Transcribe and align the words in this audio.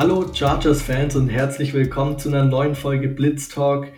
Hallo 0.00 0.24
Chargers-Fans 0.32 1.14
und 1.16 1.28
herzlich 1.28 1.74
willkommen 1.74 2.18
zu 2.18 2.30
einer 2.30 2.46
neuen 2.46 2.74
Folge 2.74 3.06
Blitz 3.06 3.50
Talk. 3.50 3.88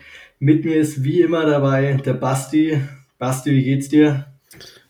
Mit 0.41 0.65
mir 0.65 0.75
ist 0.75 1.05
wie 1.05 1.21
immer 1.21 1.47
dabei 1.47 1.93
der 1.93 2.15
Basti. 2.15 2.83
Basti, 3.19 3.53
wie 3.53 3.63
geht's 3.63 3.89
dir? 3.89 4.27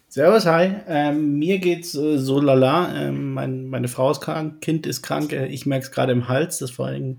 Servus, 0.08 0.46
hi. 0.46 0.72
Ähm, 0.88 1.38
mir 1.38 1.58
geht's 1.58 1.94
äh, 1.94 2.16
so 2.16 2.40
lala. 2.40 2.96
Ähm, 2.96 3.34
mein, 3.34 3.66
meine 3.66 3.88
Frau 3.88 4.10
ist 4.10 4.22
krank, 4.22 4.62
Kind 4.62 4.86
ist 4.86 5.02
krank. 5.02 5.34
Äh, 5.34 5.48
ich 5.48 5.66
merke 5.66 5.84
es 5.84 5.92
gerade 5.92 6.12
im 6.12 6.28
Hals. 6.28 6.56
Das 6.60 6.70
vor 6.70 6.86
allem, 6.86 7.18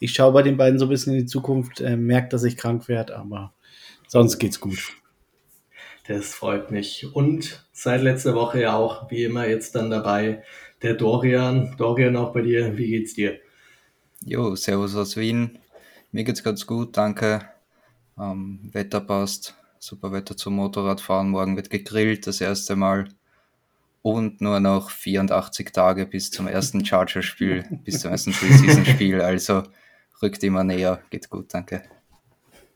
ich 0.00 0.14
schaue 0.14 0.32
bei 0.32 0.40
den 0.40 0.56
beiden 0.56 0.78
so 0.78 0.86
ein 0.86 0.88
bisschen 0.88 1.12
in 1.12 1.18
die 1.18 1.26
Zukunft, 1.26 1.82
äh, 1.82 1.98
merke, 1.98 2.30
dass 2.30 2.44
ich 2.44 2.56
krank 2.56 2.88
werde, 2.88 3.14
aber 3.14 3.52
sonst 4.08 4.38
geht's 4.38 4.58
gut. 4.58 4.94
Das 6.08 6.32
freut 6.34 6.70
mich. 6.70 7.14
Und 7.14 7.66
seit 7.72 8.02
letzter 8.02 8.34
Woche 8.34 8.62
ja 8.62 8.74
auch, 8.74 9.10
wie 9.10 9.24
immer, 9.24 9.46
jetzt 9.46 9.74
dann 9.74 9.90
dabei 9.90 10.42
der 10.82 10.94
Dorian. 10.94 11.74
Dorian, 11.78 12.16
auch 12.16 12.32
bei 12.32 12.42
dir, 12.42 12.76
wie 12.76 12.88
geht's 12.88 13.14
dir? 13.14 13.40
Jo, 14.26 14.56
Servus 14.56 14.96
aus 14.96 15.18
Wien. 15.18 15.58
Mir 16.10 16.24
geht's 16.24 16.42
ganz 16.42 16.66
gut, 16.66 16.96
danke. 16.96 17.46
Ähm, 18.18 18.70
Wetter 18.72 19.00
passt, 19.00 19.54
super 19.78 20.12
Wetter 20.12 20.34
zum 20.34 20.56
Motorradfahren. 20.56 21.28
Morgen 21.28 21.56
wird 21.56 21.68
gegrillt, 21.68 22.26
das 22.26 22.40
erste 22.40 22.74
Mal. 22.74 23.08
Und 24.00 24.40
nur 24.40 24.60
noch 24.60 24.88
84 24.88 25.72
Tage 25.72 26.06
bis 26.06 26.30
zum 26.30 26.46
ersten 26.46 26.86
Charger-Spiel, 26.86 27.64
bis 27.84 28.00
zum 28.00 28.12
ersten 28.12 28.32
Preseason-Spiel. 28.32 29.20
Also 29.20 29.64
rückt 30.22 30.42
immer 30.42 30.64
näher, 30.64 31.02
geht 31.10 31.28
gut, 31.28 31.52
danke. 31.52 31.82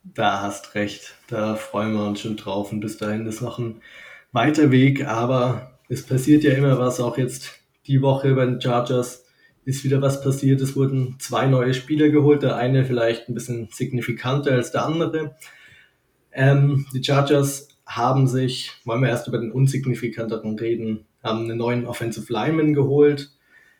Da 0.04 0.42
hast 0.42 0.74
recht, 0.74 1.14
da 1.28 1.54
freuen 1.54 1.94
wir 1.94 2.06
uns 2.06 2.20
schon 2.20 2.36
drauf 2.36 2.72
und 2.72 2.80
bis 2.80 2.98
dahin 2.98 3.26
ist 3.26 3.40
noch 3.40 3.58
ein 3.58 3.80
weiter 4.32 4.70
Weg, 4.70 5.06
aber 5.06 5.78
es 5.88 6.04
passiert 6.04 6.44
ja 6.44 6.52
immer 6.52 6.78
was, 6.78 7.00
auch 7.00 7.16
jetzt 7.16 7.52
die 7.86 8.02
Woche 8.02 8.34
bei 8.34 8.44
den 8.44 8.60
Chargers 8.60 9.24
ist 9.68 9.84
wieder 9.84 10.00
was 10.00 10.22
passiert. 10.22 10.62
Es 10.62 10.76
wurden 10.76 11.16
zwei 11.18 11.46
neue 11.46 11.74
Spieler 11.74 12.08
geholt, 12.08 12.42
der 12.42 12.56
eine 12.56 12.86
vielleicht 12.86 13.28
ein 13.28 13.34
bisschen 13.34 13.68
signifikanter 13.70 14.52
als 14.52 14.72
der 14.72 14.86
andere. 14.86 15.36
Ähm, 16.32 16.86
die 16.94 17.04
Chargers 17.04 17.68
haben 17.84 18.26
sich, 18.26 18.72
wollen 18.86 19.02
wir 19.02 19.10
erst 19.10 19.28
über 19.28 19.36
den 19.36 19.52
unsignifikanteren 19.52 20.58
reden, 20.58 21.04
haben 21.22 21.44
einen 21.44 21.58
neuen 21.58 21.86
Offensive 21.86 22.32
Lineman 22.32 22.72
geholt, 22.72 23.30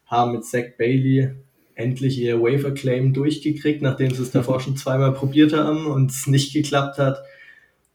haben 0.05 0.33
mit 0.33 0.45
Zach 0.45 0.77
Bailey 0.77 1.31
endlich 1.75 2.19
ihr 2.19 2.43
Waiver 2.43 2.73
Claim 2.73 3.15
durchgekriegt, 3.15 3.81
nachdem 3.81 4.11
sie 4.11 4.23
es 4.23 4.31
davor 4.31 4.61
schon 4.61 4.77
zweimal 4.77 5.15
probiert 5.15 5.55
haben 5.55 5.87
und 5.87 6.11
es 6.11 6.27
nicht 6.27 6.53
geklappt 6.53 6.99
hat 6.99 7.23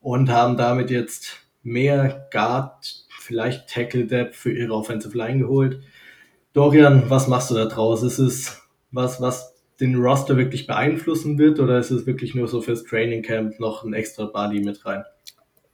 und 0.01 0.31
haben 0.31 0.57
damit 0.57 0.89
jetzt 0.89 1.45
mehr 1.61 2.27
Guard, 2.31 3.05
vielleicht 3.19 3.69
Tackle 3.69 4.07
Depth 4.07 4.35
für 4.35 4.51
ihre 4.51 4.73
Offensive 4.73 5.15
Line 5.15 5.39
geholt. 5.39 5.79
Dorian, 6.53 7.09
was 7.09 7.27
machst 7.27 7.49
du 7.49 7.55
da 7.55 7.65
draus? 7.65 8.03
Ist 8.03 8.19
es 8.19 8.61
was, 8.91 9.19
was 9.19 9.53
den 9.79 9.95
Roster 9.95 10.37
wirklich 10.37 10.67
beeinflussen 10.67 11.37
wird 11.37 11.59
oder 11.59 11.79
ist 11.79 11.91
es 11.91 12.05
wirklich 12.05 12.35
nur 12.35 12.47
so 12.47 12.61
fürs 12.61 12.83
Training 12.83 13.23
Camp 13.23 13.59
noch 13.59 13.83
ein 13.83 13.93
extra 13.93 14.25
Body 14.25 14.61
mit 14.61 14.85
rein? 14.85 15.03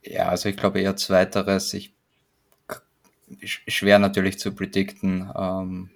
Ja, 0.01 0.29
also 0.29 0.47
ich 0.47 0.55
glaube 0.55 0.79
eher 0.79 0.95
zweiteres. 0.95 1.73
Ich 1.73 1.93
schwer 3.43 3.99
natürlich 3.99 4.39
zu 4.39 4.53
predikten. 4.53 5.29
Ähm, 5.35 5.89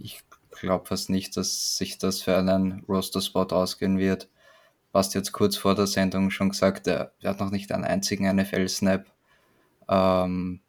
ich 0.00 0.22
glaube 0.50 0.86
fast 0.86 1.10
nicht, 1.10 1.36
dass 1.36 1.76
sich 1.76 1.98
das 1.98 2.22
für 2.22 2.36
einen 2.36 2.84
Roster-Spot 2.88 3.46
ausgehen 3.50 3.98
wird. 3.98 4.28
Basti 4.90 5.18
jetzt 5.18 5.32
kurz 5.32 5.56
vor 5.56 5.74
der 5.74 5.86
Sendung 5.86 6.30
schon 6.30 6.50
gesagt, 6.50 6.86
er, 6.86 7.12
er 7.20 7.30
hat 7.30 7.40
noch 7.40 7.50
nicht 7.50 7.72
einen 7.72 7.84
einzigen 7.84 8.34
NFL-Snap. 8.34 9.06
Ähm, 9.88 10.60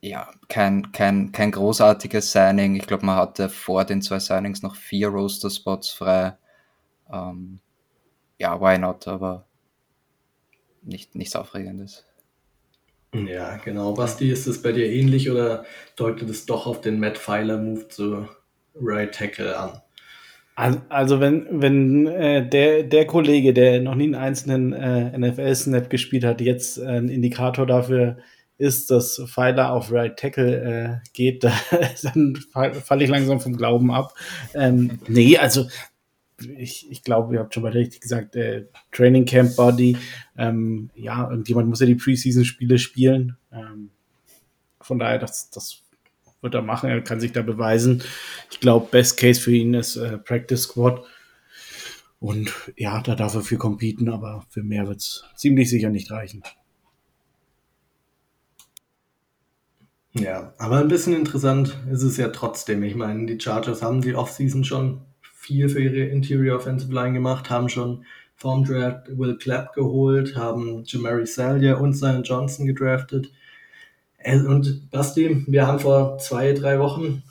ja, 0.00 0.30
kein, 0.48 0.92
kein, 0.92 1.32
kein 1.32 1.50
großartiges 1.50 2.32
Signing. 2.32 2.76
Ich 2.76 2.86
glaube, 2.86 3.06
man 3.06 3.16
hatte 3.16 3.48
vor 3.48 3.84
den 3.84 4.02
zwei 4.02 4.18
Signings 4.18 4.62
noch 4.62 4.76
vier 4.76 5.08
Roster-Spots 5.08 5.90
frei. 5.90 6.36
Ähm, 7.12 7.60
ja, 8.38 8.60
why 8.60 8.78
not, 8.78 9.08
aber 9.08 9.46
nicht, 10.82 11.14
nichts 11.14 11.34
Aufregendes. 11.34 12.04
Ja, 13.14 13.56
genau. 13.56 13.94
Basti, 13.94 14.30
ist 14.30 14.46
es 14.46 14.62
bei 14.62 14.72
dir 14.72 14.86
ähnlich 14.86 15.30
oder 15.30 15.64
deutet 15.96 16.28
es 16.28 16.46
doch 16.46 16.66
auf 16.66 16.80
den 16.80 17.00
Matt 17.00 17.18
Pfeiler 17.18 17.58
Move 17.58 17.88
zu 17.88 18.28
Right 18.74 19.14
Tackle 19.14 19.58
an? 19.58 19.80
Also 20.56 21.20
wenn, 21.20 21.46
wenn 21.50 22.06
äh, 22.06 22.48
der, 22.48 22.82
der 22.82 23.06
Kollege, 23.06 23.52
der 23.52 23.80
noch 23.82 23.94
nie 23.94 24.04
einen 24.04 24.14
einzelnen 24.14 24.72
äh, 24.72 25.16
NFL-Snap 25.18 25.90
gespielt 25.90 26.24
hat, 26.24 26.40
jetzt 26.40 26.78
äh, 26.78 26.86
ein 26.86 27.08
Indikator 27.08 27.66
dafür 27.66 28.18
ist, 28.58 28.90
dass 28.90 29.22
Pfeiler 29.26 29.72
auf 29.72 29.92
Right 29.92 30.18
Tackle 30.18 31.02
äh, 31.02 31.08
geht, 31.12 31.44
dann 32.02 32.36
falle 32.52 33.04
ich 33.04 33.10
langsam 33.10 33.40
vom 33.40 33.56
Glauben 33.56 33.90
ab. 33.90 34.14
Ähm, 34.54 34.98
nee, 35.08 35.36
also 35.36 35.66
ich, 36.56 36.90
ich 36.90 37.02
glaube, 37.02 37.34
ihr 37.34 37.40
habt 37.40 37.54
schon 37.54 37.62
mal 37.62 37.72
richtig 37.72 38.00
gesagt, 38.00 38.36
äh, 38.36 38.66
Training 38.92 39.24
Camp 39.24 39.56
Body. 39.56 39.96
Ähm, 40.36 40.90
ja, 40.94 41.28
irgendjemand 41.30 41.68
muss 41.68 41.80
ja 41.80 41.86
die 41.86 41.94
Preseason-Spiele 41.94 42.78
spielen. 42.78 43.36
Ähm, 43.52 43.90
von 44.80 44.98
daher, 44.98 45.18
das, 45.18 45.50
das 45.50 45.82
wird 46.42 46.54
er 46.54 46.62
machen. 46.62 46.90
Er 46.90 47.00
kann 47.02 47.20
sich 47.20 47.32
da 47.32 47.42
beweisen. 47.42 48.02
Ich 48.50 48.60
glaube, 48.60 48.88
Best 48.90 49.18
Case 49.18 49.40
für 49.40 49.52
ihn 49.52 49.74
ist 49.74 49.96
äh, 49.96 50.18
Practice 50.18 50.62
Squad. 50.62 51.02
Und 52.18 52.52
ja, 52.76 53.00
da 53.02 53.14
darf 53.14 53.34
er 53.34 53.42
für 53.42 53.58
competen, 53.58 54.08
aber 54.08 54.44
für 54.48 54.62
mehr 54.62 54.86
wird 54.86 54.98
es 54.98 55.24
ziemlich 55.36 55.68
sicher 55.68 55.90
nicht 55.90 56.10
reichen. 56.10 56.42
Ja, 60.18 60.54
aber 60.58 60.78
ein 60.78 60.88
bisschen 60.88 61.14
interessant 61.14 61.76
ist 61.90 62.02
es 62.02 62.16
ja 62.16 62.28
trotzdem. 62.28 62.82
Ich 62.82 62.94
meine, 62.94 63.26
die 63.26 63.40
Chargers 63.40 63.82
haben 63.82 64.00
die 64.00 64.14
Offseason 64.14 64.64
schon 64.64 65.02
viel 65.34 65.68
für 65.68 65.80
ihre 65.80 66.06
Interior 66.06 66.56
Offensive 66.56 66.92
Line 66.92 67.14
gemacht, 67.14 67.50
haben 67.50 67.68
schon 67.68 68.04
vom 68.34 68.64
Draft 68.64 69.16
Will 69.16 69.36
Clapp 69.36 69.74
geholt, 69.74 70.36
haben 70.36 70.84
Jamari 70.84 71.26
Salyer 71.26 71.80
und 71.80 71.94
Zion 71.94 72.22
Johnson 72.22 72.66
gedraftet. 72.66 73.30
Äh, 74.18 74.40
und 74.40 74.90
Basti, 74.90 75.44
wir 75.46 75.66
haben 75.66 75.80
vor 75.80 76.18
zwei, 76.18 76.52
drei 76.52 76.78
Wochen 76.78 77.22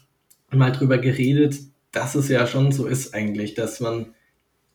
mal 0.51 0.71
drüber 0.71 0.97
geredet, 0.97 1.57
dass 1.91 2.15
es 2.15 2.29
ja 2.29 2.47
schon 2.47 2.71
so 2.71 2.87
ist 2.87 3.13
eigentlich, 3.13 3.53
dass 3.53 3.79
man 3.79 4.13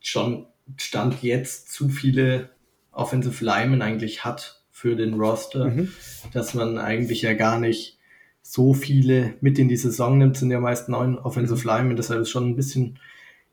schon 0.01 0.47
Stand 0.77 1.23
jetzt 1.23 1.73
zu 1.73 1.89
viele 1.89 2.51
Offensive 2.93 3.45
Linemen 3.45 3.83
eigentlich 3.83 4.25
hat 4.25 4.63
für 4.71 4.97
den 4.97 5.15
Roster, 5.15 5.67
mhm. 5.67 5.93
dass 6.33 6.55
man 6.55 6.79
eigentlich 6.79 7.23
ja 7.23 7.35
gar 7.35 7.59
nicht 7.59 7.99
so 8.43 8.75
viele 8.75 9.35
mit 9.41 9.59
in 9.59 9.69
die 9.69 9.77
Saison 9.77 10.19
nimmt, 10.19 10.37
sind 10.37 10.51
ja 10.51 10.61
meist 10.61 10.89
neun 10.89 11.19
Offensive 11.19 11.61
mhm. 11.61 11.67
Linemen, 11.67 11.97
deshalb 11.97 12.23
ist 12.23 12.31
schon 12.31 12.49
ein 12.49 12.57
bisschen 12.57 12.99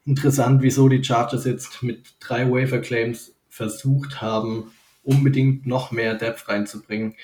interessant, 0.05 0.61
wieso 0.61 0.87
die 0.89 1.03
Chargers 1.03 1.45
jetzt 1.45 1.83
mit 1.83 2.15
drei 2.19 2.49
Waiver 2.49 2.79
Claims 2.79 3.35
versucht 3.49 4.21
haben, 4.21 4.71
unbedingt 5.03 5.67
noch 5.67 5.91
mehr 5.91 6.15
Depth 6.15 6.47
reinzubringen. 6.47 7.15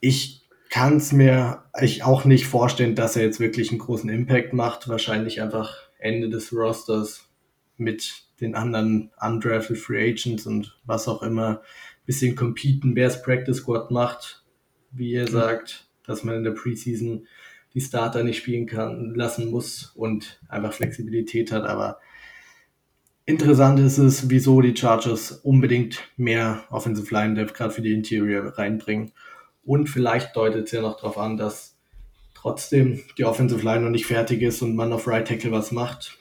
Ich 0.00 0.42
kann 0.68 0.96
es 0.96 1.12
mir 1.12 1.64
ich 1.80 2.02
auch 2.02 2.24
nicht 2.24 2.46
vorstellen, 2.46 2.94
dass 2.94 3.16
er 3.16 3.24
jetzt 3.24 3.40
wirklich 3.40 3.70
einen 3.70 3.78
großen 3.78 4.08
Impact 4.08 4.52
macht. 4.54 4.88
Wahrscheinlich 4.88 5.42
einfach 5.42 5.74
Ende 5.98 6.30
des 6.30 6.52
Rosters 6.52 7.28
mit 7.76 8.24
den 8.40 8.54
anderen 8.54 9.10
undrafted 9.20 9.76
Free 9.76 10.12
Agents 10.12 10.46
und 10.46 10.78
was 10.84 11.08
auch 11.08 11.22
immer. 11.22 11.62
Bisschen 12.06 12.34
competen, 12.34 12.96
wer 12.96 13.06
es 13.08 13.22
Practice 13.22 13.58
Squad 13.58 13.90
macht, 13.90 14.44
wie 14.90 15.12
ihr 15.12 15.28
mhm. 15.28 15.32
sagt, 15.32 15.88
dass 16.06 16.24
man 16.24 16.36
in 16.36 16.44
der 16.44 16.52
Preseason 16.52 17.26
die 17.74 17.80
Starter 17.80 18.22
nicht 18.22 18.38
spielen 18.38 18.66
kann, 18.66 19.14
lassen 19.14 19.50
muss 19.50 19.92
und 19.94 20.40
einfach 20.48 20.72
Flexibilität 20.72 21.52
hat. 21.52 21.64
Aber 21.64 22.00
interessant 23.24 23.78
ist 23.80 23.98
es, 23.98 24.28
wieso 24.28 24.60
die 24.60 24.76
Chargers 24.76 25.32
unbedingt 25.32 26.00
mehr 26.16 26.64
Offensive 26.70 27.12
Line 27.14 27.34
Depth 27.34 27.54
gerade 27.54 27.72
für 27.72 27.82
die 27.82 27.94
Interior 27.94 28.58
reinbringen. 28.58 29.12
Und 29.64 29.88
vielleicht 29.88 30.36
deutet 30.36 30.66
es 30.66 30.72
ja 30.72 30.82
noch 30.82 30.96
darauf 30.96 31.18
an, 31.18 31.36
dass 31.36 31.76
trotzdem 32.34 33.00
die 33.16 33.24
Offensive 33.24 33.64
Line 33.64 33.82
noch 33.82 33.90
nicht 33.90 34.06
fertig 34.06 34.42
ist 34.42 34.62
und 34.62 34.74
man 34.74 34.92
auf 34.92 35.06
Right 35.06 35.26
Tackle 35.26 35.52
was 35.52 35.72
macht. 35.72 36.18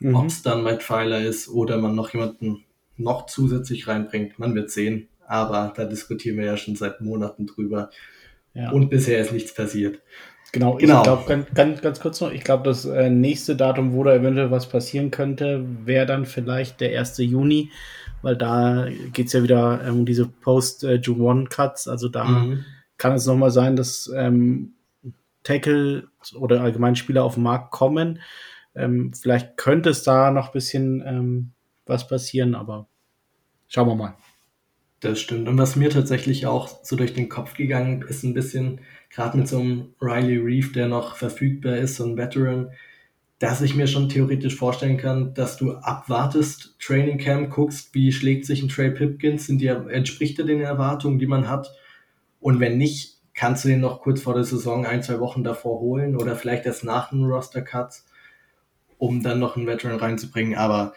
Mhm. 0.00 0.14
Ob 0.14 0.26
es 0.26 0.42
dann 0.42 0.62
Matt 0.62 0.82
Pfeiler 0.82 1.20
ist 1.20 1.48
oder 1.48 1.78
man 1.78 1.94
noch 1.94 2.12
jemanden 2.12 2.64
noch 2.96 3.26
zusätzlich 3.26 3.88
reinbringt, 3.88 4.38
man 4.38 4.54
wird 4.54 4.70
sehen. 4.70 5.08
Aber 5.26 5.72
da 5.76 5.84
diskutieren 5.84 6.38
wir 6.38 6.46
ja 6.46 6.56
schon 6.56 6.76
seit 6.76 7.00
Monaten 7.00 7.46
drüber. 7.46 7.90
Ja. 8.58 8.72
Und 8.72 8.90
bisher 8.90 9.20
ist 9.20 9.32
nichts 9.32 9.54
passiert. 9.54 10.00
Genau, 10.50 10.76
genau. 10.76 10.98
ich 10.98 11.02
glaube, 11.04 11.24
ganz, 11.28 11.46
ganz, 11.54 11.80
ganz 11.80 12.00
kurz 12.00 12.20
noch, 12.20 12.32
ich 12.32 12.42
glaube, 12.42 12.64
das 12.64 12.84
äh, 12.84 13.08
nächste 13.08 13.54
Datum, 13.54 13.92
wo 13.92 14.02
da 14.02 14.14
eventuell 14.14 14.50
was 14.50 14.68
passieren 14.68 15.12
könnte, 15.12 15.64
wäre 15.84 16.06
dann 16.06 16.26
vielleicht 16.26 16.80
der 16.80 16.98
1. 16.98 17.18
Juni, 17.18 17.70
weil 18.22 18.36
da 18.36 18.88
geht 19.12 19.28
es 19.28 19.32
ja 19.32 19.44
wieder 19.44 19.82
um 19.88 19.98
ähm, 19.98 20.06
diese 20.06 20.26
Post-June-One-Cuts, 20.26 21.86
also 21.86 22.08
da 22.08 22.24
mhm. 22.24 22.64
kann 22.96 23.12
es 23.12 23.26
nochmal 23.26 23.52
sein, 23.52 23.76
dass 23.76 24.10
ähm, 24.16 24.72
Tackle 25.44 26.08
oder 26.34 26.62
allgemein 26.62 26.96
Spieler 26.96 27.22
auf 27.24 27.34
den 27.34 27.44
Markt 27.44 27.70
kommen. 27.70 28.20
Ähm, 28.74 29.12
vielleicht 29.12 29.56
könnte 29.56 29.90
es 29.90 30.02
da 30.02 30.30
noch 30.32 30.46
ein 30.46 30.52
bisschen 30.52 31.02
ähm, 31.06 31.52
was 31.86 32.08
passieren, 32.08 32.56
aber 32.56 32.88
schauen 33.68 33.88
wir 33.88 33.94
mal. 33.94 34.14
Das 35.00 35.20
stimmt. 35.20 35.48
Und 35.48 35.58
was 35.58 35.76
mir 35.76 35.90
tatsächlich 35.90 36.46
auch 36.46 36.68
so 36.82 36.96
durch 36.96 37.14
den 37.14 37.28
Kopf 37.28 37.54
gegangen 37.54 38.04
ist, 38.08 38.24
ein 38.24 38.34
bisschen, 38.34 38.80
gerade 39.10 39.38
mit 39.38 39.46
so 39.46 39.60
einem 39.60 39.94
Riley 40.00 40.38
Reef, 40.38 40.72
der 40.72 40.88
noch 40.88 41.14
verfügbar 41.16 41.76
ist, 41.76 41.96
so 41.96 42.04
ein 42.04 42.16
Veteran, 42.16 42.70
dass 43.38 43.62
ich 43.62 43.76
mir 43.76 43.86
schon 43.86 44.08
theoretisch 44.08 44.56
vorstellen 44.56 44.96
kann, 44.96 45.34
dass 45.34 45.56
du 45.56 45.74
abwartest, 45.74 46.74
Training 46.80 47.18
Camp, 47.18 47.50
guckst, 47.50 47.94
wie 47.94 48.10
schlägt 48.10 48.44
sich 48.46 48.62
ein 48.62 48.68
Trey 48.68 48.90
Pipkins, 48.90 49.46
sind 49.46 49.60
die, 49.60 49.68
entspricht 49.68 50.38
er 50.40 50.44
den 50.44 50.60
Erwartungen, 50.60 51.20
die 51.20 51.26
man 51.26 51.48
hat? 51.48 51.72
Und 52.40 52.58
wenn 52.58 52.78
nicht, 52.78 53.18
kannst 53.34 53.64
du 53.64 53.68
den 53.68 53.80
noch 53.80 54.00
kurz 54.00 54.20
vor 54.20 54.34
der 54.34 54.42
Saison 54.42 54.84
ein, 54.84 55.04
zwei 55.04 55.20
Wochen 55.20 55.44
davor 55.44 55.78
holen 55.78 56.16
oder 56.16 56.34
vielleicht 56.34 56.66
erst 56.66 56.82
nach 56.82 57.10
dem 57.10 57.22
Roster 57.22 57.62
Cuts, 57.62 58.04
um 58.98 59.22
dann 59.22 59.38
noch 59.38 59.56
einen 59.56 59.68
Veteran 59.68 60.00
reinzubringen. 60.00 60.56
Aber 60.56 60.92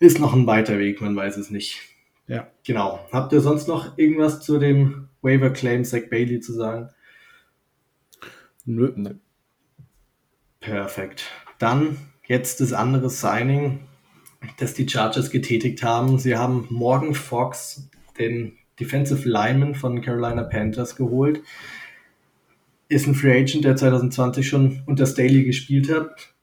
ist 0.00 0.18
noch 0.18 0.34
ein 0.34 0.48
weiter 0.48 0.80
Weg, 0.80 1.00
man 1.00 1.14
weiß 1.14 1.36
es 1.36 1.50
nicht. 1.50 1.80
Ja. 2.28 2.46
Genau. 2.64 3.00
Habt 3.10 3.32
ihr 3.32 3.40
sonst 3.40 3.66
noch 3.66 3.96
irgendwas 3.98 4.40
zu 4.40 4.58
dem 4.58 5.08
Waiver 5.22 5.50
Claim 5.50 5.84
Zach 5.84 6.02
Bailey 6.10 6.40
zu 6.40 6.52
sagen? 6.52 6.90
Nö. 8.64 8.92
Nö. 8.94 9.14
Perfekt. 10.60 11.24
Dann 11.58 11.96
jetzt 12.26 12.60
das 12.60 12.74
andere 12.74 13.08
Signing, 13.08 13.80
das 14.58 14.74
die 14.74 14.88
Chargers 14.88 15.30
getätigt 15.30 15.82
haben. 15.82 16.18
Sie 16.18 16.36
haben 16.36 16.66
Morgan 16.70 17.14
Fox, 17.14 17.88
den 18.18 18.58
Defensive 18.78 19.26
Lineman 19.28 19.74
von 19.74 20.02
Carolina 20.02 20.44
Panthers, 20.44 20.96
geholt. 20.96 21.40
Ist 22.88 23.06
ein 23.06 23.14
Free 23.14 23.40
Agent, 23.40 23.64
der 23.64 23.76
2020 23.76 24.46
schon 24.46 24.82
unter 24.86 25.06
Staley 25.06 25.44
gespielt 25.44 25.90
hat. 25.90 26.34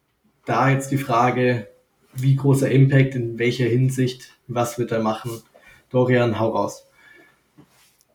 Da 0.46 0.70
jetzt 0.70 0.92
die 0.92 0.98
Frage, 0.98 1.68
wie 2.14 2.36
großer 2.36 2.70
Impact, 2.70 3.16
in 3.16 3.38
welcher 3.38 3.66
Hinsicht, 3.66 4.34
was 4.48 4.78
wird 4.78 4.92
er 4.92 5.02
machen? 5.02 5.42
Dorian, 5.96 6.38
hau 6.38 6.50
raus. 6.50 6.86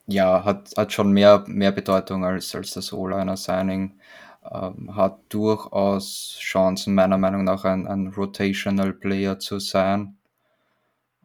Ja, 0.07 0.45
hat, 0.45 0.73
hat 0.77 0.93
schon 0.93 1.13
mehr, 1.13 1.45
mehr 1.47 1.73
Bedeutung 1.73 2.27
als, 2.27 2.55
als 2.55 2.73
das 2.73 2.93
O-Liner-Signing. 2.93 3.99
Ähm, 4.53 4.95
hat 4.95 5.21
durchaus 5.31 6.37
Chancen, 6.39 6.95
meiner 6.95 7.17
Meinung 7.17 7.45
nach, 7.45 7.65
ein, 7.65 7.87
ein 7.87 8.09
Rotational 8.09 8.93
Player 8.93 9.39
zu 9.39 9.61
sein. 9.61 10.19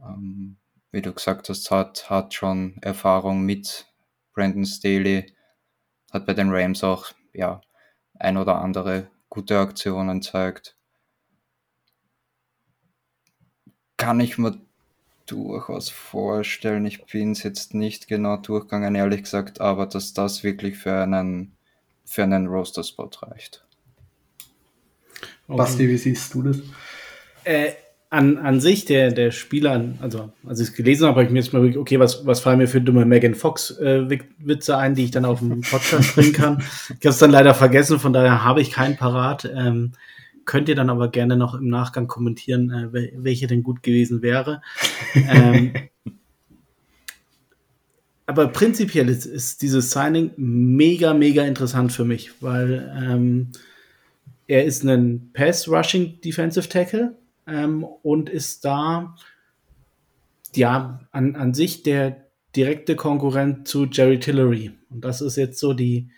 Ähm, 0.02 0.56
wie 0.92 1.02
du 1.02 1.12
gesagt 1.12 1.50
hast, 1.50 1.72
hat, 1.72 2.10
hat 2.10 2.34
schon 2.34 2.78
Erfahrung 2.81 3.42
mit 3.42 3.88
Brandon 4.34 4.66
Staley, 4.66 5.34
hat 6.13 6.25
bei 6.25 6.34
den 6.34 6.51
Rams 6.51 6.86
auch 6.86 7.08
ja, 7.34 7.60
ein 8.18 8.38
oder 8.38 8.62
andere 8.62 9.10
gute 9.28 9.60
Aktionen 9.60 10.22
zeigt. 10.22 10.78
Kann 13.98 14.22
ich 14.22 14.38
mir 14.38 14.58
durchaus 15.25 15.89
vorstellen. 15.89 16.86
Ich 16.86 17.04
bin 17.06 17.31
es 17.31 17.44
jetzt 17.44 17.74
nicht 17.74 18.07
genau 18.07 18.38
durchgegangen, 18.38 18.95
ehrlich 18.95 19.24
gesagt, 19.24 19.62
aber 19.62 19.86
dass 19.86 20.13
das 20.13 20.44
wirklich 20.44 20.77
für 20.77 20.95
einen, 20.95 21.54
für 22.06 22.24
einen 22.24 22.48
Roaster-Spot 22.48 23.10
reicht. 23.22 23.66
Okay. 25.48 25.57
Basti, 25.57 25.89
wie 25.89 25.98
siehst 25.98 26.33
du 26.33 26.44
das? 26.44 26.57
Äh, 27.44 27.72
an, 28.10 28.38
an 28.38 28.62
sich, 28.62 28.86
der, 28.86 29.12
der 29.12 29.31
Spieler, 29.31 29.94
also 30.00 30.31
als 30.48 30.60
ich 30.60 30.69
es 30.69 30.74
gelesen 30.74 31.07
habe, 31.07 31.16
habe 31.16 31.25
ich 31.25 31.31
mir 31.31 31.39
jetzt 31.39 31.54
mal 31.54 31.62
wirklich, 31.62 31.77
okay, 31.77 32.00
was, 32.00 32.25
was 32.25 32.39
fallen 32.39 32.60
mir 32.60 32.68
für 32.68 32.81
dumme 32.81 33.06
Megan 33.06 33.36
Fox-Witze 33.36 34.72
äh, 34.72 34.75
ein, 34.75 34.95
die 34.95 35.06
ich 35.06 35.12
dann 35.12 35.25
auf 35.25 35.39
dem 35.39 35.62
Podcast 35.62 36.16
bringen 36.16 36.33
kann. 36.33 36.63
Ich 36.88 37.06
habe 37.06 37.10
es 37.10 37.19
dann 37.19 37.31
leider 37.31 37.54
vergessen, 37.54 38.00
von 38.00 38.13
daher 38.13 38.44
habe 38.44 38.62
ich 38.62 38.72
keinen 38.72 38.95
parat. 38.98 39.50
Ähm, 39.54 39.94
Könnt 40.45 40.69
ihr 40.69 40.75
dann 40.75 40.92
aber 40.92 41.10
gerne 41.10 41.36
noch 41.36 41.56
im 41.56 41.69
Nachgang 41.69 42.07
kommentieren, 42.07 42.69
äh, 42.69 43.10
welche 43.16 43.48
denn 43.48 43.63
gut 43.63 43.81
gewesen 43.81 44.22
wäre. 44.22 44.62
Ähm, 45.16 45.74
aber 48.26 48.48
prinzipiell 48.48 49.10
ist, 49.10 49.26
ist, 49.26 49.62
dieses 49.62 49.92
Signing 49.92 50.32
mega, 50.36 51.14
mega 51.14 51.44
interessant 51.44 51.92
für 51.92 52.06
mich, 52.06 52.32
weil 52.42 52.92
ähm, 53.00 53.52
er 54.48 54.66
ist 54.66 54.84
ein 54.84 55.32
Pass-Rushing 55.34 56.22
Defensive 56.22 56.68
Tackle 56.68 57.16
ähm, 57.48 57.84
und 57.84 58.30
ist 58.30 58.66
da 58.66 59.16
ja 60.56 61.02
an, 61.12 61.36
an 61.36 61.54
sich 61.54 61.84
der 61.84 62.26
direkte 62.56 62.96
Konkurrent 62.96 63.68
zu 63.68 63.86
Jerry 63.86 64.20
Tillery. 64.20 64.72
Und 64.90 65.04
das 65.04 65.22
ist 65.22 65.36
jetzt 65.36 65.60
so 65.60 65.74
die, 65.74 66.10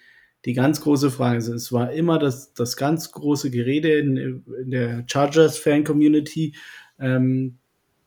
die 0.45 0.53
ganz 0.53 0.81
große 0.81 1.11
Frage. 1.11 1.35
Also 1.35 1.53
es 1.53 1.71
war 1.71 1.91
immer 1.91 2.19
das, 2.19 2.53
das 2.53 2.77
ganz 2.77 3.11
große 3.11 3.49
Gerede 3.49 3.97
in, 3.97 4.43
in 4.61 4.71
der 4.71 5.03
Chargers-Fan-Community, 5.07 6.55
ähm, 6.99 7.57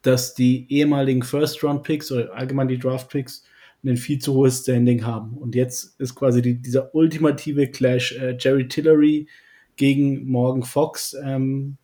dass 0.02 0.34
die 0.34 0.66
ehemaligen 0.72 1.22
First-Round-Picks 1.22 2.12
oder 2.12 2.34
allgemein 2.34 2.68
die 2.68 2.78
Draft-Picks 2.78 3.44
ein 3.84 3.96
viel 3.96 4.18
zu 4.18 4.34
hohes 4.34 4.60
Standing 4.60 5.04
haben. 5.04 5.36
Und 5.38 5.54
jetzt 5.54 5.98
ist 5.98 6.14
quasi 6.14 6.42
die, 6.42 6.60
dieser 6.60 6.94
ultimative 6.94 7.66
Clash 7.68 8.12
äh, 8.12 8.36
Jerry 8.38 8.68
Tillery 8.68 9.26
gegen 9.76 10.26
Morgan 10.26 10.62
Fox, 10.62 11.16
ähm, 11.24 11.76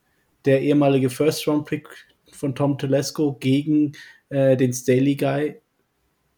der 0.45 0.61
ehemalige 0.61 1.11
First-Round-Pick 1.11 1.89
von 2.33 2.55
Tom 2.55 2.77
Telesco 2.77 3.35
gegen 3.35 3.93
äh, 4.29 4.57
den 4.57 4.73
Staley 4.73 5.17
Guy. 5.17 5.57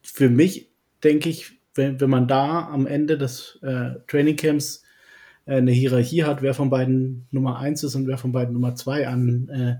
Für 0.02 0.30
mich, 0.30 0.70
denke 1.02 1.28
ich, 1.28 1.58
wenn, 1.74 2.00
wenn 2.00 2.10
man 2.10 2.28
da 2.28 2.68
am 2.68 2.86
Ende 2.86 3.18
des 3.18 3.58
äh, 3.62 3.90
Trainingcamps 4.06 4.84
äh, 5.46 5.56
eine 5.56 5.72
Hierarchie 5.72 6.24
hat, 6.24 6.42
wer 6.42 6.54
von 6.54 6.70
beiden 6.70 7.26
Nummer 7.30 7.58
1 7.58 7.82
ist 7.82 7.94
und 7.94 8.06
wer 8.06 8.18
von 8.18 8.32
beiden 8.32 8.54
Nummer 8.54 8.74
2 8.74 9.08
an 9.08 9.48
äh, 9.48 9.76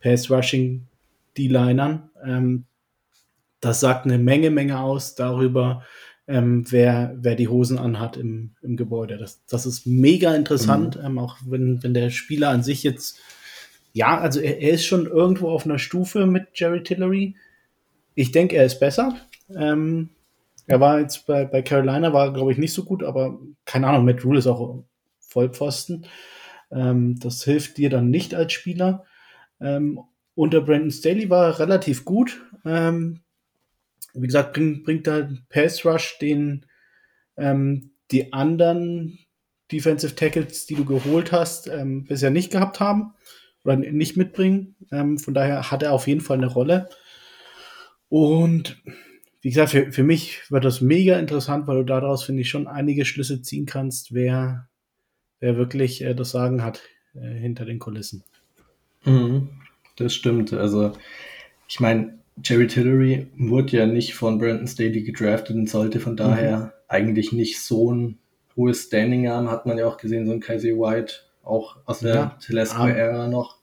Pass 0.00 0.30
Rushing 0.30 0.86
D-Linern, 1.36 2.10
ähm, 2.24 2.64
das 3.60 3.80
sagt 3.80 4.04
eine 4.04 4.18
Menge, 4.18 4.50
Menge 4.50 4.80
aus 4.80 5.14
darüber, 5.14 5.82
ähm, 6.26 6.64
wer, 6.70 7.14
wer 7.16 7.34
die 7.34 7.48
Hosen 7.48 7.78
anhat 7.78 8.16
im, 8.16 8.54
im 8.62 8.76
Gebäude. 8.76 9.18
Das, 9.18 9.44
das 9.46 9.66
ist 9.66 9.86
mega 9.86 10.34
interessant, 10.34 10.96
mhm. 10.96 11.06
ähm, 11.06 11.18
auch 11.18 11.36
wenn, 11.46 11.82
wenn 11.82 11.94
der 11.94 12.10
Spieler 12.10 12.50
an 12.50 12.62
sich 12.62 12.82
jetzt, 12.82 13.18
ja, 13.92 14.18
also 14.18 14.40
er, 14.40 14.60
er, 14.60 14.70
ist 14.70 14.86
schon 14.86 15.06
irgendwo 15.06 15.50
auf 15.50 15.64
einer 15.64 15.78
Stufe 15.78 16.26
mit 16.26 16.48
Jerry 16.54 16.82
Tillery. 16.82 17.36
Ich 18.14 18.32
denke, 18.32 18.56
er 18.56 18.64
ist 18.64 18.80
besser. 18.80 19.16
Ähm, 19.54 20.10
er 20.66 20.80
war 20.80 21.00
jetzt 21.00 21.26
bei, 21.26 21.44
bei 21.44 21.62
Carolina, 21.62 22.12
war 22.12 22.32
glaube 22.32 22.52
ich 22.52 22.58
nicht 22.58 22.72
so 22.72 22.84
gut, 22.84 23.02
aber 23.02 23.38
keine 23.64 23.88
Ahnung, 23.88 24.06
Matt 24.06 24.24
Rule 24.24 24.38
ist 24.38 24.46
auch 24.46 24.82
Vollpfosten. 25.20 26.06
Ähm, 26.70 27.18
das 27.18 27.44
hilft 27.44 27.76
dir 27.76 27.90
dann 27.90 28.10
nicht 28.10 28.34
als 28.34 28.52
Spieler. 28.52 29.04
Unter 30.34 30.60
Brandon 30.60 30.90
Staley 30.90 31.30
war 31.30 31.46
er 31.46 31.58
relativ 31.60 32.04
gut. 32.04 32.42
Ähm, 32.64 33.20
wie 34.14 34.26
gesagt, 34.26 34.54
bringt, 34.54 34.84
bringt 34.84 35.06
da 35.06 35.28
Pass 35.48 35.84
Rush, 35.84 36.18
den 36.18 36.66
ähm, 37.36 37.90
die 38.10 38.32
anderen 38.32 39.18
Defensive 39.72 40.14
Tackles, 40.14 40.66
die 40.66 40.74
du 40.74 40.84
geholt 40.84 41.32
hast, 41.32 41.68
ähm, 41.68 42.04
bisher 42.04 42.30
nicht 42.30 42.52
gehabt 42.52 42.80
haben 42.80 43.14
oder 43.64 43.76
nicht 43.76 44.16
mitbringen. 44.16 44.76
Ähm, 44.92 45.18
von 45.18 45.34
daher 45.34 45.70
hat 45.70 45.82
er 45.82 45.92
auf 45.92 46.06
jeden 46.06 46.20
Fall 46.20 46.36
eine 46.36 46.46
Rolle. 46.46 46.88
Und 48.08 48.82
wie 49.40 49.48
gesagt, 49.48 49.70
für, 49.70 49.92
für 49.92 50.04
mich 50.04 50.50
wird 50.50 50.64
das 50.64 50.80
mega 50.80 51.18
interessant, 51.18 51.66
weil 51.66 51.78
du 51.78 51.84
daraus, 51.84 52.24
finde 52.24 52.42
ich, 52.42 52.48
schon 52.48 52.66
einige 52.66 53.04
Schlüsse 53.04 53.42
ziehen 53.42 53.66
kannst, 53.66 54.14
wer, 54.14 54.68
wer 55.40 55.56
wirklich 55.56 56.02
äh, 56.02 56.14
das 56.14 56.30
Sagen 56.30 56.62
hat 56.62 56.82
äh, 57.14 57.34
hinter 57.34 57.64
den 57.64 57.78
Kulissen. 57.78 58.22
Mhm, 59.04 59.50
das 59.96 60.14
stimmt. 60.14 60.52
Also, 60.52 60.92
ich 61.68 61.80
meine, 61.80 62.18
Jerry 62.42 62.66
Tillery 62.66 63.28
wurde 63.36 63.76
ja 63.76 63.86
nicht 63.86 64.14
von 64.14 64.38
Brandon 64.38 64.66
Staley 64.66 65.02
gedraftet 65.02 65.56
und 65.56 65.68
sollte 65.68 66.00
von 66.00 66.16
daher 66.16 66.56
mhm. 66.58 66.70
eigentlich 66.88 67.32
nicht 67.32 67.60
so 67.60 67.92
ein 67.92 68.18
hohes 68.56 68.84
Standing 68.84 69.28
haben. 69.28 69.50
Hat 69.50 69.66
man 69.66 69.78
ja 69.78 69.86
auch 69.86 69.96
gesehen, 69.96 70.26
so 70.26 70.32
ein 70.32 70.40
Kaiser 70.40 70.70
White, 70.70 71.14
auch 71.42 71.76
aus 71.84 72.00
der 72.00 72.14
ja, 72.14 72.38
Telesco-Ära 72.44 73.28
noch. 73.28 73.58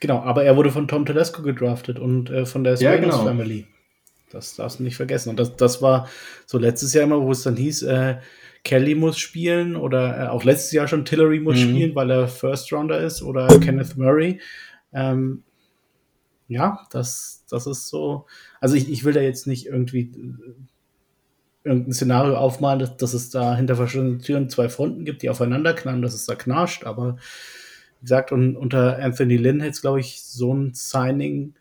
Genau, 0.00 0.20
aber 0.20 0.44
er 0.44 0.56
wurde 0.56 0.70
von 0.70 0.88
Tom 0.88 1.06
Telesco 1.06 1.42
gedraftet 1.42 1.98
und 1.98 2.30
äh, 2.30 2.46
von 2.46 2.64
der 2.64 2.74
ja, 2.76 2.96
genau. 2.96 3.24
Family. 3.24 3.66
Das 4.30 4.56
darfst 4.56 4.78
du 4.78 4.82
nicht 4.82 4.96
vergessen. 4.96 5.30
Und 5.30 5.38
das, 5.38 5.56
das 5.56 5.80
war 5.80 6.08
so 6.46 6.58
letztes 6.58 6.92
Jahr 6.94 7.04
immer, 7.04 7.22
wo 7.22 7.32
es 7.32 7.42
dann 7.42 7.56
hieß, 7.56 7.82
äh, 7.84 8.16
Kelly 8.62 8.94
muss 8.94 9.18
spielen 9.18 9.76
oder 9.76 10.24
äh, 10.24 10.28
auch 10.28 10.44
letztes 10.44 10.72
Jahr 10.72 10.86
schon 10.88 11.04
Tillery 11.04 11.40
muss 11.40 11.56
mhm. 11.56 11.70
spielen, 11.70 11.94
weil 11.94 12.10
er 12.10 12.28
First 12.28 12.72
Rounder 12.72 13.00
ist 13.00 13.22
oder 13.22 13.46
Kenneth 13.60 13.96
Murray. 13.96 14.40
Ähm, 14.92 15.42
ja, 16.48 16.86
das, 16.90 17.44
das 17.48 17.66
ist 17.66 17.88
so. 17.88 18.26
Also 18.60 18.74
ich, 18.74 18.90
ich 18.90 19.04
will 19.04 19.12
da 19.12 19.20
jetzt 19.20 19.46
nicht 19.46 19.66
irgendwie 19.66 20.00
äh, 20.00 20.54
irgendein 21.64 21.92
Szenario 21.92 22.36
aufmalen, 22.36 22.78
dass, 22.78 22.96
dass 22.96 23.14
es 23.14 23.30
da 23.30 23.54
hinter 23.54 23.76
verschiedenen 23.76 24.20
Türen 24.20 24.48
zwei 24.48 24.68
Fronten 24.68 25.04
gibt, 25.04 25.22
die 25.22 25.30
aufeinander 25.30 25.74
knallen, 25.74 26.02
dass 26.02 26.14
es 26.14 26.26
da 26.26 26.34
knarscht, 26.34 26.84
aber 26.84 27.16
wie 28.00 28.04
gesagt, 28.04 28.32
und 28.32 28.56
unter 28.56 28.98
Anthony 28.98 29.36
Lynn 29.36 29.60
hätte 29.60 29.72
es, 29.72 29.80
glaube 29.80 30.00
ich, 30.00 30.22
so 30.22 30.54
ein 30.54 30.72
Signing 30.72 31.54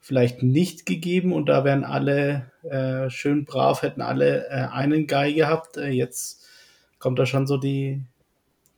vielleicht 0.00 0.42
nicht 0.42 0.86
gegeben 0.86 1.32
und 1.32 1.48
da 1.48 1.64
wären 1.64 1.84
alle 1.84 2.50
äh, 2.62 3.08
schön 3.10 3.44
brav, 3.44 3.82
hätten 3.82 4.00
alle 4.00 4.48
äh, 4.48 4.68
einen 4.72 5.06
Guy 5.06 5.34
gehabt. 5.34 5.76
Äh, 5.76 5.90
jetzt 5.90 6.46
kommt 6.98 7.18
da 7.18 7.26
schon 7.26 7.46
so 7.46 7.56
die, 7.56 8.02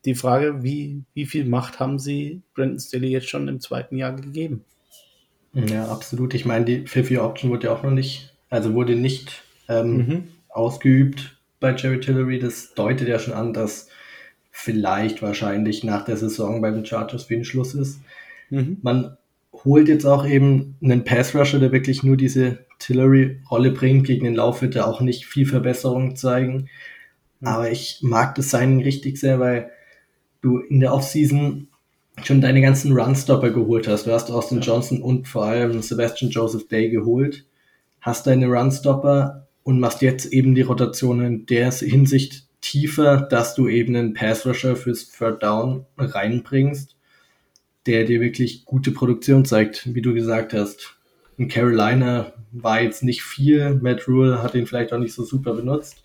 die 0.04 0.14
Frage, 0.14 0.62
wie, 0.62 1.02
wie 1.14 1.26
viel 1.26 1.44
Macht 1.44 1.80
haben 1.80 1.98
sie 1.98 2.42
Brandon 2.54 2.78
Staley 2.78 3.08
jetzt 3.08 3.28
schon 3.28 3.48
im 3.48 3.60
zweiten 3.60 3.96
Jahr 3.96 4.12
gegeben? 4.12 4.64
Ja, 5.64 5.88
absolut. 5.88 6.34
Ich 6.34 6.44
meine, 6.44 6.64
die 6.64 6.86
Fifty 6.86 7.18
Option 7.18 7.50
wurde 7.50 7.68
ja 7.68 7.72
auch 7.72 7.82
noch 7.82 7.90
nicht, 7.90 8.34
also 8.50 8.74
wurde 8.74 8.94
nicht 8.94 9.42
ähm, 9.68 9.96
mhm. 9.96 10.28
ausgeübt 10.48 11.38
bei 11.60 11.74
Jerry 11.74 12.00
Tillery. 12.00 12.38
Das 12.38 12.74
deutet 12.74 13.08
ja 13.08 13.18
schon 13.18 13.32
an, 13.32 13.54
dass 13.54 13.88
vielleicht 14.50 15.22
wahrscheinlich 15.22 15.82
nach 15.82 16.04
der 16.04 16.16
Saison 16.16 16.60
bei 16.60 16.70
den 16.70 16.84
Chargers 16.84 17.30
wie 17.30 17.36
ein 17.36 17.44
Schluss 17.44 17.74
ist. 17.74 18.00
Mhm. 18.50 18.78
Man 18.82 19.16
holt 19.52 19.88
jetzt 19.88 20.04
auch 20.04 20.26
eben 20.26 20.76
einen 20.82 21.04
Pass-Rusher, 21.04 21.58
der 21.58 21.72
wirklich 21.72 22.02
nur 22.02 22.18
diese 22.18 22.58
Tillery-Rolle 22.78 23.70
bringt. 23.70 24.06
Gegen 24.06 24.24
den 24.24 24.34
Lauf 24.34 24.60
wird 24.60 24.76
er 24.76 24.86
auch 24.86 25.00
nicht 25.00 25.24
viel 25.24 25.46
Verbesserung 25.46 26.16
zeigen. 26.16 26.68
Mhm. 27.40 27.46
Aber 27.48 27.70
ich 27.70 28.00
mag 28.02 28.34
das 28.34 28.50
Signing 28.50 28.82
richtig 28.82 29.18
sehr, 29.18 29.40
weil 29.40 29.70
du 30.42 30.58
in 30.58 30.80
der 30.80 30.92
Offseason 30.92 31.68
schon 32.24 32.40
deine 32.40 32.62
ganzen 32.62 32.92
Runstopper 32.92 33.50
geholt 33.50 33.88
hast. 33.88 34.06
Du 34.06 34.12
hast 34.12 34.30
Austin 34.30 34.60
Johnson 34.60 35.02
und 35.02 35.28
vor 35.28 35.44
allem 35.44 35.82
Sebastian 35.82 36.30
Joseph 36.30 36.68
Day 36.68 36.90
geholt, 36.90 37.44
hast 38.00 38.26
deine 38.26 38.46
Runstopper 38.46 39.46
und 39.62 39.80
machst 39.80 40.02
jetzt 40.02 40.26
eben 40.32 40.54
die 40.54 40.62
Rotation 40.62 41.24
in 41.24 41.46
der 41.46 41.72
Hinsicht 41.72 42.46
tiefer, 42.60 43.20
dass 43.20 43.54
du 43.54 43.68
eben 43.68 43.94
einen 43.94 44.14
Pass-Rusher 44.14 44.76
fürs 44.76 45.10
Third 45.10 45.42
Down 45.42 45.86
reinbringst, 45.98 46.96
der 47.86 48.04
dir 48.04 48.20
wirklich 48.20 48.64
gute 48.64 48.90
Produktion 48.90 49.44
zeigt, 49.44 49.94
wie 49.94 50.02
du 50.02 50.14
gesagt 50.14 50.52
hast. 50.52 50.96
In 51.36 51.48
Carolina 51.48 52.32
war 52.50 52.80
jetzt 52.80 53.02
nicht 53.02 53.22
viel, 53.22 53.74
Matt 53.74 54.08
Rule 54.08 54.42
hat 54.42 54.54
ihn 54.54 54.66
vielleicht 54.66 54.92
auch 54.92 54.98
nicht 54.98 55.14
so 55.14 55.22
super 55.22 55.54
benutzt, 55.54 56.02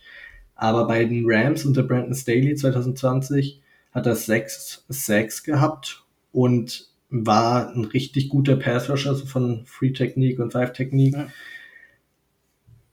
aber 0.56 0.86
bei 0.88 1.06
den 1.06 1.24
Rams 1.25 1.65
unter 1.65 1.84
Brandon 1.84 2.13
Staley 2.13 2.56
2020 2.56 3.61
hat 3.91 4.05
er 4.05 4.15
sechs 4.15 4.86
Sacks 4.88 5.43
gehabt 5.43 6.03
und 6.31 6.89
war 7.10 7.74
ein 7.75 7.86
richtig 7.86 8.29
guter 8.29 8.55
Pass-Rusher 8.55 9.15
von 9.15 9.65
Free 9.65 9.91
Technique 9.91 10.39
und 10.39 10.53
Five 10.53 10.74
Technique. 10.74 11.17
Ja. 11.17 11.27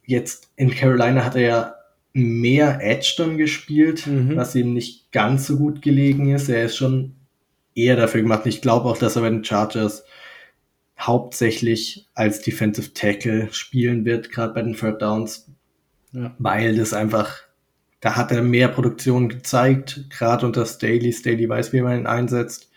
Jetzt 0.04 0.50
in 0.56 0.70
Carolina 0.70 1.24
hat 1.24 1.36
er 1.36 1.42
ja 1.42 1.74
mehr 2.12 2.80
Edge 2.82 3.14
dann 3.18 3.38
gespielt, 3.38 4.06
mhm. 4.06 4.34
was 4.36 4.54
ihm 4.54 4.74
nicht 4.74 5.12
ganz 5.12 5.46
so 5.46 5.56
gut 5.56 5.82
gelegen 5.82 6.34
ist. 6.34 6.48
Er 6.48 6.64
ist 6.64 6.76
schon 6.76 7.14
eher 7.74 7.96
dafür 7.96 8.22
gemacht. 8.22 8.46
Ich 8.46 8.60
glaube 8.60 8.88
auch, 8.88 8.98
dass 8.98 9.14
er 9.14 9.22
bei 9.22 9.30
den 9.30 9.44
Chargers 9.44 10.04
hauptsächlich 10.98 12.08
als 12.14 12.40
Defensive 12.42 12.92
Tackle 12.92 13.52
spielen 13.52 14.04
wird, 14.04 14.32
gerade 14.32 14.54
bei 14.54 14.62
den 14.62 14.74
Third 14.74 15.00
Downs, 15.00 15.48
ja. 16.12 16.34
weil 16.38 16.76
das 16.76 16.92
einfach 16.92 17.42
da 18.00 18.16
hat 18.16 18.30
er 18.30 18.42
mehr 18.42 18.68
Produktion 18.68 19.28
gezeigt, 19.28 20.04
gerade 20.10 20.46
unter 20.46 20.64
Staley. 20.66 21.12
Staley 21.12 21.48
weiß, 21.48 21.72
wie 21.72 21.80
man 21.80 22.00
ihn 22.00 22.06
einsetzt. 22.06 22.70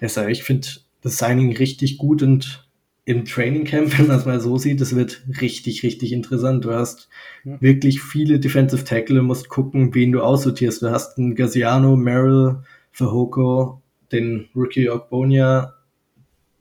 Deshalb, 0.00 0.28
ich 0.30 0.44
finde 0.44 0.68
das 1.02 1.18
Signing 1.18 1.56
richtig 1.56 1.98
gut 1.98 2.22
und 2.22 2.66
im 3.06 3.24
Training 3.24 3.64
Camp, 3.64 3.92
wenn 3.98 4.08
man 4.08 4.18
es 4.18 4.26
mal 4.26 4.40
so 4.40 4.58
sieht, 4.58 4.80
das 4.80 4.94
wird 4.94 5.22
richtig, 5.40 5.82
richtig 5.82 6.12
interessant. 6.12 6.64
Du 6.64 6.72
hast 6.72 7.08
ja. 7.44 7.60
wirklich 7.60 8.02
viele 8.02 8.38
Defensive 8.38 8.84
Tackle, 8.84 9.22
musst 9.22 9.48
gucken, 9.48 9.94
wen 9.94 10.12
du 10.12 10.20
aussortierst. 10.20 10.82
Du 10.82 10.90
hast 10.90 11.18
einen 11.18 11.34
Gaziano, 11.34 11.96
Merrill, 11.96 12.58
Fahoko, 12.92 13.80
den 14.12 14.48
Rookie 14.54 14.90
Ogbonia. 14.90 15.74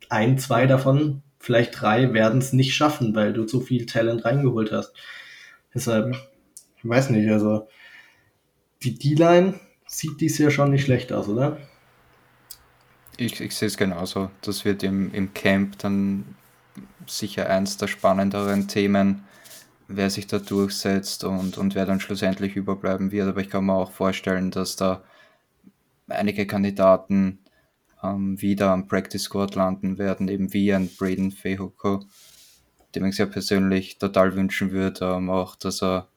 Ein, 0.10 0.38
zwei 0.38 0.68
davon, 0.68 1.24
vielleicht 1.39 1.82
drei, 1.82 2.13
werden 2.13 2.39
es 2.39 2.54
nicht 2.54 2.75
schaffen, 2.75 3.15
weil 3.15 3.34
du 3.34 3.48
so 3.48 3.60
viel 3.60 3.86
Talent 3.86 4.24
reingeholt 4.24 4.72
hast. 4.72 4.94
Deshalb, 5.74 6.15
ich 6.86 6.89
weiß 6.89 7.10
nicht, 7.10 7.27
also 7.32 7.68
die 8.84 8.94
D-Line 8.94 9.60
sieht 9.88 10.22
dies 10.22 10.38
ja 10.38 10.51
schon 10.51 10.70
nicht 10.70 10.86
schlecht 10.86 11.12
aus, 11.12 11.27
oder? 11.27 11.58
Ich, 13.18 13.42
ich 13.42 13.56
sehe 13.56 13.70
es 13.70 13.77
genauso. 13.77 14.30
Das 14.42 14.65
wird 14.65 14.84
im, 14.84 15.12
im 15.12 15.34
Camp 15.34 15.80
dann 15.80 16.36
sicher 17.08 17.50
eins 17.50 17.77
der 17.77 17.88
spannenderen 17.88 18.68
Themen, 18.68 19.24
wer 19.88 20.12
sich 20.12 20.27
da 20.27 20.38
durchsetzt 20.38 21.24
und, 21.24 21.58
und 21.58 21.74
wer 21.74 21.88
dann 21.88 22.00
schlussendlich 22.00 22.56
überbleiben 22.56 23.12
wird. 23.12 23.30
Aber 23.30 23.42
ich 23.42 23.50
kann 23.50 23.65
mir 23.65 23.74
auch 23.74 23.92
vorstellen, 23.92 24.51
dass 24.51 24.75
da 24.75 25.04
einige 26.08 26.46
Kandidaten 26.46 27.39
ähm, 28.04 28.39
wieder 28.39 28.70
am 28.70 28.88
Practice 28.88 29.24
Squad 29.24 29.56
landen 29.56 29.98
werden, 29.98 30.27
eben 30.27 30.54
wie 30.54 30.72
ein 30.72 30.88
Braden 30.88 31.32
Fehoko, 31.32 32.04
dem 32.94 33.06
ich 33.06 33.15
sehr 33.15 33.25
persönlich 33.25 33.98
total 33.98 34.36
wünschen 34.36 34.70
würde, 34.70 35.04
ähm, 35.04 35.32
auch 35.32 35.56
dass 35.56 35.82
er 35.82 36.10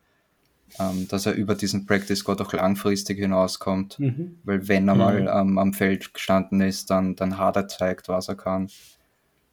ähm, 0.78 1.08
dass 1.08 1.26
er 1.26 1.34
über 1.34 1.54
diesen 1.54 1.86
Practice 1.86 2.18
Squad 2.18 2.40
auch 2.40 2.52
langfristig 2.52 3.18
hinauskommt. 3.18 3.98
Mhm. 3.98 4.38
Weil 4.44 4.68
wenn 4.68 4.88
er 4.88 4.94
mhm. 4.94 5.00
mal 5.00 5.18
ähm, 5.40 5.58
am 5.58 5.72
Feld 5.72 6.14
gestanden 6.14 6.60
ist, 6.60 6.90
dann, 6.90 7.16
dann 7.16 7.38
hat 7.38 7.56
er 7.56 7.68
zeigt, 7.68 8.08
was 8.08 8.28
er 8.28 8.36
kann. 8.36 8.68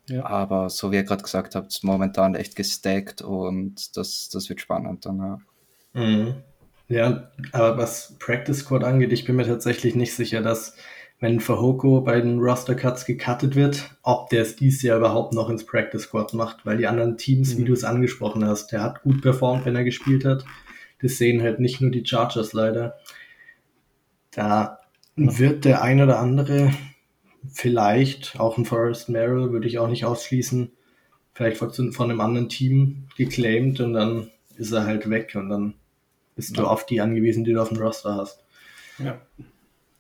Ja. 0.08 0.26
Aber 0.26 0.70
so 0.70 0.92
wie 0.92 0.98
ihr 0.98 1.04
gerade 1.04 1.24
gesagt 1.24 1.56
habt, 1.56 1.84
momentan 1.84 2.36
echt 2.36 2.56
gestackt 2.56 3.22
und 3.22 3.98
das, 3.98 4.30
das 4.30 4.50
wird 4.50 4.62
spannend 4.62 5.06
dann, 5.06 5.18
ja. 5.18 5.40
Mhm. 5.94 6.36
Ja, 6.88 7.32
aber 7.52 7.80
was 7.80 8.14
Practice 8.20 8.60
Squad 8.60 8.84
angeht, 8.84 9.12
ich 9.12 9.26
bin 9.26 9.38
mir 9.38 9.48
tatsächlich 9.48 9.96
nicht 9.96 10.14
sicher, 10.14 10.42
dass 10.44 10.76
wenn 11.20 11.40
Fahoko 11.40 12.02
bei 12.02 12.22
den 12.22 12.38
Roster 12.40 12.76
Cuts 12.76 13.06
gecuttet 13.06 13.56
wird, 13.56 13.90
ob 14.04 14.30
der 14.30 14.44
es 14.44 14.56
dieses 14.56 14.84
Jahr 14.84 15.00
überhaupt 15.00 15.34
noch 15.34 15.50
ins 15.50 15.66
Practice 15.66 16.04
Squad 16.04 16.36
macht, 16.36 16.64
weil 16.66 16.78
die 16.78 16.86
anderen 16.86 17.18
Teams, 17.18 17.56
mhm. 17.56 17.60
wie 17.60 17.66
du 17.66 17.74
es 17.74 17.84
angesprochen 17.84 18.46
hast, 18.46 18.72
der 18.72 18.84
hat 18.84 19.02
gut 19.02 19.22
performt, 19.24 19.66
wenn 19.66 19.76
er 19.76 19.84
gespielt 19.84 20.26
hat 20.26 20.46
das 21.06 21.20
sehen 21.20 21.44
halt 21.44 21.60
nicht 21.60 21.82
nur 21.82 21.92
die 21.92 22.04
Chargers 22.04 22.54
leider. 22.54 22.98
Da 24.32 24.80
wird 25.16 25.64
der 25.64 25.84
ein 25.84 26.02
oder 26.02 26.18
andere 26.20 26.74
vielleicht, 27.48 28.40
auch 28.40 28.58
ein 28.58 28.66
Forrest 28.66 29.08
Merrill 29.08 29.52
würde 29.52 29.68
ich 29.68 29.78
auch 29.78 29.88
nicht 29.88 30.04
ausschließen, 30.04 30.72
vielleicht 31.32 31.58
von, 31.58 31.92
von 31.92 32.10
einem 32.10 32.22
anderen 32.22 32.50
Team 32.50 33.08
geclaimed 33.18 33.82
und 33.82 33.94
dann 33.94 34.32
ist 34.58 34.72
er 34.72 34.86
halt 34.86 35.08
weg 35.08 35.34
und 35.36 35.50
dann 35.50 35.76
bist 36.36 36.58
ja. 36.58 36.64
du 36.64 36.70
auf 36.70 36.88
die 36.88 37.02
angewiesen, 37.02 37.44
die 37.44 37.54
du 37.54 37.62
auf 37.62 37.70
dem 37.70 37.78
Roster 37.78 38.16
hast. 38.16 38.44
Ja, 38.98 39.22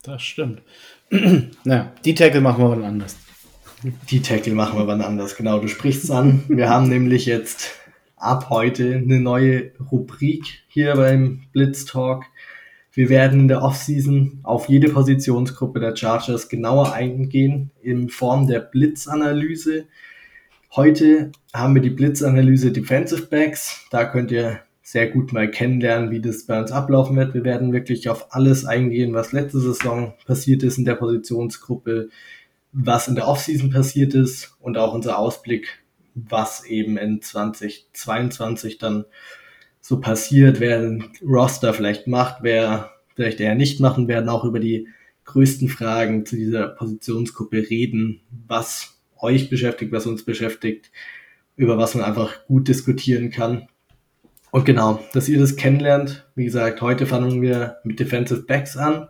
das 0.01 0.23
stimmt. 0.23 0.63
naja, 1.63 1.93
die 2.03 2.15
Tackle 2.15 2.41
machen 2.41 2.63
wir 2.63 2.71
wann 2.71 2.83
anders. 2.83 3.15
Die 4.09 4.23
Tackle 4.23 4.55
machen 4.55 4.79
wir 4.79 4.87
wann 4.87 5.01
anders, 5.01 5.35
genau. 5.35 5.59
Du 5.59 5.67
sprichst 5.67 6.05
es 6.05 6.09
an. 6.09 6.45
Wir 6.47 6.67
haben 6.67 6.89
nämlich 6.89 7.27
jetzt 7.27 7.69
ab 8.25 8.49
heute 8.49 8.95
eine 8.95 9.19
neue 9.19 9.71
Rubrik 9.91 10.63
hier 10.67 10.95
beim 10.95 11.43
Blitz 11.53 11.85
Talk. 11.85 12.23
Wir 12.91 13.09
werden 13.09 13.41
in 13.41 13.47
der 13.47 13.61
Offseason 13.61 14.39
auf 14.43 14.67
jede 14.67 14.89
Positionsgruppe 14.89 15.79
der 15.79 15.95
Chargers 15.95 16.49
genauer 16.49 16.93
eingehen 16.93 17.71
in 17.81 18.09
Form 18.09 18.47
der 18.47 18.61
Blitzanalyse. 18.61 19.85
Heute 20.75 21.31
haben 21.53 21.75
wir 21.75 21.81
die 21.81 21.91
Blitzanalyse 21.91 22.71
Defensive 22.71 23.27
Backs. 23.27 23.85
Da 23.91 24.05
könnt 24.05 24.31
ihr 24.31 24.59
sehr 24.81 25.09
gut 25.09 25.31
mal 25.31 25.49
kennenlernen, 25.49 26.09
wie 26.09 26.21
das 26.21 26.45
bei 26.45 26.59
uns 26.59 26.71
ablaufen 26.71 27.15
wird. 27.15 27.33
Wir 27.33 27.43
werden 27.43 27.73
wirklich 27.73 28.09
auf 28.09 28.33
alles 28.33 28.65
eingehen, 28.65 29.13
was 29.13 29.33
letzte 29.33 29.59
Saison 29.59 30.13
passiert 30.25 30.63
ist 30.63 30.77
in 30.77 30.85
der 30.85 30.95
Positionsgruppe, 30.95 32.09
was 32.71 33.07
in 33.07 33.15
der 33.15 33.27
Offseason 33.27 33.69
passiert 33.69 34.15
ist 34.15 34.55
und 34.59 34.77
auch 34.77 34.93
unser 34.93 35.19
Ausblick 35.19 35.84
was 36.15 36.65
eben 36.65 36.97
in 36.97 37.21
2022 37.21 38.77
dann 38.77 39.05
so 39.81 39.99
passiert, 39.99 40.59
wer 40.59 40.81
den 40.81 41.11
Roster 41.21 41.73
vielleicht 41.73 42.07
macht, 42.07 42.37
wer 42.41 42.91
vielleicht 43.13 43.39
eher 43.39 43.55
nicht 43.55 43.79
machen, 43.79 44.07
werden 44.07 44.29
auch 44.29 44.45
über 44.45 44.59
die 44.59 44.87
größten 45.25 45.69
Fragen 45.69 46.25
zu 46.25 46.35
dieser 46.35 46.67
Positionsgruppe 46.69 47.69
reden, 47.69 48.21
was 48.47 48.97
euch 49.17 49.49
beschäftigt, 49.49 49.91
was 49.91 50.05
uns 50.05 50.23
beschäftigt, 50.23 50.91
über 51.55 51.77
was 51.77 51.95
man 51.95 52.03
einfach 52.03 52.45
gut 52.47 52.67
diskutieren 52.67 53.29
kann. 53.29 53.67
Und 54.51 54.65
genau, 54.65 55.03
dass 55.13 55.27
ihr 55.27 55.39
das 55.39 55.55
kennenlernt. 55.55 56.25
Wie 56.35 56.45
gesagt, 56.45 56.81
heute 56.81 57.05
fangen 57.05 57.41
wir 57.41 57.77
mit 57.83 57.99
Defensive 57.99 58.43
Backs 58.43 58.77
an, 58.77 59.07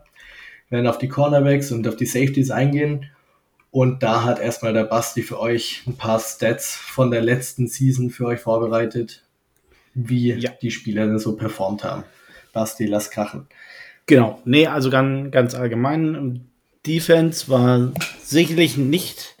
werden 0.70 0.86
auf 0.86 0.98
die 0.98 1.08
Cornerbacks 1.08 1.70
und 1.70 1.86
auf 1.86 1.96
die 1.96 2.06
Safeties 2.06 2.50
eingehen 2.50 3.06
und 3.76 4.02
da 4.02 4.24
hat 4.24 4.38
erstmal 4.38 4.72
der 4.72 4.84
Basti 4.84 5.20
für 5.20 5.38
euch 5.38 5.82
ein 5.86 5.98
paar 5.98 6.18
Stats 6.18 6.74
von 6.74 7.10
der 7.10 7.20
letzten 7.20 7.68
Season 7.68 8.08
für 8.08 8.24
euch 8.24 8.40
vorbereitet, 8.40 9.22
wie 9.92 10.32
ja. 10.32 10.50
die 10.62 10.70
Spieler 10.70 11.18
so 11.18 11.36
performt 11.36 11.84
haben. 11.84 12.04
Basti, 12.54 12.86
lass 12.86 13.10
krachen. 13.10 13.48
Genau, 14.06 14.40
nee, 14.46 14.66
also 14.66 14.88
ganz, 14.88 15.30
ganz 15.30 15.54
allgemein. 15.54 16.46
Defense 16.86 17.50
war 17.50 17.92
sicherlich 18.22 18.78
nicht 18.78 19.36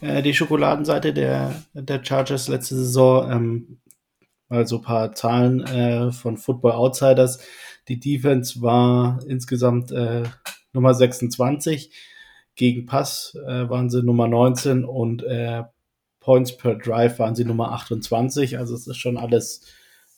äh, 0.00 0.22
die 0.22 0.34
Schokoladenseite 0.34 1.12
der, 1.12 1.62
der 1.72 2.04
Chargers 2.04 2.48
letzte 2.48 2.74
Saison. 2.74 3.30
Ähm, 3.30 3.78
also 4.48 4.78
ein 4.78 4.82
paar 4.82 5.12
Zahlen 5.12 5.60
äh, 5.62 6.10
von 6.10 6.36
Football 6.36 6.72
Outsiders. 6.72 7.38
Die 7.86 8.00
Defense 8.00 8.60
war 8.60 9.20
insgesamt 9.28 9.92
äh, 9.92 10.24
Nummer 10.72 10.94
26 10.94 11.92
gegen 12.58 12.84
Pass 12.84 13.38
äh, 13.46 13.70
waren 13.70 13.88
sie 13.88 14.02
Nummer 14.02 14.28
19 14.28 14.84
und 14.84 15.22
äh, 15.22 15.62
Points 16.20 16.56
per 16.56 16.74
Drive 16.74 17.18
waren 17.18 17.34
sie 17.34 17.44
Nummer 17.44 17.72
28. 17.72 18.58
Also 18.58 18.74
es 18.74 18.86
ist 18.86 18.98
schon 18.98 19.16
alles 19.16 19.64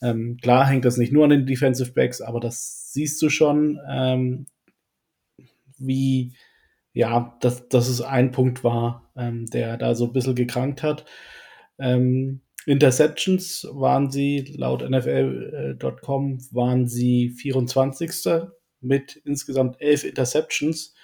ähm, 0.02 0.38
klar, 0.42 0.66
hängt 0.66 0.84
das 0.84 0.96
nicht 0.96 1.12
nur 1.12 1.24
an 1.24 1.30
den 1.30 1.46
Defensive 1.46 1.92
Backs, 1.92 2.20
aber 2.20 2.40
das 2.40 2.92
siehst 2.92 3.20
du 3.22 3.28
schon, 3.28 3.78
ähm, 3.88 4.46
wie 5.78 6.32
ja, 6.92 7.36
dass, 7.40 7.68
dass 7.68 7.88
es 7.88 8.00
ein 8.00 8.32
Punkt 8.32 8.64
war, 8.64 9.12
ähm, 9.16 9.46
der 9.46 9.76
da 9.76 9.94
so 9.94 10.06
ein 10.06 10.12
bisschen 10.12 10.34
gekrankt 10.34 10.82
hat. 10.82 11.04
Ähm, 11.78 12.40
Interceptions 12.66 13.68
waren 13.70 14.10
sie 14.10 14.54
laut 14.56 14.88
NFL.com 14.88 16.38
waren 16.50 16.88
sie 16.88 17.30
24. 17.30 18.42
mit 18.80 19.16
insgesamt 19.24 19.80
elf 19.80 20.04
Interceptions. 20.04 20.94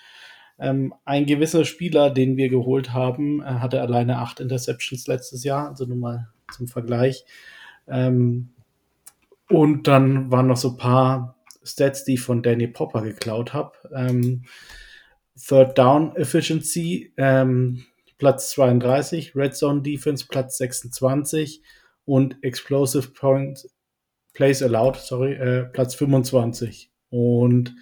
Ähm, 0.58 0.94
ein 1.04 1.26
gewisser 1.26 1.64
Spieler, 1.64 2.10
den 2.10 2.36
wir 2.36 2.48
geholt 2.48 2.92
haben, 2.92 3.42
äh, 3.42 3.44
hatte 3.44 3.80
alleine 3.80 4.18
acht 4.18 4.40
Interceptions 4.40 5.06
letztes 5.06 5.44
Jahr, 5.44 5.68
also 5.68 5.84
nur 5.84 5.98
mal 5.98 6.28
zum 6.52 6.68
Vergleich. 6.68 7.24
Ähm, 7.86 8.50
und 9.48 9.86
dann 9.86 10.30
waren 10.30 10.46
noch 10.46 10.56
so 10.56 10.70
ein 10.70 10.76
paar 10.76 11.36
Stats, 11.62 12.04
die 12.04 12.14
ich 12.14 12.20
von 12.20 12.42
Danny 12.42 12.68
Popper 12.68 13.02
geklaut 13.02 13.52
habe. 13.52 13.72
Ähm, 13.94 14.44
Third 15.38 15.76
Down 15.76 16.16
Efficiency, 16.16 17.12
ähm, 17.16 17.84
Platz 18.18 18.50
32, 18.52 19.36
Red 19.36 19.54
Zone 19.54 19.82
Defense 19.82 20.26
Platz 20.26 20.56
26 20.58 21.62
und 22.04 22.42
Explosive 22.42 23.08
Point 23.08 23.68
Plays 24.32 24.62
Allowed, 24.62 24.96
sorry, 24.96 25.34
äh, 25.34 25.64
Platz 25.64 25.94
25. 25.94 26.90
Und 27.10 27.74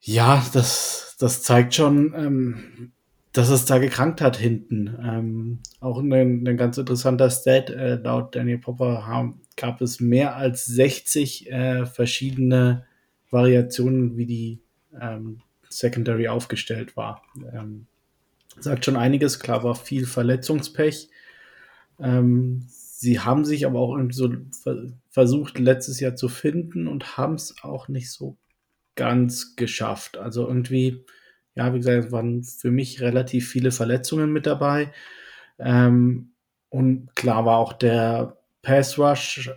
ja, 0.00 0.44
das, 0.52 1.05
das 1.18 1.42
zeigt 1.42 1.74
schon, 1.74 2.14
ähm, 2.16 2.92
dass 3.32 3.50
es 3.50 3.64
da 3.66 3.78
gekrankt 3.78 4.20
hat 4.20 4.36
hinten. 4.36 4.96
Ähm, 5.02 5.58
auch 5.80 5.98
ein, 5.98 6.12
ein 6.12 6.56
ganz 6.56 6.78
interessanter 6.78 7.30
Stat, 7.30 7.70
äh, 7.70 7.96
laut 7.96 8.34
Daniel 8.34 8.58
Popper 8.58 9.06
haben, 9.06 9.40
gab 9.56 9.80
es 9.80 10.00
mehr 10.00 10.36
als 10.36 10.64
60 10.66 11.50
äh, 11.50 11.86
verschiedene 11.86 12.86
Variationen, 13.30 14.16
wie 14.16 14.26
die 14.26 14.60
ähm, 15.00 15.40
Secondary 15.68 16.28
aufgestellt 16.28 16.96
war. 16.96 17.22
Ähm, 17.52 17.86
sagt 18.58 18.84
schon 18.84 18.96
einiges. 18.96 19.40
Klar 19.40 19.64
war 19.64 19.74
viel 19.74 20.06
Verletzungspech. 20.06 21.10
Ähm, 21.98 22.66
sie 22.68 23.20
haben 23.20 23.44
sich 23.44 23.66
aber 23.66 23.80
auch 23.80 23.98
so 24.10 24.32
versucht, 25.10 25.58
letztes 25.58 26.00
Jahr 26.00 26.16
zu 26.16 26.28
finden 26.28 26.88
und 26.88 27.16
haben 27.16 27.34
es 27.34 27.56
auch 27.62 27.88
nicht 27.88 28.10
so 28.10 28.36
ganz 28.96 29.56
geschafft. 29.56 30.16
Also 30.16 30.48
irgendwie, 30.48 31.04
ja, 31.54 31.72
wie 31.72 31.78
gesagt, 31.78 32.06
es 32.06 32.12
waren 32.12 32.42
für 32.42 32.70
mich 32.70 33.00
relativ 33.00 33.48
viele 33.48 33.70
Verletzungen 33.70 34.32
mit 34.32 34.46
dabei. 34.46 34.92
Ähm, 35.58 36.32
und 36.68 37.14
klar 37.14 37.44
war 37.44 37.58
auch 37.58 37.72
der 37.72 38.38
Pass 38.62 38.98
Rush 38.98 39.50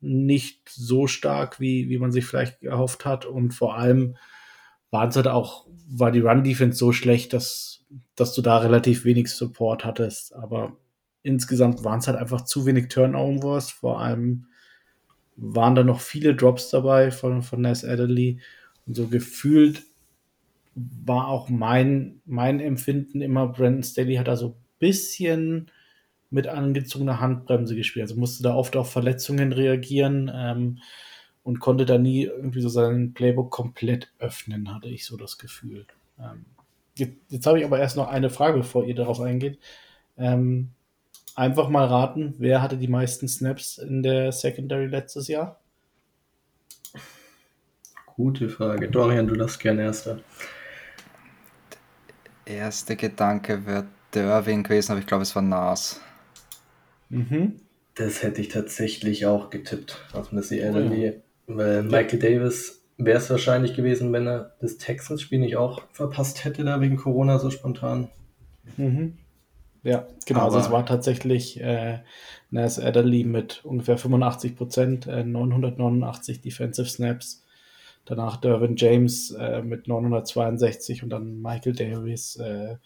nicht 0.00 0.68
so 0.68 1.06
stark, 1.06 1.58
wie, 1.58 1.88
wie 1.88 1.98
man 1.98 2.12
sich 2.12 2.26
vielleicht 2.26 2.60
gehofft 2.60 3.04
hat. 3.04 3.24
Und 3.24 3.52
vor 3.52 3.76
allem 3.76 4.16
waren 4.90 5.08
es 5.08 5.16
halt 5.16 5.28
auch, 5.28 5.66
war 5.88 6.10
die 6.10 6.20
Run 6.20 6.44
Defense 6.44 6.78
so 6.78 6.92
schlecht, 6.92 7.32
dass, 7.32 7.84
dass 8.14 8.34
du 8.34 8.42
da 8.42 8.58
relativ 8.58 9.04
wenig 9.04 9.28
Support 9.28 9.84
hattest. 9.84 10.34
Aber 10.34 10.76
insgesamt 11.22 11.82
waren 11.82 11.98
es 11.98 12.06
halt 12.06 12.18
einfach 12.18 12.42
zu 12.42 12.66
wenig 12.66 12.88
Turnovers. 12.88 13.70
Vor 13.70 14.00
allem 14.00 14.46
waren 15.36 15.74
da 15.74 15.84
noch 15.84 16.00
viele 16.00 16.34
Drops 16.34 16.70
dabei 16.70 17.10
von, 17.10 17.42
von 17.42 17.60
Ness 17.60 17.84
Adderley. 17.84 18.40
Und 18.86 18.94
so 18.94 19.08
gefühlt 19.08 19.82
war 20.74 21.28
auch 21.28 21.48
mein, 21.48 22.20
mein 22.24 22.60
Empfinden 22.60 23.20
immer, 23.20 23.48
Brandon 23.48 23.82
Staley 23.82 24.16
hat 24.16 24.28
da 24.28 24.36
so 24.36 24.48
ein 24.48 24.54
bisschen 24.78 25.70
mit 26.30 26.46
angezogener 26.46 27.20
Handbremse 27.20 27.76
gespielt. 27.76 28.04
Also 28.04 28.16
musste 28.16 28.42
da 28.42 28.54
oft 28.54 28.76
auf 28.76 28.90
Verletzungen 28.90 29.52
reagieren. 29.52 30.30
Ähm, 30.34 30.78
und 31.46 31.60
konnte 31.60 31.86
da 31.86 31.96
nie 31.96 32.24
irgendwie 32.24 32.60
so 32.60 32.68
seinen 32.68 33.14
Playbook 33.14 33.52
komplett 33.52 34.12
öffnen, 34.18 34.74
hatte 34.74 34.88
ich 34.88 35.06
so 35.06 35.16
das 35.16 35.38
Gefühl. 35.38 35.86
Ähm, 36.18 36.44
jetzt, 36.96 37.18
jetzt 37.28 37.46
habe 37.46 37.60
ich 37.60 37.64
aber 37.64 37.78
erst 37.78 37.96
noch 37.96 38.08
eine 38.08 38.30
Frage, 38.30 38.58
bevor 38.58 38.84
ihr 38.84 38.96
darauf 38.96 39.20
eingeht. 39.20 39.60
Ähm, 40.18 40.70
einfach 41.36 41.68
mal 41.68 41.86
raten, 41.86 42.34
wer 42.38 42.62
hatte 42.62 42.76
die 42.76 42.88
meisten 42.88 43.28
Snaps 43.28 43.78
in 43.78 44.02
der 44.02 44.32
Secondary 44.32 44.86
letztes 44.86 45.28
Jahr? 45.28 45.60
Gute 48.06 48.48
Frage. 48.48 48.88
Dorian, 48.90 49.28
du 49.28 49.36
darfst 49.36 49.60
gerne 49.60 49.82
erster. 49.82 50.20
Der 52.46 52.56
erste 52.56 52.96
Gedanke 52.96 53.66
wäre 53.66 53.86
Derwin 54.14 54.62
gewesen, 54.62 54.92
aber 54.92 55.00
ich 55.00 55.06
glaube, 55.06 55.22
es 55.22 55.34
war 55.34 55.42
Nas. 55.42 56.00
Mhm. 57.10 57.60
Das 57.94 58.22
hätte 58.22 58.40
ich 58.40 58.48
tatsächlich 58.48 59.26
auch 59.26 59.50
getippt 59.50 59.98
auf 60.12 60.32
Missy 60.32 60.62
Adderley. 60.62 60.98
Oh 60.98 61.04
ja. 61.04 61.12
Weil 61.48 61.82
Michael 61.82 62.18
Davis 62.18 62.82
wäre 62.96 63.18
es 63.18 63.28
wahrscheinlich 63.28 63.74
gewesen, 63.74 64.12
wenn 64.12 64.26
er 64.26 64.54
das 64.60 64.78
Texans-Spiel 64.78 65.38
nicht 65.38 65.56
auch 65.56 65.82
verpasst 65.92 66.44
hätte, 66.44 66.64
da 66.64 66.80
wegen 66.80 66.96
Corona 66.96 67.38
so 67.38 67.50
spontan. 67.50 68.08
Mhm. 68.76 69.18
Ja, 69.86 70.08
genau. 70.26 70.40
Aber 70.40 70.56
also 70.56 70.66
es 70.66 70.72
war 70.72 70.84
tatsächlich 70.84 71.60
äh, 71.60 72.00
Nas 72.50 72.80
Adderley 72.80 73.22
mit 73.22 73.64
ungefähr 73.64 73.96
85 73.96 74.56
Prozent, 74.56 75.06
äh, 75.06 75.22
989 75.22 76.40
Defensive 76.40 76.88
Snaps. 76.88 77.44
Danach 78.04 78.36
Dervin 78.36 78.74
James 78.76 79.30
äh, 79.30 79.62
mit 79.62 79.86
962 79.86 81.04
und 81.04 81.10
dann 81.10 81.40
Michael 81.40 81.74
Davis, 81.74 82.34
äh, 82.36 82.76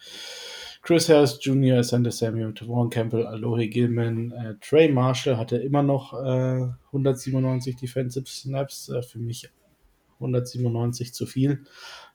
Chris 0.83 1.09
Harris 1.09 1.39
Jr., 1.41 1.83
Sander 1.85 2.11
Samuel, 2.11 2.53
Tavon 2.53 2.91
Campbell, 2.91 3.27
Alohi 3.27 3.69
Gilman, 3.69 4.33
äh, 4.33 4.55
Trey 4.61 4.91
Marshall 4.91 5.39
hatte 5.39 5.57
immer 5.57 5.83
noch 5.83 6.13
äh, 6.13 6.69
197 6.87 7.77
Defensive 7.77 8.27
Snaps, 8.27 8.91
äh, 8.91 9.03
für 9.03 9.19
mich 9.19 9.51
197 10.19 11.15
zu 11.15 11.25
viel. 11.25 11.65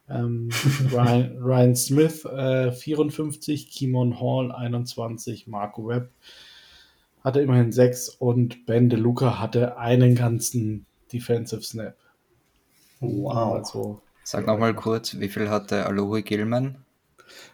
Ähm, 0.09 0.49
Ryan, 0.91 1.37
Ryan, 1.39 1.75
Smith 1.75 2.21
54, 2.21 3.65
äh, 3.65 3.69
Kimon 3.69 4.19
Hall 4.19 4.51
21, 4.51 5.47
Marco 5.47 5.87
Webb 5.87 6.11
hatte 7.25 7.41
immerhin 7.41 7.71
6 7.71 8.09
und 8.09 8.67
Ben 8.67 8.87
DeLuca 8.87 9.39
hatte 9.39 9.77
einen 9.79 10.13
ganzen 10.13 10.85
Defensive 11.11 11.63
Snap. 11.63 11.95
Wow. 12.99 13.55
Also, 13.55 13.99
Sag 14.23 14.45
nochmal 14.45 14.75
kurz, 14.75 15.19
wie 15.19 15.27
viel 15.27 15.49
hatte 15.49 15.87
Alohi 15.87 16.21
Gilman? 16.21 16.77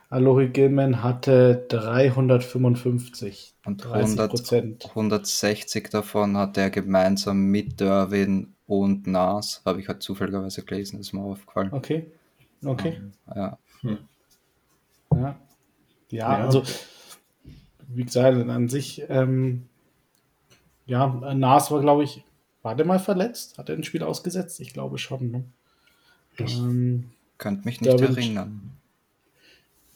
Alohi 0.09 0.49
Gilman 0.49 1.01
hatte 1.01 1.65
355. 1.69 3.53
Und 3.65 3.85
100, 3.85 4.89
160 4.89 5.89
davon 5.89 6.35
hat 6.35 6.57
er 6.57 6.69
gemeinsam 6.69 7.45
mit 7.45 7.79
Derwin 7.79 8.53
und 8.67 9.07
Nas. 9.07 9.61
Habe 9.65 9.79
ich 9.79 9.87
halt 9.87 10.03
zufälligerweise 10.03 10.63
gelesen, 10.63 10.99
ist 10.99 11.13
mir 11.13 11.21
aufgefallen. 11.21 11.69
Okay. 11.71 12.11
Okay. 12.63 13.01
Ja. 13.35 13.57
Hm. 13.81 13.97
Ja. 15.11 15.19
ja. 15.19 15.35
ja. 16.09 16.27
also 16.27 16.63
wie 17.93 18.05
gesagt, 18.05 18.37
an 18.37 18.69
sich, 18.69 19.03
ähm, 19.09 19.67
ja, 20.85 21.07
Nas 21.33 21.71
war, 21.71 21.81
glaube 21.81 22.03
ich, 22.03 22.23
war 22.61 22.75
der 22.75 22.85
mal 22.85 22.99
verletzt? 22.99 23.57
Hat 23.57 23.69
er 23.69 23.75
ein 23.75 23.83
Spiel 23.83 24.03
ausgesetzt? 24.03 24.59
Ich 24.59 24.73
glaube 24.73 24.97
schon. 24.97 25.31
Ne? 25.31 25.43
Ich 26.37 26.57
ähm, 26.57 27.11
könnte 27.37 27.65
mich 27.65 27.81
nicht 27.81 27.99
erinnern. 27.99 28.71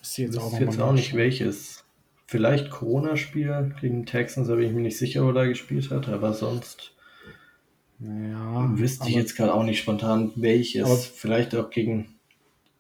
Ist 0.02 0.18
jetzt 0.18 0.38
auch, 0.38 0.60
jetzt 0.60 0.80
auch 0.80 0.94
nicht 0.94 1.16
welches. 1.16 1.84
Vielleicht 2.28 2.72
Corona-Spiel 2.72 3.76
gegen 3.80 4.06
Texans, 4.08 4.48
da 4.48 4.56
bin 4.56 4.66
ich 4.66 4.74
mir 4.74 4.82
nicht 4.82 4.98
sicher, 4.98 5.24
wo 5.24 5.30
er 5.30 5.48
gespielt 5.48 5.92
hat, 5.92 6.10
aber 6.10 6.34
sonst 6.34 6.92
ja, 8.00 8.78
wüsste 8.78 9.08
ich 9.08 9.16
jetzt 9.16 9.36
gerade 9.36 9.54
auch 9.54 9.64
nicht 9.64 9.80
spontan 9.80 10.32
welches. 10.36 11.06
Vielleicht 11.06 11.56
auch 11.56 11.70
gegen 11.70 12.15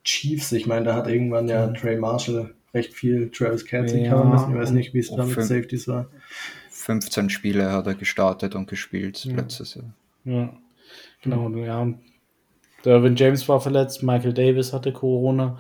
Chiefs. 0.05 0.51
Ich 0.51 0.67
meine, 0.67 0.85
da 0.85 0.95
hat 0.95 1.07
irgendwann 1.07 1.47
ja 1.47 1.67
Trey 1.67 1.97
Marshall 1.97 2.53
recht 2.73 2.93
viel 2.93 3.31
Travis 3.31 3.65
Kelsey 3.65 4.05
ja, 4.05 4.11
kann. 4.11 4.51
Ich 4.51 4.57
weiß 4.57 4.71
nicht, 4.71 4.93
wie 4.93 4.99
es 4.99 5.09
da 5.09 5.25
mit 5.25 5.41
Safeties 5.41 5.87
war. 5.87 6.07
15 6.69 7.29
Spiele 7.29 7.71
hat 7.71 7.87
er 7.87 7.95
gestartet 7.95 8.53
und 8.53 8.69
gespielt 8.69 9.25
ja. 9.25 9.35
letztes 9.35 9.75
Jahr. 9.75 9.93
Ja, 10.23 10.53
genau. 11.21 11.49
Ja. 11.49 11.91
Derwin 12.83 13.15
James 13.15 13.49
war 13.49 13.59
verletzt, 13.59 14.03
Michael 14.03 14.33
Davis 14.33 14.71
hatte 14.71 14.93
Corona. 14.93 15.57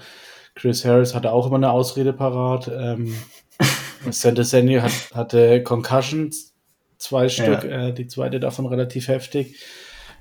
Chris 0.53 0.85
Harris 0.85 1.15
hatte 1.15 1.31
auch 1.31 1.47
immer 1.47 1.57
eine 1.57 1.71
Ausrede 1.71 2.13
parat. 2.13 2.71
Ähm, 2.73 3.15
Santa 4.11 4.43
Senio 4.43 4.83
hat, 4.83 4.91
hatte 5.13 5.63
Concussions, 5.63 6.53
zwei 6.97 7.27
Stück, 7.27 7.63
ja. 7.63 7.87
äh, 7.87 7.93
die 7.93 8.07
zweite 8.07 8.39
davon 8.39 8.67
relativ 8.67 9.07
heftig. 9.07 9.59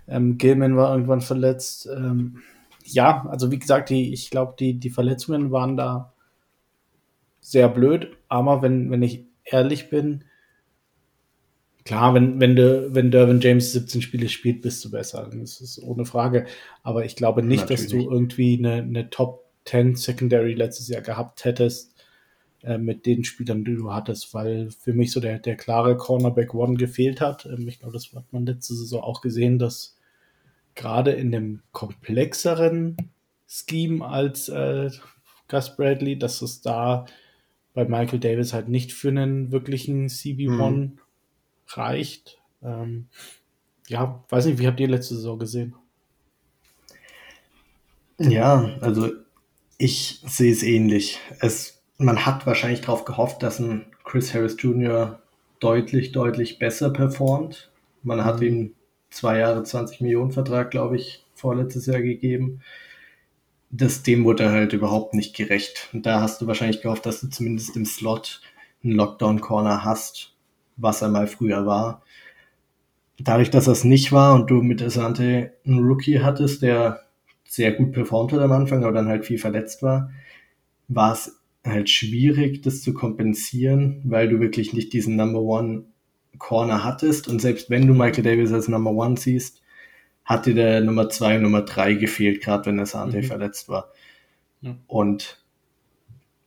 Ähm, 0.08 0.38
Gilman 0.38 0.76
war 0.76 0.92
irgendwann 0.92 1.20
verletzt. 1.20 1.86
Ähm, 1.94 2.42
ja, 2.84 3.26
also 3.28 3.50
wie 3.50 3.58
gesagt, 3.58 3.90
die, 3.90 4.12
ich 4.12 4.30
glaube, 4.30 4.54
die, 4.58 4.74
die 4.74 4.90
Verletzungen 4.90 5.50
waren 5.50 5.76
da 5.76 6.12
sehr 7.40 7.68
blöd, 7.68 8.16
aber 8.28 8.62
wenn, 8.62 8.90
wenn 8.90 9.02
ich 9.02 9.24
ehrlich 9.44 9.90
bin, 9.90 10.24
klar, 11.84 12.14
wenn, 12.14 12.40
wenn, 12.40 12.56
de, 12.56 12.88
wenn 12.92 13.10
Dervin 13.10 13.40
James 13.40 13.72
17 13.72 14.02
Spiele 14.02 14.28
spielt, 14.28 14.62
bist 14.62 14.84
du 14.84 14.90
besser. 14.90 15.30
Das 15.32 15.60
ist 15.60 15.82
ohne 15.82 16.04
Frage. 16.06 16.46
Aber 16.82 17.04
ich 17.04 17.16
glaube 17.16 17.42
nicht, 17.42 17.60
Natürlich. 17.60 17.82
dass 17.82 17.90
du 17.90 18.10
irgendwie 18.10 18.58
eine, 18.58 18.74
eine 18.82 19.10
Top 19.10 19.44
10 19.66 19.96
Secondary 19.96 20.54
letztes 20.54 20.88
Jahr 20.88 21.02
gehabt 21.02 21.44
hättest 21.44 21.94
äh, 22.62 22.78
mit 22.78 23.06
den 23.06 23.24
Spielern, 23.24 23.64
die 23.64 23.76
du 23.76 23.92
hattest, 23.92 24.32
weil 24.34 24.70
für 24.70 24.92
mich 24.92 25.12
so 25.12 25.20
der, 25.20 25.38
der 25.38 25.56
klare 25.56 25.96
Cornerback 25.96 26.54
One 26.54 26.76
gefehlt 26.76 27.20
hat. 27.20 27.46
Ähm, 27.46 27.68
ich 27.68 27.80
glaube, 27.80 27.94
das 27.94 28.10
hat 28.14 28.32
man 28.32 28.46
letzte 28.46 28.74
Saison 28.74 29.02
auch 29.02 29.20
gesehen, 29.20 29.58
dass 29.58 29.96
gerade 30.74 31.12
in 31.12 31.30
dem 31.30 31.62
komplexeren 31.72 32.96
Scheme 33.46 34.04
als 34.04 34.48
äh, 34.48 34.90
Gus 35.48 35.76
Bradley, 35.76 36.18
dass 36.18 36.42
es 36.42 36.62
da 36.62 37.06
bei 37.74 37.84
Michael 37.84 38.20
Davis 38.20 38.52
halt 38.52 38.68
nicht 38.68 38.92
für 38.92 39.08
einen 39.08 39.52
wirklichen 39.52 40.08
CB1 40.08 40.70
mhm. 40.70 40.98
reicht. 41.68 42.38
Ähm, 42.62 43.08
ja, 43.88 44.24
weiß 44.28 44.46
nicht, 44.46 44.58
wie 44.58 44.66
habt 44.66 44.80
ihr 44.80 44.88
letzte 44.88 45.16
Saison 45.16 45.38
gesehen? 45.38 45.74
Ja, 48.18 48.70
also 48.80 49.10
ich 49.76 50.20
sehe 50.26 50.52
es 50.52 50.62
ähnlich. 50.62 51.18
Es, 51.40 51.82
man 51.98 52.24
hat 52.24 52.46
wahrscheinlich 52.46 52.80
darauf 52.80 53.04
gehofft, 53.04 53.42
dass 53.42 53.58
ein 53.58 53.86
Chris 54.04 54.32
Harris 54.32 54.56
Jr. 54.58 55.20
deutlich, 55.58 56.12
deutlich 56.12 56.58
besser 56.58 56.90
performt. 56.90 57.70
Man 58.02 58.24
hat 58.24 58.40
ihm 58.40 58.74
zwei 59.14 59.38
Jahre 59.38 59.62
20 59.62 60.00
Millionen 60.00 60.32
Vertrag, 60.32 60.70
glaube 60.70 60.96
ich, 60.96 61.24
vorletztes 61.34 61.86
Jahr 61.86 62.02
gegeben. 62.02 62.60
Das, 63.70 64.02
dem 64.02 64.24
wurde 64.24 64.50
halt 64.50 64.72
überhaupt 64.72 65.14
nicht 65.14 65.36
gerecht. 65.36 65.88
Und 65.92 66.04
da 66.06 66.20
hast 66.20 66.40
du 66.40 66.46
wahrscheinlich 66.46 66.82
gehofft, 66.82 67.06
dass 67.06 67.20
du 67.20 67.28
zumindest 67.28 67.76
im 67.76 67.84
Slot 67.84 68.40
einen 68.82 68.94
Lockdown-Corner 68.94 69.84
hast, 69.84 70.34
was 70.76 71.00
er 71.00 71.08
mal 71.08 71.26
früher 71.26 71.64
war. 71.64 72.02
Dadurch, 73.18 73.50
dass 73.50 73.66
das 73.66 73.84
nicht 73.84 74.10
war 74.10 74.34
und 74.34 74.50
du 74.50 74.62
mit 74.62 74.82
Asante 74.82 75.52
einen 75.64 75.84
Rookie 75.84 76.20
hattest, 76.20 76.62
der 76.62 77.04
sehr 77.44 77.72
gut 77.72 77.92
performt 77.92 78.32
hat 78.32 78.40
am 78.40 78.52
Anfang, 78.52 78.82
aber 78.82 78.92
dann 78.92 79.08
halt 79.08 79.24
viel 79.24 79.38
verletzt 79.38 79.82
war, 79.82 80.10
war 80.88 81.12
es 81.12 81.40
halt 81.64 81.88
schwierig, 81.88 82.62
das 82.62 82.82
zu 82.82 82.92
kompensieren, 82.92 84.02
weil 84.04 84.28
du 84.28 84.40
wirklich 84.40 84.72
nicht 84.72 84.92
diesen 84.92 85.14
Number 85.16 85.40
One 85.40 85.84
Corner 86.38 86.84
hattest. 86.84 87.28
Und 87.28 87.40
selbst 87.40 87.70
wenn 87.70 87.86
du 87.86 87.94
Michael 87.94 88.24
Davis 88.24 88.52
als 88.52 88.68
Number 88.68 88.90
One 88.90 89.16
siehst, 89.16 89.62
hat 90.24 90.46
dir 90.46 90.54
der 90.54 90.80
Nummer 90.80 91.08
zwei 91.10 91.36
und 91.36 91.42
Nummer 91.42 91.62
drei 91.62 91.94
gefehlt, 91.94 92.42
gerade 92.42 92.66
wenn 92.66 92.76
der 92.76 92.86
Sante 92.86 93.18
mhm. 93.18 93.24
verletzt 93.24 93.68
war. 93.68 93.90
Ja. 94.62 94.74
Und 94.86 95.42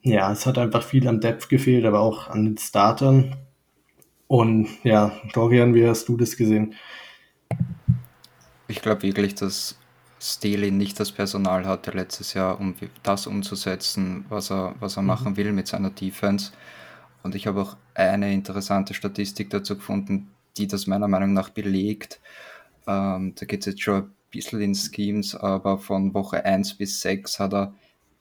ja, 0.02 0.32
es 0.32 0.46
hat 0.46 0.58
einfach 0.58 0.84
viel 0.84 1.08
am 1.08 1.20
Depth 1.20 1.50
gefehlt, 1.50 1.86
aber 1.86 2.00
auch 2.00 2.30
an 2.30 2.46
den 2.46 2.58
Startern. 2.58 3.36
Und 4.28 4.68
ja, 4.84 5.12
Dorian, 5.34 5.76
wie 5.76 5.88
hast 5.88 6.08
du 6.10 6.18
das 6.18 6.38
gesehen? 6.38 6.74
Ich 8.68 8.82
glaube 8.82 9.04
wirklich, 9.04 9.36
dass 9.36 9.78
Staley 10.20 10.72
nicht 10.72 11.00
das 11.00 11.12
Personal 11.12 11.66
hatte 11.66 11.92
letztes 11.92 12.34
Jahr, 12.34 12.60
um 12.60 12.76
das 13.04 13.28
umzusetzen, 13.28 14.26
was 14.30 14.52
er, 14.52 14.76
was 14.80 14.98
er 14.98 15.04
mhm. 15.04 15.08
machen 15.08 15.38
will 15.38 15.54
mit 15.54 15.68
seiner 15.68 15.92
Defense. 15.92 16.52
Und 17.24 17.36
ich 17.36 17.48
habe 17.48 17.62
auch 17.62 17.78
eine 17.94 18.34
interessante 18.34 18.94
Statistik 18.94 19.50
dazu 19.50 19.76
gefunden, 19.76 20.30
die 20.58 20.68
das 20.68 20.88
meiner 20.88 21.08
Meinung 21.08 21.34
nach 21.34 21.50
belegt. 21.50 22.20
Ähm, 22.88 23.34
da 23.36 23.46
geht 23.46 23.62
es 23.62 23.66
jetzt 23.68 23.82
schon 23.82 24.04
ein 24.04 24.12
bisschen 24.32 24.62
in 24.62 24.76
Schemes, 24.76 25.36
aber 25.36 25.78
von 25.78 26.14
Woche 26.14 26.46
1 26.46 26.76
bis 26.76 27.02
6 27.02 27.40
hat 27.40 27.54
er 27.54 27.74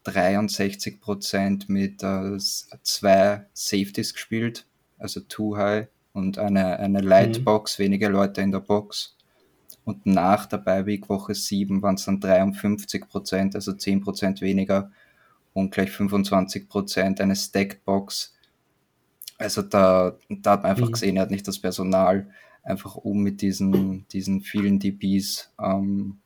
63% 0.06 1.64
mit 1.68 2.02
äh, 2.02 2.38
zwei 2.82 3.46
Safeties 3.52 4.14
gespielt, 4.14 4.66
also 4.98 5.20
Too 5.20 5.56
High 5.56 5.88
und 6.12 6.38
eine, 6.38 6.78
eine 6.78 7.00
Lightbox, 7.00 7.78
mhm. 7.78 7.84
wenige 7.84 8.08
Leute 8.08 8.40
in 8.40 8.52
der 8.52 8.60
Box. 8.60 9.16
Und 9.84 10.04
nach 10.04 10.46
der 10.46 10.58
Beiweek 10.58 11.08
Woche 11.08 11.34
7 11.34 11.82
waren 11.82 11.94
es 11.94 12.06
dann 12.06 12.20
53 12.20 13.08
Prozent, 13.08 13.54
also 13.54 13.72
10 13.72 14.00
Prozent 14.00 14.40
weniger 14.40 14.90
und 15.52 15.70
gleich 15.70 15.90
25 15.90 16.68
Prozent 16.68 17.20
eine 17.20 17.36
Stacked 17.36 17.84
Box. 17.84 18.35
Also 19.38 19.62
da, 19.62 20.16
da 20.28 20.52
hat 20.52 20.62
man 20.62 20.70
einfach 20.70 20.88
mhm. 20.88 20.92
gesehen, 20.92 21.16
er 21.16 21.22
hat 21.22 21.30
nicht 21.30 21.46
das 21.46 21.58
Personal, 21.58 22.30
einfach 22.62 22.96
um 22.96 23.22
mit 23.22 23.42
diesen, 23.42 24.06
diesen 24.08 24.40
vielen 24.40 24.78
DBs 24.78 25.52
ähm, 25.62 26.18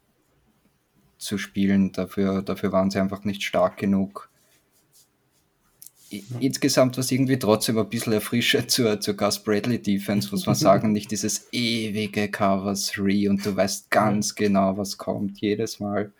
zu 1.18 1.38
spielen. 1.38 1.92
Dafür, 1.92 2.42
dafür 2.42 2.72
waren 2.72 2.90
sie 2.90 3.00
einfach 3.00 3.24
nicht 3.24 3.42
stark 3.42 3.76
genug 3.76 4.30
insgesamt 6.40 6.96
war 6.96 7.00
es 7.00 7.12
irgendwie 7.12 7.38
trotzdem 7.38 7.78
ein 7.78 7.88
bisschen 7.88 8.12
erfrischend 8.12 8.70
zur, 8.70 9.00
zur 9.00 9.14
Gus 9.14 9.42
Bradley 9.42 9.80
Defense, 9.80 10.28
muss 10.30 10.46
man 10.46 10.54
sagen. 10.56 10.92
Nicht 10.92 11.10
dieses 11.10 11.48
ewige 11.52 12.28
Cover 12.28 12.74
3 12.74 13.30
und 13.30 13.44
du 13.44 13.56
weißt 13.56 13.90
ganz 13.90 14.34
genau, 14.34 14.76
was 14.76 14.98
kommt 14.98 15.40
jedes 15.40 15.80
Mal. 15.80 16.12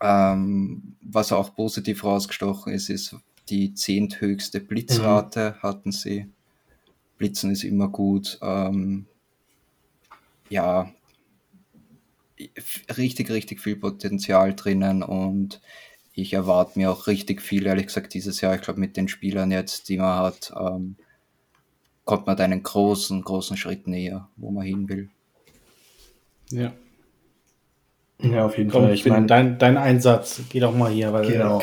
Ähm, 0.00 0.96
was 1.02 1.32
auch 1.32 1.54
positiv 1.54 2.04
rausgestochen 2.04 2.72
ist, 2.72 2.88
ist 2.88 3.16
die 3.48 3.74
zehnthöchste 3.74 4.60
Blitzrate 4.60 5.56
mhm. 5.56 5.62
hatten 5.62 5.92
sie. 5.92 6.28
Blitzen 7.18 7.50
ist 7.50 7.64
immer 7.64 7.88
gut. 7.88 8.38
Ähm, 8.42 9.06
ja, 10.48 10.92
richtig, 12.96 13.30
richtig 13.30 13.60
viel 13.60 13.76
Potenzial 13.76 14.54
drinnen 14.54 15.02
und 15.02 15.60
ich 16.14 16.34
erwarte 16.34 16.78
mir 16.78 16.90
auch 16.90 17.06
richtig 17.06 17.40
viel, 17.40 17.66
ehrlich 17.66 17.86
gesagt, 17.86 18.12
dieses 18.14 18.40
Jahr. 18.40 18.54
Ich 18.54 18.60
glaube, 18.60 18.80
mit 18.80 18.96
den 18.96 19.08
Spielern 19.08 19.50
jetzt, 19.50 19.88
die 19.88 19.96
man 19.96 20.18
hat, 20.18 20.52
ähm, 20.58 20.96
kommt 22.04 22.26
man 22.26 22.36
da 22.36 22.44
einen 22.44 22.62
großen, 22.62 23.22
großen 23.22 23.56
Schritt 23.56 23.86
näher, 23.86 24.28
wo 24.36 24.50
man 24.50 24.64
hin 24.64 24.88
will. 24.88 25.08
Ja. 26.50 26.74
Ja, 28.22 28.46
auf 28.46 28.56
jeden 28.56 28.70
Komm, 28.70 28.84
Fall. 28.84 28.94
Ich 28.94 29.06
meine, 29.06 29.26
dein, 29.26 29.58
dein 29.58 29.76
Einsatz, 29.76 30.42
geh 30.48 30.60
doch 30.60 30.74
mal 30.74 30.90
hier, 30.90 31.12
weil 31.12 31.26
genau. 31.26 31.62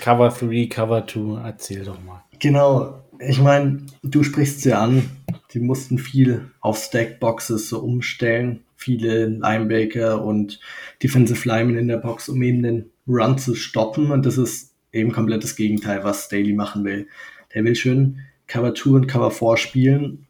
Cover 0.00 0.28
3, 0.28 0.66
Cover 0.66 1.06
2, 1.06 1.42
erzähl 1.42 1.84
doch 1.84 2.02
mal. 2.02 2.22
Genau. 2.38 3.02
Ich 3.18 3.40
meine, 3.40 3.78
du 4.02 4.22
sprichst 4.22 4.60
sie 4.60 4.74
an. 4.74 5.08
Die 5.52 5.60
mussten 5.60 5.98
viel 5.98 6.50
auf 6.60 6.78
Stackboxes 6.78 7.68
so 7.68 7.80
umstellen. 7.80 8.60
Viele 8.74 9.26
Linebaker 9.26 10.22
und 10.22 10.60
Defensive 11.02 11.48
Linemen 11.48 11.78
in 11.78 11.88
der 11.88 11.96
Box, 11.96 12.28
um 12.28 12.42
eben 12.42 12.62
den 12.62 12.90
Run 13.08 13.38
zu 13.38 13.54
stoppen. 13.54 14.10
Und 14.10 14.26
das 14.26 14.36
ist 14.36 14.74
eben 14.92 15.12
komplett 15.12 15.44
das 15.44 15.56
Gegenteil, 15.56 16.04
was 16.04 16.26
Staley 16.26 16.52
machen 16.52 16.84
will. 16.84 17.06
Der 17.54 17.64
will 17.64 17.74
schön 17.74 18.18
Cover 18.48 18.74
2 18.74 18.90
und 18.90 19.06
Cover 19.06 19.30
4 19.30 19.56
spielen 19.56 20.26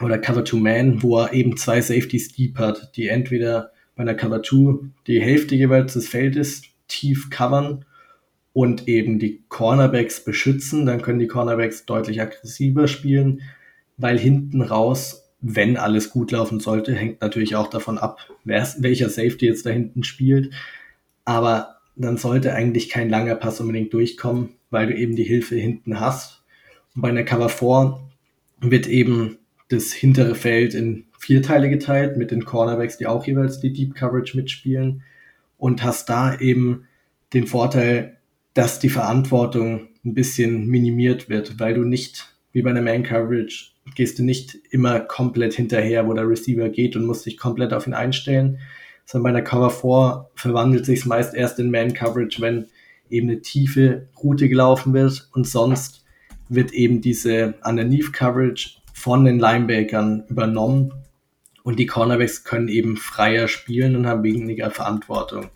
oder 0.00 0.18
Cover 0.18 0.44
2 0.44 0.58
Man, 0.58 1.02
wo 1.02 1.18
er 1.18 1.32
eben 1.32 1.56
zwei 1.56 1.80
Safeties 1.80 2.32
deep 2.34 2.58
hat, 2.58 2.96
die 2.96 3.08
entweder 3.08 3.72
bei 3.98 4.02
einer 4.02 4.14
Cover 4.14 4.44
2 4.44 4.78
die 5.08 5.20
Hälfte 5.20 5.56
jeweils 5.56 5.94
des 5.94 6.08
Feldes 6.08 6.62
tief 6.86 7.30
covern 7.30 7.84
und 8.52 8.86
eben 8.86 9.18
die 9.18 9.42
Cornerbacks 9.48 10.22
beschützen. 10.22 10.86
Dann 10.86 11.02
können 11.02 11.18
die 11.18 11.26
Cornerbacks 11.26 11.84
deutlich 11.84 12.22
aggressiver 12.22 12.86
spielen, 12.86 13.42
weil 13.96 14.16
hinten 14.16 14.62
raus, 14.62 15.28
wenn 15.40 15.76
alles 15.76 16.10
gut 16.10 16.30
laufen 16.30 16.60
sollte, 16.60 16.94
hängt 16.94 17.20
natürlich 17.20 17.56
auch 17.56 17.68
davon 17.68 17.98
ab, 17.98 18.20
wer, 18.44 18.68
welcher 18.78 19.08
Safety 19.08 19.46
jetzt 19.46 19.66
da 19.66 19.70
hinten 19.70 20.04
spielt. 20.04 20.54
Aber 21.24 21.78
dann 21.96 22.18
sollte 22.18 22.54
eigentlich 22.54 22.88
kein 22.90 23.10
langer 23.10 23.34
Pass 23.34 23.60
unbedingt 23.60 23.92
durchkommen, 23.92 24.50
weil 24.70 24.86
du 24.86 24.94
eben 24.94 25.16
die 25.16 25.24
Hilfe 25.24 25.56
hinten 25.56 25.98
hast. 25.98 26.44
Und 26.94 27.02
bei 27.02 27.08
einer 27.08 27.24
Cover 27.24 27.48
4 27.48 27.98
wird 28.60 28.86
eben 28.86 29.37
das 29.68 29.92
hintere 29.92 30.34
Feld 30.34 30.74
in 30.74 31.06
vier 31.18 31.42
Teile 31.42 31.68
geteilt 31.68 32.16
mit 32.16 32.30
den 32.30 32.44
Cornerbacks, 32.44 32.96
die 32.96 33.06
auch 33.06 33.26
jeweils 33.26 33.60
die 33.60 33.72
Deep 33.72 33.94
Coverage 33.94 34.36
mitspielen 34.36 35.02
und 35.56 35.82
hast 35.82 36.08
da 36.08 36.38
eben 36.38 36.86
den 37.34 37.46
Vorteil, 37.46 38.16
dass 38.54 38.78
die 38.78 38.88
Verantwortung 38.88 39.88
ein 40.04 40.14
bisschen 40.14 40.66
minimiert 40.66 41.28
wird, 41.28 41.60
weil 41.60 41.74
du 41.74 41.84
nicht 41.84 42.34
wie 42.52 42.62
bei 42.62 42.70
einer 42.70 42.82
Man 42.82 43.02
Coverage 43.02 43.72
gehst 43.94 44.18
du 44.18 44.24
nicht 44.24 44.58
immer 44.70 45.00
komplett 45.00 45.54
hinterher, 45.54 46.06
wo 46.06 46.12
der 46.12 46.28
Receiver 46.28 46.68
geht 46.68 46.96
und 46.96 47.06
musst 47.06 47.26
dich 47.26 47.36
komplett 47.36 47.72
auf 47.72 47.86
ihn 47.86 47.94
einstellen, 47.94 48.58
sondern 49.04 49.32
bei 49.32 49.38
einer 49.38 49.46
Cover 49.46 49.70
4 49.70 50.30
verwandelt 50.34 50.84
sich 50.84 51.06
meist 51.06 51.34
erst 51.34 51.58
in 51.58 51.70
Man 51.70 51.94
Coverage, 51.94 52.40
wenn 52.40 52.66
eben 53.10 53.28
eine 53.28 53.40
tiefe 53.40 54.08
Route 54.22 54.48
gelaufen 54.48 54.92
wird 54.92 55.28
und 55.32 55.46
sonst 55.46 56.04
wird 56.48 56.72
eben 56.72 57.00
diese 57.00 57.54
Underneath 57.64 58.12
Coverage 58.12 58.80
von 58.98 59.24
den 59.24 59.38
Linebackern 59.38 60.24
übernommen 60.28 60.92
und 61.62 61.78
die 61.78 61.86
Cornerbacks 61.86 62.44
können 62.44 62.68
eben 62.68 62.96
freier 62.96 63.48
spielen 63.48 63.96
und 63.96 64.06
haben 64.06 64.24
weniger 64.24 64.70
Verantwortung. 64.70 65.46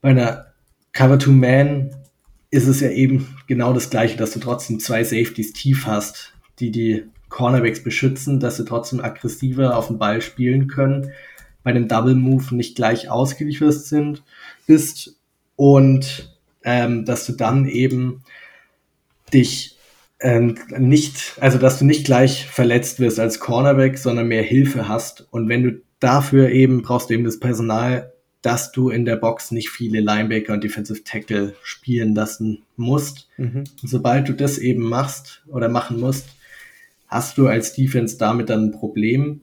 Bei 0.00 0.10
einer 0.10 0.46
Cover 0.92 1.18
2 1.18 1.30
Man 1.30 1.90
ist 2.50 2.66
es 2.66 2.80
ja 2.80 2.90
eben 2.90 3.36
genau 3.46 3.72
das 3.72 3.90
gleiche, 3.90 4.16
dass 4.16 4.32
du 4.32 4.40
trotzdem 4.40 4.80
zwei 4.80 5.04
Safeties 5.04 5.52
tief 5.52 5.86
hast, 5.86 6.32
die 6.58 6.70
die 6.70 7.04
Cornerbacks 7.28 7.82
beschützen, 7.82 8.40
dass 8.40 8.56
sie 8.56 8.64
trotzdem 8.64 9.00
aggressiver 9.00 9.76
auf 9.76 9.88
den 9.88 9.98
Ball 9.98 10.22
spielen 10.22 10.66
können 10.66 11.12
bei 11.62 11.72
dem 11.72 11.88
Double 11.88 12.14
Move 12.14 12.54
nicht 12.54 12.76
gleich 12.76 13.10
ausgeliefert 13.10 13.74
sind, 13.74 14.22
bist 14.66 15.16
und 15.56 16.34
ähm, 16.64 17.04
dass 17.04 17.26
du 17.26 17.32
dann 17.32 17.66
eben 17.66 18.22
dich 19.32 19.77
ähm, 20.20 20.56
nicht, 20.76 21.34
also 21.40 21.58
dass 21.58 21.78
du 21.78 21.84
nicht 21.84 22.04
gleich 22.04 22.46
verletzt 22.46 23.00
wirst 23.00 23.20
als 23.20 23.40
Cornerback, 23.40 23.98
sondern 23.98 24.28
mehr 24.28 24.42
Hilfe 24.42 24.88
hast. 24.88 25.26
Und 25.30 25.48
wenn 25.48 25.62
du 25.62 25.80
dafür 26.00 26.50
eben 26.50 26.82
brauchst 26.82 27.10
du 27.10 27.14
eben 27.14 27.24
das 27.24 27.40
Personal, 27.40 28.12
dass 28.42 28.70
du 28.70 28.88
in 28.88 29.04
der 29.04 29.16
Box 29.16 29.50
nicht 29.50 29.68
viele 29.68 30.00
Linebacker 30.00 30.52
und 30.52 30.62
Defensive 30.62 31.02
Tackle 31.02 31.54
spielen 31.62 32.14
lassen 32.14 32.62
musst. 32.76 33.28
Mhm. 33.36 33.64
Sobald 33.82 34.28
du 34.28 34.32
das 34.32 34.58
eben 34.58 34.82
machst 34.84 35.42
oder 35.48 35.68
machen 35.68 35.98
musst, 35.98 36.28
hast 37.08 37.36
du 37.36 37.48
als 37.48 37.72
Defense 37.72 38.16
damit 38.16 38.48
dann 38.48 38.66
ein 38.66 38.72
Problem 38.72 39.40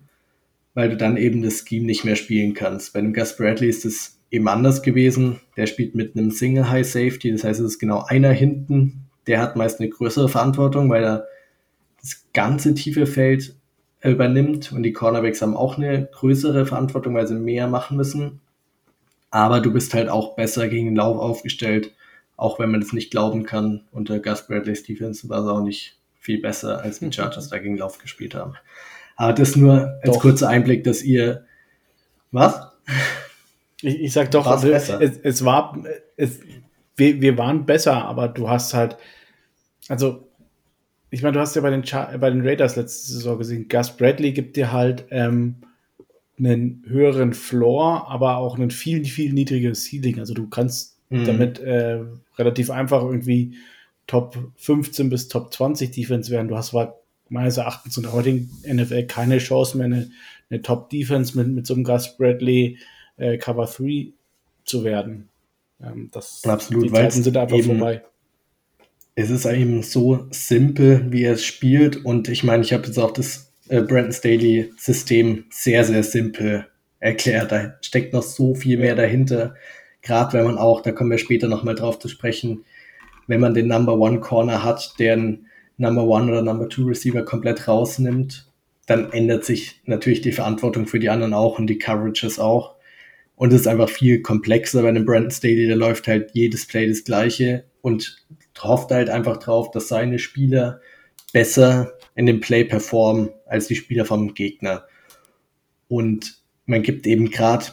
weil 0.75 0.89
du 0.89 0.97
dann 0.97 1.17
eben 1.17 1.41
das 1.41 1.65
Scheme 1.67 1.87
nicht 1.87 2.05
mehr 2.05 2.17
spielen 2.17 2.53
kannst. 2.53 2.93
Bei 2.93 3.01
dem 3.01 3.13
Gus 3.13 3.35
Bradley 3.35 3.69
ist 3.69 3.85
es 3.85 4.19
eben 4.29 4.47
anders 4.47 4.83
gewesen. 4.83 5.39
Der 5.57 5.65
spielt 5.65 5.95
mit 5.95 6.15
einem 6.15 6.29
Single 6.29 6.69
High 6.69 6.85
Safety, 6.85 7.31
das 7.31 7.43
heißt, 7.43 7.61
es 7.61 7.73
ist 7.73 7.79
genau 7.79 8.03
einer 8.03 8.31
hinten, 8.31 9.04
der 9.27 9.41
hat 9.41 9.55
meist 9.55 9.79
eine 9.79 9.89
größere 9.89 10.29
Verantwortung, 10.29 10.89
weil 10.89 11.03
er 11.03 11.27
das 12.01 12.25
ganze 12.33 12.73
tiefe 12.73 13.07
Feld 13.07 13.55
übernimmt 14.03 14.71
und 14.71 14.83
die 14.83 14.93
Cornerbacks 14.93 15.41
haben 15.41 15.57
auch 15.57 15.77
eine 15.77 16.07
größere 16.11 16.65
Verantwortung, 16.65 17.15
weil 17.15 17.27
sie 17.27 17.35
mehr 17.35 17.67
machen 17.67 17.97
müssen. 17.97 18.41
Aber 19.31 19.59
du 19.59 19.73
bist 19.73 19.93
halt 19.93 20.09
auch 20.09 20.35
besser 20.35 20.67
gegen 20.67 20.87
den 20.87 20.95
Lauf 20.95 21.17
aufgestellt, 21.17 21.93
auch 22.37 22.59
wenn 22.59 22.71
man 22.71 22.81
das 22.81 22.93
nicht 22.93 23.11
glauben 23.11 23.43
kann. 23.43 23.85
Unter 23.91 24.19
Gus 24.19 24.47
Bradley's 24.47 24.83
Defense 24.83 25.27
war 25.27 25.41
es 25.41 25.47
auch 25.47 25.61
nicht 25.61 25.97
viel 26.19 26.39
besser, 26.39 26.81
als 26.81 26.99
die 26.99 27.11
Chargers 27.11 27.49
da 27.49 27.57
gegen 27.57 27.77
Lauf 27.77 27.97
gespielt 27.97 28.35
haben. 28.35 28.53
Aber 29.15 29.33
das 29.33 29.55
nur 29.55 29.99
als 30.01 30.13
doch. 30.13 30.21
kurzer 30.21 30.49
Einblick, 30.49 30.83
dass 30.83 31.01
ihr 31.01 31.45
was? 32.31 32.67
Ich, 33.81 33.99
ich 34.01 34.13
sag 34.13 34.31
doch, 34.31 34.45
also, 34.45 34.69
es, 34.69 34.89
es, 34.89 35.45
war, 35.45 35.77
es, 36.17 36.39
wir, 36.95 37.21
wir 37.21 37.37
waren 37.37 37.65
besser, 37.65 38.05
aber 38.05 38.27
du 38.27 38.49
hast 38.49 38.73
halt, 38.73 38.97
also 39.87 40.27
ich 41.09 41.21
meine, 41.21 41.33
du 41.33 41.39
hast 41.39 41.55
ja 41.55 41.61
bei 41.61 41.69
den, 41.69 41.83
bei 42.19 42.29
den 42.29 42.45
Raiders 42.45 42.75
letzte 42.75 43.13
Saison 43.13 43.37
gesehen, 43.37 43.67
Gus 43.69 43.95
Bradley 43.95 44.33
gibt 44.33 44.57
dir 44.57 44.71
halt 44.71 45.05
ähm, 45.11 45.55
einen 46.37 46.83
höheren 46.87 47.33
Floor, 47.33 48.09
aber 48.09 48.37
auch 48.37 48.57
einen 48.57 48.71
viel, 48.71 49.05
viel 49.05 49.31
niedrigeres 49.31 49.89
Ceiling. 49.89 50.19
Also 50.19 50.33
du 50.33 50.49
kannst 50.49 50.97
mhm. 51.09 51.25
damit 51.25 51.59
äh, 51.59 52.01
relativ 52.37 52.69
einfach 52.69 53.01
irgendwie 53.03 53.55
Top 54.07 54.37
15 54.57 55.09
bis 55.09 55.27
Top 55.27 55.53
20 55.53 55.91
Defense 55.91 56.31
werden. 56.31 56.47
Du 56.47 56.57
hast 56.57 56.73
war 56.73 56.99
meines 57.29 57.57
Erachtens 57.57 57.97
in 57.97 58.03
der 58.03 58.13
heutigen 58.13 58.51
NFL 58.67 59.03
keine 59.03 59.39
Chance 59.39 59.77
mehr, 59.77 59.85
eine, 59.85 60.11
eine 60.49 60.61
Top 60.61 60.89
Defense 60.89 61.37
mit, 61.37 61.47
mit 61.47 61.65
so 61.65 61.73
einem 61.73 61.83
Gus 61.83 62.15
Bradley 62.17 62.77
äh, 63.17 63.37
Cover 63.37 63.65
3 63.65 64.09
zu 64.63 64.83
werden. 64.83 65.29
Ähm, 65.81 66.09
das, 66.11 66.41
Absolut, 66.45 66.85
die 66.85 66.91
Zeiten 66.91 67.23
sind 67.23 67.37
einfach 67.37 67.59
vorbei 67.61 68.03
es 69.15 69.29
ist 69.29 69.45
eben 69.45 69.81
so 69.81 70.27
simpel, 70.29 71.05
wie 71.09 71.23
er 71.23 71.33
es 71.33 71.45
spielt. 71.45 72.05
Und 72.05 72.27
ich 72.27 72.43
meine, 72.43 72.63
ich 72.63 72.73
habe 72.73 72.85
jetzt 72.85 72.99
auch 72.99 73.11
das 73.11 73.53
äh, 73.69 73.81
Brandon 73.81 74.11
Staley-System 74.11 75.45
sehr, 75.49 75.85
sehr 75.85 76.03
simpel 76.03 76.67
erklärt. 76.99 77.51
Da 77.51 77.75
steckt 77.81 78.13
noch 78.13 78.23
so 78.23 78.55
viel 78.55 78.77
mehr 78.77 78.95
dahinter. 78.95 79.55
Gerade 80.01 80.33
wenn 80.33 80.45
man 80.45 80.57
auch, 80.57 80.81
da 80.81 80.91
kommen 80.91 81.11
wir 81.11 81.17
später 81.17 81.47
nochmal 81.47 81.75
drauf 81.75 81.97
zu 81.97 82.09
sprechen, 82.09 82.65
wenn 83.27 83.39
man 83.39 83.53
den 83.53 83.67
Number 83.67 83.97
One 83.97 84.19
Corner 84.19 84.63
hat, 84.63 84.93
der 84.99 85.13
einen 85.13 85.47
Number 85.77 86.03
One 86.03 86.31
oder 86.31 86.41
Number 86.41 86.69
Two 86.69 86.85
Receiver 86.85 87.23
komplett 87.23 87.67
rausnimmt, 87.67 88.51
dann 88.85 89.11
ändert 89.13 89.45
sich 89.45 89.81
natürlich 89.85 90.21
die 90.21 90.31
Verantwortung 90.31 90.85
für 90.85 90.99
die 90.99 91.09
anderen 91.09 91.33
auch 91.33 91.57
und 91.57 91.67
die 91.67 91.79
Coverages 91.79 92.37
auch. 92.37 92.74
Und 93.35 93.51
es 93.51 93.61
ist 93.61 93.67
einfach 93.67 93.89
viel 93.89 94.21
komplexer 94.21 94.81
bei 94.81 94.89
einem 94.89 95.05
Brandon 95.05 95.31
Staley, 95.31 95.67
der 95.67 95.75
läuft 95.75 96.07
halt 96.07 96.31
jedes 96.33 96.67
Play 96.67 96.87
das 96.87 97.03
gleiche 97.03 97.65
und 97.81 98.25
hofft 98.59 98.91
halt 98.91 99.09
einfach 99.09 99.37
drauf, 99.37 99.71
dass 99.71 99.89
seine 99.89 100.19
Spieler 100.19 100.79
besser 101.33 101.93
in 102.15 102.25
dem 102.25 102.39
Play 102.39 102.63
performen 102.63 103.29
als 103.45 103.67
die 103.67 103.75
Spieler 103.75 104.05
vom 104.05 104.33
Gegner. 104.33 104.85
Und 105.89 106.41
man 106.65 106.81
gibt 106.81 107.05
eben 107.05 107.29
gerade 107.29 107.65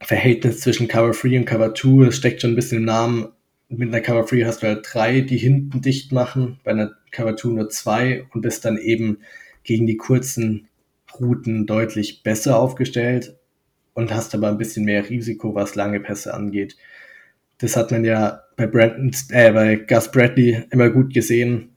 Verhältnis 0.00 0.60
zwischen 0.60 0.86
Cover 0.86 1.10
3 1.10 1.38
und 1.38 1.44
Cover 1.44 1.74
2, 1.74 2.06
es 2.06 2.16
steckt 2.16 2.40
schon 2.40 2.52
ein 2.52 2.56
bisschen 2.56 2.78
im 2.78 2.84
Namen. 2.84 3.28
Mit 3.68 3.88
einer 3.88 4.00
Cover 4.00 4.24
3 4.24 4.44
hast 4.44 4.62
du 4.62 4.68
halt 4.68 4.86
drei, 4.88 5.22
die 5.22 5.38
hinten 5.38 5.80
dicht 5.80 6.12
machen, 6.12 6.60
bei 6.62 6.70
einer 6.70 6.92
Cover 7.10 7.36
2 7.36 7.48
nur 7.48 7.68
zwei 7.70 8.26
und 8.32 8.42
bist 8.42 8.64
dann 8.64 8.78
eben 8.78 9.18
gegen 9.64 9.86
die 9.86 9.96
kurzen 9.96 10.68
Routen 11.18 11.66
deutlich 11.66 12.22
besser 12.22 12.58
aufgestellt 12.58 13.36
und 13.94 14.12
hast 14.12 14.34
aber 14.34 14.48
ein 14.48 14.58
bisschen 14.58 14.84
mehr 14.84 15.08
Risiko, 15.08 15.54
was 15.54 15.74
lange 15.74 16.00
Pässe 16.00 16.34
angeht. 16.34 16.76
Das 17.58 17.76
hat 17.76 17.90
man 17.90 18.04
ja 18.04 18.42
bei 18.56 18.66
Brandon, 18.66 19.12
äh, 19.30 19.52
bei 19.52 19.76
Gus 19.76 20.10
Bradley 20.10 20.64
immer 20.70 20.90
gut 20.90 21.14
gesehen. 21.14 21.76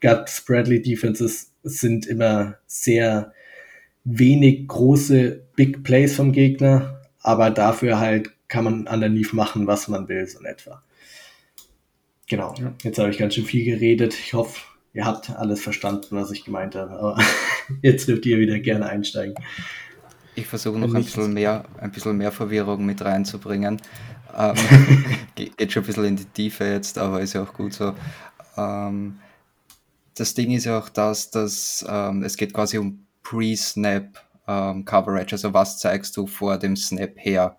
Gus 0.00 0.42
Bradley 0.46 0.82
Defenses 0.82 1.52
sind 1.62 2.06
immer 2.06 2.56
sehr 2.66 3.32
wenig 4.04 4.68
große 4.68 5.42
Big 5.56 5.82
Plays 5.82 6.16
vom 6.16 6.32
Gegner, 6.32 7.00
aber 7.20 7.50
dafür 7.50 8.00
halt 8.00 8.30
kann 8.48 8.64
man 8.64 8.86
underneath 8.86 9.32
machen, 9.32 9.66
was 9.66 9.88
man 9.88 10.08
will, 10.08 10.26
so 10.26 10.40
in 10.40 10.46
etwa. 10.46 10.82
Genau. 12.28 12.54
Ja. 12.58 12.74
Jetzt 12.82 12.98
habe 12.98 13.10
ich 13.10 13.18
ganz 13.18 13.34
schön 13.34 13.44
viel 13.44 13.64
geredet. 13.64 14.14
Ich 14.14 14.34
hoffe, 14.34 14.60
ihr 14.92 15.04
habt 15.04 15.30
alles 15.30 15.62
verstanden, 15.62 16.08
was 16.10 16.30
ich 16.30 16.44
gemeint 16.44 16.74
habe. 16.74 16.92
Aber 16.92 17.18
jetzt 17.82 18.08
dürft 18.08 18.26
ihr 18.26 18.38
wieder 18.38 18.58
gerne 18.58 18.86
einsteigen. 18.86 19.34
Ich 20.38 20.46
versuche 20.46 20.78
noch 20.78 20.94
ein 20.94 21.02
bisschen 21.02 21.34
mehr, 21.34 21.64
ein 21.80 21.90
bisschen 21.90 22.16
mehr 22.16 22.30
Verwirrung 22.30 22.86
mit 22.86 23.04
reinzubringen. 23.04 23.82
Ähm, 24.36 24.54
geht 25.34 25.72
schon 25.72 25.82
ein 25.82 25.86
bisschen 25.86 26.04
in 26.04 26.16
die 26.16 26.26
Tiefe 26.26 26.64
jetzt, 26.64 26.96
aber 26.96 27.20
ist 27.20 27.32
ja 27.32 27.42
auch 27.42 27.52
gut 27.52 27.72
so. 27.72 27.92
Ähm, 28.56 29.18
das 30.14 30.34
Ding 30.34 30.52
ist 30.52 30.64
ja 30.64 30.78
auch 30.78 30.90
das, 30.90 31.30
dass 31.30 31.84
ähm, 31.88 32.22
es 32.22 32.36
geht 32.36 32.54
quasi 32.54 32.78
um 32.78 33.04
Pre-Snap 33.24 34.24
ähm, 34.46 34.84
Coverage, 34.84 35.34
also 35.34 35.52
was 35.52 35.80
zeigst 35.80 36.16
du 36.16 36.28
vor 36.28 36.56
dem 36.56 36.76
Snap 36.76 37.14
her? 37.16 37.58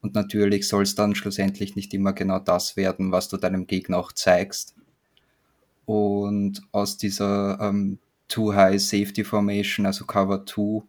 Und 0.00 0.14
natürlich 0.14 0.68
soll 0.68 0.84
es 0.84 0.94
dann 0.94 1.16
schlussendlich 1.16 1.74
nicht 1.74 1.92
immer 1.92 2.12
genau 2.12 2.38
das 2.38 2.76
werden, 2.76 3.10
was 3.10 3.28
du 3.28 3.38
deinem 3.38 3.66
Gegner 3.66 3.98
auch 3.98 4.12
zeigst. 4.12 4.76
Und 5.84 6.62
aus 6.70 6.96
dieser 6.96 7.58
ähm, 7.60 7.98
Too 8.28 8.54
High 8.54 8.80
Safety 8.80 9.24
Formation, 9.24 9.84
also 9.84 10.04
Cover 10.04 10.46
2, 10.46 10.84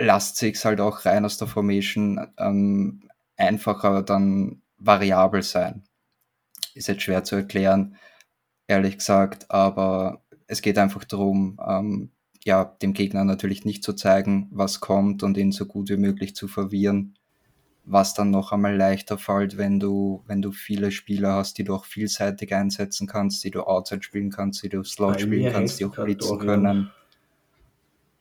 lasst 0.00 0.36
sich 0.36 0.64
halt 0.64 0.80
auch 0.80 1.04
rein 1.04 1.24
aus 1.24 1.36
der 1.36 1.46
Formation 1.46 2.26
ähm, 2.38 3.02
einfacher 3.36 4.02
dann 4.02 4.62
variabel 4.78 5.42
sein. 5.42 5.84
Ist 6.74 6.88
jetzt 6.88 7.02
schwer 7.02 7.22
zu 7.22 7.36
erklären, 7.36 7.96
ehrlich 8.66 8.98
gesagt, 8.98 9.50
aber 9.50 10.22
es 10.46 10.62
geht 10.62 10.78
einfach 10.78 11.04
darum, 11.04 11.60
ähm, 11.64 12.10
ja, 12.44 12.64
dem 12.64 12.94
Gegner 12.94 13.24
natürlich 13.24 13.66
nicht 13.66 13.84
zu 13.84 13.92
zeigen, 13.92 14.48
was 14.50 14.80
kommt 14.80 15.22
und 15.22 15.36
ihn 15.36 15.52
so 15.52 15.66
gut 15.66 15.90
wie 15.90 15.98
möglich 15.98 16.34
zu 16.34 16.48
verwirren, 16.48 17.18
was 17.84 18.14
dann 18.14 18.30
noch 18.30 18.52
einmal 18.52 18.74
leichter 18.74 19.18
fällt, 19.18 19.58
wenn 19.58 19.78
du, 19.78 20.22
wenn 20.26 20.40
du 20.40 20.50
viele 20.50 20.92
Spieler 20.92 21.34
hast, 21.34 21.58
die 21.58 21.64
du 21.64 21.74
auch 21.74 21.84
vielseitig 21.84 22.54
einsetzen 22.54 23.06
kannst, 23.06 23.44
die 23.44 23.50
du 23.50 23.64
Outside 23.64 24.02
spielen 24.02 24.30
kannst, 24.30 24.62
die 24.62 24.70
du 24.70 24.82
Slot 24.82 25.20
spielen 25.20 25.52
kannst, 25.52 25.78
die 25.78 25.84
auch 25.84 25.94
blitzen 25.94 26.38
können. 26.38 26.90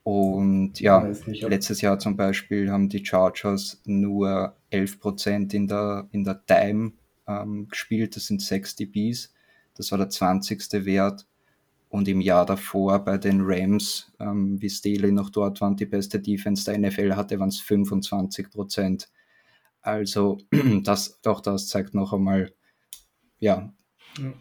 Und 0.09 0.79
ja, 0.79 1.03
nicht, 1.27 1.43
letztes 1.43 1.81
Jahr 1.81 1.99
zum 1.99 2.17
Beispiel 2.17 2.71
haben 2.71 2.89
die 2.89 3.05
Chargers 3.05 3.79
nur 3.85 4.55
11% 4.71 5.53
in 5.53 5.67
der, 5.67 6.07
in 6.11 6.23
der 6.23 6.43
Time 6.47 6.93
ähm, 7.27 7.67
gespielt. 7.69 8.15
Das 8.15 8.25
sind 8.25 8.41
6 8.41 8.75
dBs. 8.75 9.31
Das 9.75 9.91
war 9.91 9.99
der 9.99 10.09
20. 10.09 10.83
Wert. 10.83 11.27
Und 11.89 12.07
im 12.07 12.21
Jahr 12.21 12.47
davor 12.47 13.05
bei 13.05 13.19
den 13.19 13.41
Rams, 13.43 14.11
ähm, 14.19 14.59
wie 14.59 14.71
Staley 14.71 15.11
noch 15.11 15.29
dort 15.29 15.61
waren, 15.61 15.75
die 15.75 15.85
beste 15.85 16.19
Defense 16.19 16.65
der 16.65 16.79
NFL 16.79 17.15
hatte, 17.15 17.39
waren 17.39 17.49
es 17.49 17.59
25 17.59 18.47
Also 19.81 20.39
das, 20.83 21.21
doch 21.21 21.39
das 21.39 21.67
zeigt 21.67 21.93
noch 21.93 22.13
einmal, 22.13 22.51
ja, 23.37 23.71
ja, 24.17 24.33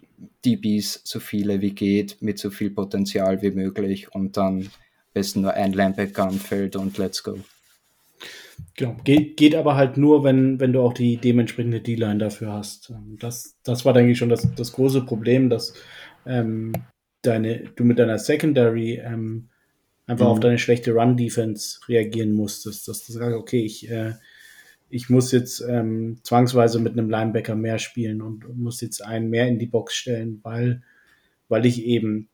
DBs 0.46 1.02
so 1.04 1.20
viele 1.20 1.61
wie 1.61 1.74
geht, 1.74 2.22
mit 2.22 2.38
so 2.38 2.48
viel 2.48 2.70
Potenzial 2.70 3.42
wie 3.42 3.50
möglich 3.50 4.14
und 4.14 4.38
dann 4.38 4.70
besten 5.18 5.40
nur 5.40 5.54
ein 5.54 5.72
Linebacker 5.72 6.28
am 6.28 6.38
Feld 6.38 6.76
und 6.76 6.96
let's 6.96 7.24
go. 7.24 7.38
Genau. 8.76 8.96
Geht, 9.02 9.37
geht 9.37 9.57
aber 9.57 9.74
halt 9.74 9.96
nur, 9.96 10.22
wenn, 10.22 10.61
wenn 10.61 10.72
du 10.72 10.81
auch 10.81 10.92
die 10.92 11.16
dementsprechende 11.16 11.81
D-Line 11.81 12.18
dafür 12.18 12.52
hast. 12.52 12.90
Ähm, 12.90 13.16
das, 13.18 13.57
das 13.64 13.85
war, 13.85 13.92
denke 13.92 14.12
ich, 14.12 14.18
schon 14.18 14.28
das, 14.28 14.46
das 14.54 14.72
große 14.72 15.04
Problem, 15.04 15.50
dass 15.50 15.74
ähm, 16.24 16.72
deine, 17.22 17.70
du 17.74 17.83
mit 17.83 17.98
deiner 17.98 18.18
Secondary 18.18 19.00
ähm, 19.04 19.48
einfach 20.07 20.26
mhm. 20.26 20.31
auf 20.31 20.40
deine 20.40 20.59
schlechte 20.59 20.92
Run-Defense 20.92 21.81
reagieren 21.88 22.33
musstest. 22.33 22.87
Dass 22.87 23.04
du 23.04 23.12
sagst, 23.12 23.37
okay, 23.37 23.64
ich, 23.64 23.90
äh, 23.90 24.12
ich 24.88 25.11
muss 25.11 25.33
jetzt 25.33 25.61
ähm, 25.68 26.18
zwangsweise 26.22 26.78
mit 26.78 26.92
einem 26.92 27.11
Linebacker 27.11 27.57
mehr 27.57 27.81
spielen 27.81 28.22
und 28.22 28.57
muss 28.57 28.81
jetzt 28.81 29.04
einen 29.04 29.28
mehr 29.28 29.48
in 29.48 29.59
die 29.59 29.66
Box 29.66 29.96
stellen, 29.96 30.38
weil, 30.44 30.83
weil 31.48 31.66
ich 31.66 31.85
eben 31.85 32.28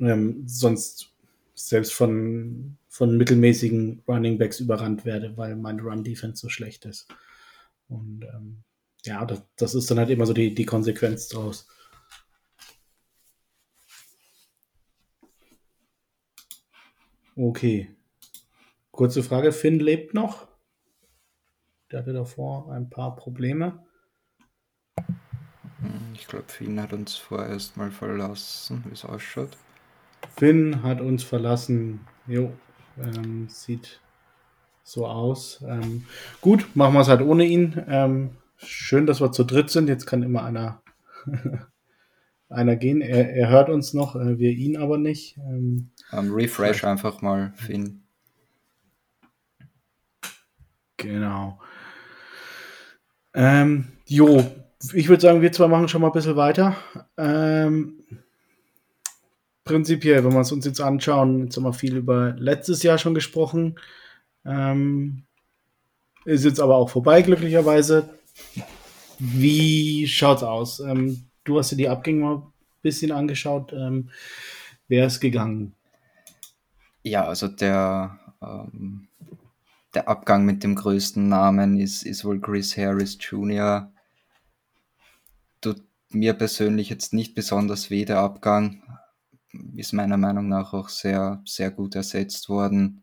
ähm, 0.00 0.42
sonst 0.46 1.10
selbst 1.68 1.92
von, 1.92 2.78
von 2.88 3.16
mittelmäßigen 3.16 4.02
Running 4.06 4.38
Backs 4.38 4.60
überrannt 4.60 5.04
werde, 5.04 5.36
weil 5.36 5.56
meine 5.56 5.82
Run-Defense 5.82 6.40
so 6.40 6.48
schlecht 6.48 6.84
ist. 6.84 7.08
Und 7.88 8.24
ähm, 8.24 8.62
ja, 9.04 9.24
das, 9.24 9.42
das 9.56 9.74
ist 9.74 9.90
dann 9.90 9.98
halt 9.98 10.10
immer 10.10 10.26
so 10.26 10.32
die, 10.32 10.54
die 10.54 10.66
Konsequenz 10.66 11.28
draus. 11.28 11.66
Okay. 17.36 17.96
Kurze 18.90 19.22
Frage, 19.22 19.52
Finn 19.52 19.80
lebt 19.80 20.12
noch? 20.12 20.46
Der 21.90 22.00
hatte 22.00 22.12
davor 22.12 22.70
ein 22.70 22.90
paar 22.90 23.16
Probleme. 23.16 23.84
Ich 26.14 26.26
glaube, 26.26 26.44
Finn 26.48 26.80
hat 26.80 26.92
uns 26.92 27.16
vorerst 27.16 27.76
mal 27.76 27.90
verlassen, 27.90 28.84
wie 28.86 28.92
es 28.92 29.04
ausschaut. 29.04 29.56
Finn 30.36 30.82
hat 30.82 31.00
uns 31.00 31.22
verlassen. 31.22 32.00
Jo, 32.26 32.52
ähm, 32.98 33.48
sieht 33.48 34.00
so 34.82 35.06
aus. 35.06 35.64
Ähm, 35.66 36.04
gut, 36.40 36.74
machen 36.74 36.94
wir 36.94 37.00
es 37.00 37.08
halt 37.08 37.22
ohne 37.22 37.44
ihn. 37.44 37.82
Ähm, 37.88 38.30
schön, 38.56 39.06
dass 39.06 39.20
wir 39.20 39.32
zu 39.32 39.44
dritt 39.44 39.70
sind. 39.70 39.88
Jetzt 39.88 40.06
kann 40.06 40.22
immer 40.22 40.44
einer 40.44 40.82
einer 42.48 42.76
gehen. 42.76 43.00
Er, 43.00 43.34
er 43.34 43.48
hört 43.48 43.70
uns 43.70 43.94
noch, 43.94 44.16
äh, 44.16 44.38
wir 44.38 44.50
ihn 44.50 44.76
aber 44.76 44.98
nicht. 44.98 45.38
Ähm, 45.38 45.90
refresh 46.12 46.84
einfach 46.84 47.22
mal, 47.22 47.52
Finn. 47.56 48.02
Genau. 50.96 51.58
Ähm, 53.32 53.86
jo, 54.06 54.44
ich 54.92 55.08
würde 55.08 55.22
sagen, 55.22 55.40
wir 55.40 55.52
zwei 55.52 55.68
machen 55.68 55.88
schon 55.88 56.02
mal 56.02 56.08
ein 56.08 56.12
bisschen 56.12 56.36
weiter. 56.36 56.76
Ähm, 57.16 58.02
prinzipiell, 59.70 60.24
wenn 60.24 60.32
wir 60.32 60.40
es 60.40 60.50
uns 60.50 60.64
jetzt 60.64 60.80
anschauen, 60.80 61.44
jetzt 61.44 61.56
haben 61.56 61.62
wir 61.62 61.72
viel 61.72 61.96
über 61.96 62.34
letztes 62.36 62.82
Jahr 62.82 62.98
schon 62.98 63.14
gesprochen. 63.14 63.78
Ähm, 64.44 65.22
ist 66.24 66.44
jetzt 66.44 66.58
aber 66.58 66.74
auch 66.74 66.90
vorbei, 66.90 67.22
glücklicherweise. 67.22 68.10
Wie 69.20 70.08
schaut's 70.08 70.42
aus? 70.42 70.80
Ähm, 70.80 71.26
du 71.44 71.58
hast 71.58 71.70
dir 71.70 71.76
die 71.76 71.88
Abgänge 71.88 72.20
mal 72.20 72.36
ein 72.38 72.52
bisschen 72.82 73.12
angeschaut. 73.12 73.72
Ähm, 73.72 74.10
wer 74.88 75.06
ist 75.06 75.20
gegangen? 75.20 75.72
Ja, 77.04 77.26
also 77.26 77.46
der, 77.46 78.18
ähm, 78.42 79.06
der 79.94 80.08
Abgang 80.08 80.44
mit 80.44 80.64
dem 80.64 80.74
größten 80.74 81.28
Namen 81.28 81.78
ist, 81.78 82.02
ist 82.02 82.24
wohl 82.24 82.40
Chris 82.40 82.76
Harris 82.76 83.18
Jr. 83.20 83.92
Tut 85.60 85.80
mir 86.08 86.34
persönlich 86.34 86.90
jetzt 86.90 87.14
nicht 87.14 87.36
besonders 87.36 87.88
weh, 87.88 88.04
der 88.04 88.18
Abgang. 88.18 88.82
Ist 89.76 89.92
meiner 89.92 90.16
Meinung 90.16 90.48
nach 90.48 90.72
auch 90.72 90.88
sehr, 90.88 91.42
sehr 91.44 91.70
gut 91.70 91.96
ersetzt 91.96 92.48
worden. 92.48 93.02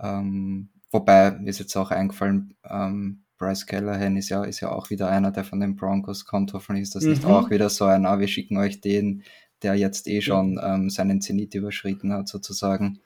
Ähm, 0.00 0.68
wobei, 0.90 1.32
mir 1.32 1.50
ist 1.50 1.58
jetzt 1.58 1.76
auch 1.76 1.90
eingefallen, 1.90 2.54
ähm, 2.64 3.22
Bryce 3.36 3.66
Callahan 3.66 4.16
ist 4.16 4.28
ja, 4.28 4.44
ist 4.44 4.60
ja 4.60 4.70
auch 4.70 4.90
wieder 4.90 5.08
einer, 5.08 5.30
der 5.30 5.44
von 5.44 5.60
den 5.60 5.74
Broncos 5.74 6.26
kommt. 6.26 6.52
Hoffentlich 6.52 6.82
ist 6.82 6.94
das 6.94 7.04
mhm. 7.04 7.10
nicht 7.10 7.24
auch 7.24 7.50
wieder 7.50 7.70
so 7.70 7.86
ein, 7.86 8.06
ah, 8.06 8.18
wir 8.18 8.28
schicken 8.28 8.58
euch 8.58 8.80
den, 8.80 9.24
der 9.62 9.74
jetzt 9.74 10.06
eh 10.06 10.20
schon 10.20 10.60
ähm, 10.62 10.90
seinen 10.90 11.20
Zenit 11.20 11.54
überschritten 11.54 12.12
hat, 12.12 12.28
sozusagen. 12.28 13.00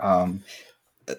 Ähm, 0.00 0.42
äh, 1.06 1.14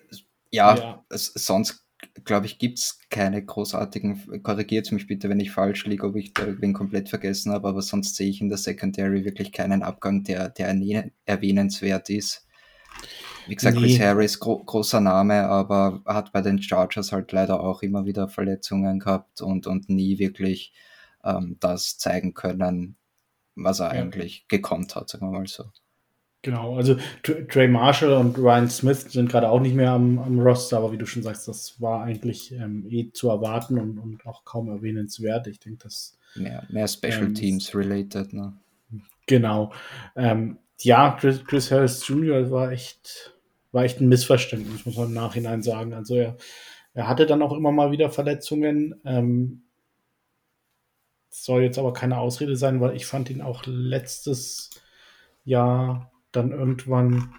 ja, 0.52 0.76
ja. 0.76 1.04
Sonst 1.10 1.83
glaube 2.24 2.46
ich, 2.46 2.60
gibt 2.60 2.80
es 2.80 3.00
keine 3.10 3.44
großartigen, 3.44 4.44
korrigiert 4.44 4.92
mich 4.92 5.08
bitte, 5.08 5.30
wenn 5.30 5.40
ich 5.40 5.52
falsch 5.52 5.86
liege, 5.86 6.06
ob 6.06 6.16
ich 6.16 6.34
den 6.34 6.74
komplett 6.74 7.10
vergessen 7.10 7.52
habe, 7.52 7.68
aber 7.68 7.82
sonst 7.82 8.16
sehe 8.16 8.30
ich 8.30 8.42
in 8.42 8.50
der 8.50 8.58
Secondary 8.58 9.26
wirklich 9.26 9.52
keinen 9.52 9.84
Abgang, 9.84 10.24
der, 10.24 10.50
der 10.50 11.10
erwähnenswert 11.26 12.10
ist. 12.10 12.48
Wie 13.48 13.56
gesagt, 13.56 13.78
nee. 13.78 13.88
Chris 13.88 14.00
Harris, 14.00 14.40
gro 14.40 14.64
großer 14.64 15.02
Name, 15.02 15.48
aber 15.48 16.02
hat 16.06 16.32
bei 16.32 16.42
den 16.42 16.62
Chargers 16.62 17.12
halt 17.12 17.32
leider 17.32 17.60
auch 17.60 17.82
immer 17.82 18.06
wieder 18.06 18.30
Verletzungen 18.30 19.00
gehabt 19.00 19.42
und, 19.42 19.68
und 19.68 19.90
nie 19.90 20.20
wirklich 20.20 20.74
ähm, 21.24 21.58
das 21.60 21.98
zeigen 21.98 22.34
können, 22.34 22.96
was 23.56 23.80
er 23.80 23.96
ja. 23.96 24.02
eigentlich 24.02 24.48
gekonnt 24.48 24.96
hat, 24.96 25.10
sagen 25.10 25.26
wir 25.26 25.40
mal 25.40 25.48
so. 25.48 25.66
Genau, 26.44 26.76
also 26.76 26.98
Trey 27.24 27.68
Marshall 27.68 28.14
und 28.14 28.38
Ryan 28.38 28.70
Smith 28.70 29.12
sind 29.12 29.32
gerade 29.32 29.50
auch 29.50 29.62
nicht 29.62 29.76
mehr 29.76 29.92
am, 29.92 30.20
am, 30.20 30.40
Roster, 30.40 30.78
aber 30.78 30.92
wie 30.92 30.98
du 30.98 31.06
schon 31.06 31.24
sagst, 31.24 31.48
das 31.48 31.82
war 31.82 32.04
eigentlich 32.04 32.52
ähm, 32.52 32.86
eh 32.90 33.12
zu 33.12 33.30
erwarten 33.30 33.80
und, 33.80 33.98
und, 33.98 34.26
auch 34.26 34.44
kaum 34.44 34.70
erwähnenswert. 34.70 35.48
Ich 35.48 35.60
denke, 35.60 35.80
das. 35.84 36.20
Mehr, 36.36 36.68
mehr 36.70 36.88
Special 36.88 37.28
ähm, 37.28 37.34
Teams 37.34 37.74
related, 37.74 38.34
ne? 38.34 38.54
Genau. 39.26 39.72
Ähm, 40.18 40.60
ja, 40.82 41.18
Chris, 41.18 41.44
Chris 41.46 41.72
Harris 41.72 42.06
Jr. 42.08 42.52
war 42.52 42.72
echt 42.72 43.34
war 43.74 43.84
echt 43.84 44.00
ein 44.00 44.08
Missverständnis, 44.08 44.86
muss 44.86 44.96
man 44.96 45.08
im 45.08 45.14
Nachhinein 45.14 45.64
sagen. 45.64 45.94
Also 45.94 46.16
er, 46.16 46.38
er 46.94 47.08
hatte 47.08 47.26
dann 47.26 47.42
auch 47.42 47.52
immer 47.52 47.72
mal 47.72 47.92
wieder 47.92 48.10
Verletzungen. 48.10 49.02
Ähm, 49.04 49.64
soll 51.30 51.64
jetzt 51.64 51.80
aber 51.80 51.92
keine 51.92 52.20
Ausrede 52.20 52.56
sein, 52.56 52.80
weil 52.80 52.96
ich 52.96 53.08
fand 53.08 53.30
ihn 53.30 53.42
auch 53.42 53.64
letztes 53.66 54.70
Jahr 55.44 56.13
dann 56.36 56.52
irgendwann 56.52 57.34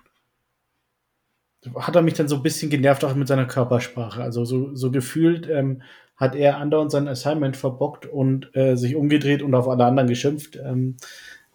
hat 1.77 1.97
er 1.97 2.03
mich 2.03 2.15
dann 2.15 2.29
so 2.29 2.37
ein 2.37 2.43
bisschen 2.43 2.71
genervt, 2.71 3.05
auch 3.05 3.15
mit 3.15 3.29
seiner 3.29 3.47
Körpersprache. 3.47 4.23
Also 4.23 4.45
so, 4.45 4.75
so 4.75 4.91
gefühlt 4.91 5.49
ähm, 5.49 5.83
hat 6.17 6.35
er 6.35 6.59
andauernd 6.59 6.91
sein 6.91 7.09
Assignment 7.09 7.57
verbockt 7.57 8.07
und 8.07 8.55
äh, 8.55 8.77
sich 8.77 8.97
umgedreht 8.97 9.43
und 9.43 9.55
auf 9.55 9.69
alle 9.69 9.85
anderen 9.85 10.09
geschimpft. 10.09 10.57
Ähm, 10.57 10.97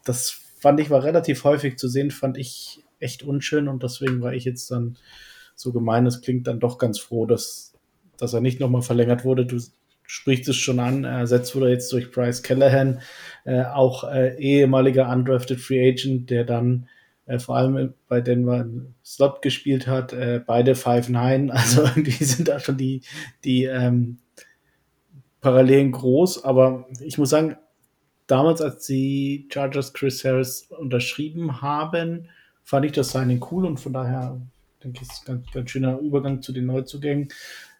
das 0.03 0.31
fand 0.59 0.79
ich 0.79 0.89
war 0.89 1.03
relativ 1.03 1.43
häufig 1.43 1.77
zu 1.77 1.87
sehen, 1.87 2.11
fand 2.11 2.37
ich 2.37 2.83
echt 2.99 3.23
unschön 3.23 3.67
und 3.67 3.83
deswegen 3.83 4.21
war 4.21 4.33
ich 4.33 4.43
jetzt 4.43 4.71
dann 4.71 4.97
so 5.55 5.71
gemein, 5.71 6.05
es 6.05 6.21
klingt 6.21 6.47
dann 6.47 6.59
doch 6.59 6.77
ganz 6.77 6.99
froh, 6.99 7.25
dass, 7.25 7.73
dass 8.17 8.33
er 8.33 8.41
nicht 8.41 8.59
nochmal 8.59 8.81
verlängert 8.81 9.23
wurde. 9.23 9.45
Du 9.45 9.57
sprichst 10.03 10.49
es 10.49 10.55
schon 10.55 10.79
an, 10.79 11.03
ersetzt 11.03 11.55
wurde 11.55 11.69
jetzt 11.69 11.91
durch 11.93 12.11
Bryce 12.11 12.43
Callahan, 12.43 13.01
äh, 13.45 13.63
auch 13.63 14.03
äh, 14.03 14.35
ehemaliger 14.37 15.09
undrafted 15.09 15.59
Free 15.59 15.89
Agent, 15.89 16.29
der 16.29 16.43
dann 16.43 16.89
äh, 17.29 17.37
vor 17.37 17.57
allem 17.57 17.93
bei 18.07 18.21
Denver 18.21 18.65
Slot 19.05 19.43
gespielt 19.43 19.85
hat, 19.85 20.13
äh, 20.13 20.41
beide 20.45 20.73
5-9, 20.73 21.49
also 21.51 21.83
irgendwie 21.83 22.23
sind 22.23 22.47
da 22.47 22.59
schon 22.59 22.77
die, 22.77 23.03
die 23.43 23.65
ähm, 23.65 24.17
Parallelen 25.39 25.91
groß, 25.91 26.43
aber 26.43 26.87
ich 26.99 27.17
muss 27.17 27.29
sagen, 27.29 27.55
damals, 28.25 28.61
als 28.61 28.85
die 28.87 29.47
Chargers 29.53 29.93
Chris 29.93 30.25
Harris 30.25 30.69
unterschrieben 30.71 31.61
haben, 31.61 32.29
fand 32.63 32.85
ich 32.85 32.91
das 32.93 33.11
Signing 33.11 33.45
cool 33.51 33.65
und 33.65 33.79
von 33.79 33.93
daher 33.93 34.41
denke 34.83 35.01
ich, 35.01 35.09
ist 35.09 35.29
ein 35.29 35.35
ganz, 35.35 35.51
ganz 35.51 35.69
schöner 35.69 35.99
Übergang 35.99 36.41
zu 36.41 36.51
den 36.51 36.65
Neuzugängen. 36.65 37.29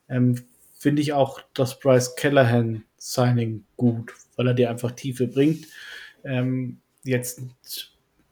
Ähm, 0.07 0.35
Finde 0.77 1.01
ich 1.01 1.11
auch 1.11 1.41
das 1.53 1.79
Bryce 1.79 2.15
Callahan 2.15 2.83
Signing 2.97 3.65
gut, 3.75 4.13
weil 4.35 4.47
er 4.47 4.53
dir 4.53 4.69
einfach 4.69 4.91
Tiefe 4.91 5.27
bringt. 5.27 5.65
Ähm, 6.23 6.79
jetzt 7.03 7.41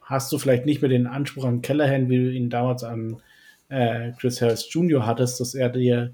hast 0.08 0.32
du 0.32 0.38
vielleicht 0.38 0.66
nicht 0.66 0.82
mehr 0.82 0.90
den 0.90 1.06
Anspruch 1.06 1.46
an 1.46 1.62
Callahan, 1.62 2.10
wie 2.10 2.18
du 2.18 2.32
ihn 2.32 2.50
damals 2.50 2.84
an 2.84 3.22
äh, 3.70 4.12
Chris 4.18 4.42
Harris 4.42 4.72
Jr. 4.72 5.06
hattest, 5.06 5.40
dass 5.40 5.54
er 5.54 5.70
dir 5.70 6.14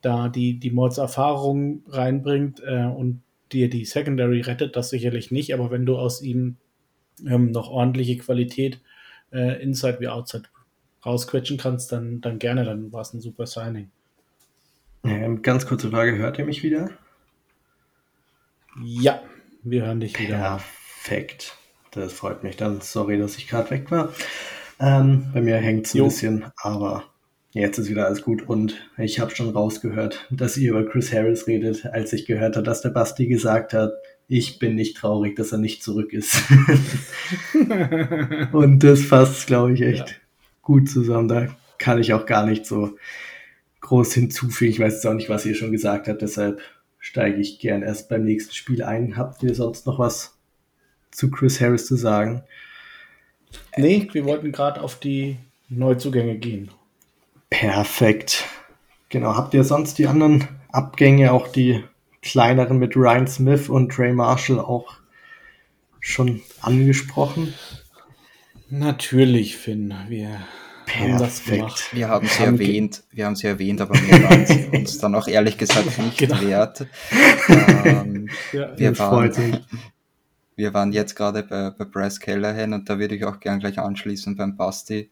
da 0.00 0.28
die, 0.28 0.58
die 0.58 0.70
Mords-Erfahrung 0.70 1.82
reinbringt 1.88 2.62
äh, 2.66 2.86
und 2.86 3.22
dir 3.52 3.68
die 3.68 3.84
Secondary 3.84 4.40
rettet, 4.40 4.74
das 4.74 4.90
sicherlich 4.90 5.30
nicht, 5.30 5.52
aber 5.52 5.70
wenn 5.70 5.84
du 5.84 5.98
aus 5.98 6.22
ihm 6.22 6.56
ähm, 7.26 7.50
noch 7.50 7.70
ordentliche 7.70 8.16
Qualität 8.16 8.80
äh, 9.32 9.62
Inside 9.62 10.00
wie 10.00 10.08
Outside 10.08 10.44
rausquetschen 11.04 11.58
kannst, 11.58 11.92
dann, 11.92 12.20
dann 12.20 12.38
gerne, 12.38 12.64
dann 12.64 12.92
war 12.92 13.02
es 13.02 13.12
ein 13.12 13.20
super 13.20 13.46
Signing. 13.46 13.90
Ähm, 15.04 15.42
ganz 15.42 15.66
kurze 15.66 15.90
Frage, 15.90 16.16
hört 16.16 16.38
ihr 16.38 16.46
mich 16.46 16.62
wieder? 16.62 16.90
Ja, 18.82 19.22
wir 19.62 19.84
hören 19.84 20.00
dich 20.00 20.18
wieder. 20.18 20.60
Perfekt. 21.02 21.56
Das 21.96 22.12
freut 22.12 22.42
mich 22.42 22.56
dann. 22.56 22.82
Sorry, 22.82 23.18
dass 23.18 23.38
ich 23.38 23.48
gerade 23.48 23.70
weg 23.70 23.90
war. 23.90 24.12
Ähm, 24.78 25.24
bei 25.32 25.40
mir 25.40 25.56
hängt 25.56 25.86
es 25.86 25.94
ein 25.94 25.98
jo. 25.98 26.04
bisschen, 26.04 26.44
aber 26.58 27.04
jetzt 27.52 27.78
ist 27.78 27.88
wieder 27.88 28.04
alles 28.06 28.20
gut. 28.20 28.46
Und 28.46 28.76
ich 28.98 29.18
habe 29.18 29.34
schon 29.34 29.48
rausgehört, 29.48 30.26
dass 30.30 30.58
ihr 30.58 30.72
über 30.72 30.84
Chris 30.84 31.10
Harris 31.10 31.46
redet, 31.46 31.86
als 31.86 32.12
ich 32.12 32.26
gehört 32.26 32.56
habe, 32.56 32.66
dass 32.66 32.82
der 32.82 32.90
Basti 32.90 33.26
gesagt 33.26 33.72
hat, 33.72 33.94
ich 34.28 34.58
bin 34.58 34.74
nicht 34.74 34.98
traurig, 34.98 35.36
dass 35.36 35.52
er 35.52 35.58
nicht 35.58 35.82
zurück 35.82 36.12
ist. 36.12 36.36
und 38.52 38.80
das 38.80 39.00
fasst, 39.00 39.46
glaube 39.46 39.72
ich, 39.72 39.80
echt 39.80 40.10
ja. 40.10 40.16
gut 40.60 40.90
zusammen. 40.90 41.28
Da 41.28 41.48
kann 41.78 41.98
ich 41.98 42.12
auch 42.12 42.26
gar 42.26 42.44
nicht 42.44 42.66
so 42.66 42.96
groß 43.80 44.12
hinzufügen. 44.12 44.72
Ich 44.72 44.80
weiß 44.80 44.94
jetzt 44.94 45.06
auch 45.06 45.14
nicht, 45.14 45.30
was 45.30 45.46
ihr 45.46 45.54
schon 45.54 45.72
gesagt 45.72 46.08
habt, 46.08 46.20
deshalb 46.20 46.60
steige 46.98 47.40
ich 47.40 47.58
gern 47.58 47.82
erst 47.82 48.10
beim 48.10 48.24
nächsten 48.24 48.52
Spiel 48.52 48.82
ein. 48.82 49.16
Habt 49.16 49.42
ihr 49.42 49.54
sonst 49.54 49.86
noch 49.86 49.98
was 49.98 50.35
zu 51.16 51.30
Chris 51.30 51.60
Harris 51.60 51.86
zu 51.86 51.96
sagen? 51.96 52.42
Nee, 53.76 54.08
wir 54.12 54.26
wollten 54.26 54.52
gerade 54.52 54.82
auf 54.82 55.00
die 55.00 55.38
Neuzugänge 55.68 56.36
gehen. 56.36 56.70
Perfekt. 57.48 58.44
Genau, 59.08 59.34
habt 59.34 59.54
ihr 59.54 59.64
sonst 59.64 59.98
die 59.98 60.06
anderen 60.06 60.46
Abgänge, 60.70 61.32
auch 61.32 61.48
die 61.48 61.82
kleineren 62.20 62.78
mit 62.78 62.96
Ryan 62.96 63.26
Smith 63.26 63.68
und 63.68 63.90
Trey 63.90 64.12
Marshall 64.12 64.58
auch 64.58 64.98
schon 66.00 66.42
angesprochen? 66.60 67.54
Natürlich, 68.68 69.56
Finn. 69.56 69.94
Wir 70.08 70.40
Perfekt. 70.84 71.12
haben 71.12 71.18
das 71.18 71.44
gemacht. 71.44 71.84
Wir 71.92 72.08
haben 72.08 72.26
sie 72.26 72.42
erwähnt, 72.42 73.04
wir 73.12 73.26
haben 73.26 73.36
sie 73.36 73.46
erwähnt, 73.46 73.80
aber 73.80 73.94
wir 73.94 74.22
waren 74.22 74.46
sie 74.46 74.66
uns 74.72 74.98
dann 74.98 75.14
auch 75.14 75.28
ehrlich 75.28 75.56
gesagt 75.56 75.98
nicht 75.98 76.18
genau. 76.18 76.40
wert. 76.42 76.86
Ähm, 77.84 78.28
ja, 78.52 78.76
wir, 78.76 78.98
waren, 78.98 79.64
wir 80.56 80.74
waren 80.74 80.92
jetzt 80.92 81.14
gerade 81.14 81.42
bei, 81.42 81.70
bei 81.70 81.84
Bryce 81.84 82.18
Callahan 82.18 82.72
und 82.72 82.88
da 82.88 82.98
würde 82.98 83.14
ich 83.14 83.24
auch 83.24 83.40
gern 83.40 83.60
gleich 83.60 83.78
anschließen 83.78 84.36
beim 84.36 84.56
Basti. 84.56 85.10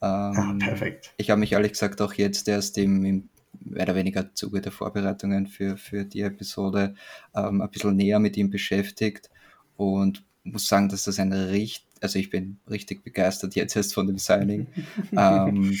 Ähm, 0.00 0.36
ah, 0.36 0.56
perfekt. 0.58 1.12
Ich 1.16 1.30
habe 1.30 1.40
mich 1.40 1.52
ehrlich 1.52 1.72
gesagt 1.72 2.00
auch 2.00 2.14
jetzt 2.14 2.48
erst 2.48 2.78
im, 2.78 3.04
im 3.04 3.28
mehr 3.60 3.84
oder 3.84 3.94
weniger 3.94 4.34
Zuge 4.34 4.60
der 4.60 4.72
Vorbereitungen 4.72 5.46
für, 5.46 5.76
für 5.76 6.04
die 6.04 6.20
Episode 6.20 6.94
ähm, 7.34 7.60
ein 7.60 7.70
bisschen 7.70 7.96
näher 7.96 8.18
mit 8.18 8.36
ihm 8.36 8.50
beschäftigt 8.50 9.30
und 9.76 10.24
muss 10.44 10.68
sagen, 10.68 10.88
dass 10.88 11.04
das 11.04 11.18
ein 11.18 11.32
richtig, 11.32 11.86
also 12.00 12.18
ich 12.18 12.30
bin 12.30 12.58
richtig 12.70 13.02
begeistert 13.02 13.54
jetzt 13.56 13.74
erst 13.74 13.94
von 13.94 14.06
dem 14.06 14.18
Signing. 14.18 14.68
ähm, 15.12 15.76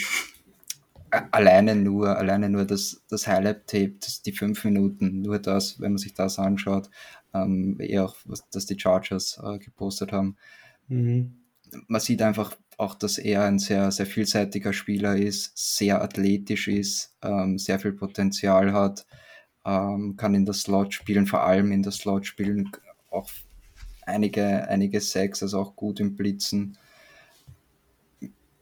alleine 1.10 1.76
nur, 1.76 2.16
alleine 2.16 2.48
nur 2.48 2.64
das, 2.64 3.02
das 3.08 3.26
Highlight-Tape, 3.26 3.94
die 4.24 4.32
fünf 4.32 4.64
Minuten, 4.64 5.22
nur 5.22 5.38
das, 5.38 5.80
wenn 5.80 5.92
man 5.92 5.98
sich 5.98 6.14
das 6.14 6.38
anschaut, 6.38 6.90
ähm, 7.34 7.78
eher 7.80 8.04
auch, 8.04 8.16
was 8.24 8.48
das 8.50 8.66
die 8.66 8.78
Chargers 8.78 9.40
äh, 9.42 9.58
gepostet 9.58 10.12
haben. 10.12 10.36
Mhm. 10.88 11.36
Man 11.88 12.00
sieht 12.00 12.22
einfach 12.22 12.56
auch, 12.78 12.94
dass 12.94 13.18
er 13.18 13.44
ein 13.44 13.58
sehr, 13.58 13.90
sehr 13.90 14.06
vielseitiger 14.06 14.72
Spieler 14.72 15.16
ist, 15.16 15.52
sehr 15.56 16.02
athletisch 16.02 16.68
ist, 16.68 17.16
ähm, 17.22 17.58
sehr 17.58 17.78
viel 17.78 17.92
Potenzial 17.92 18.72
hat, 18.72 19.06
ähm, 19.64 20.16
kann 20.16 20.34
in 20.34 20.44
der 20.44 20.54
Slot 20.54 20.94
spielen, 20.94 21.26
vor 21.26 21.44
allem 21.44 21.72
in 21.72 21.82
der 21.82 21.92
Slot 21.92 22.26
spielen, 22.26 22.70
auch 23.10 23.30
einige, 24.02 24.68
einige 24.68 25.00
Sacks, 25.00 25.42
also 25.42 25.60
auch 25.60 25.76
gut 25.76 26.00
im 26.00 26.16
Blitzen 26.16 26.78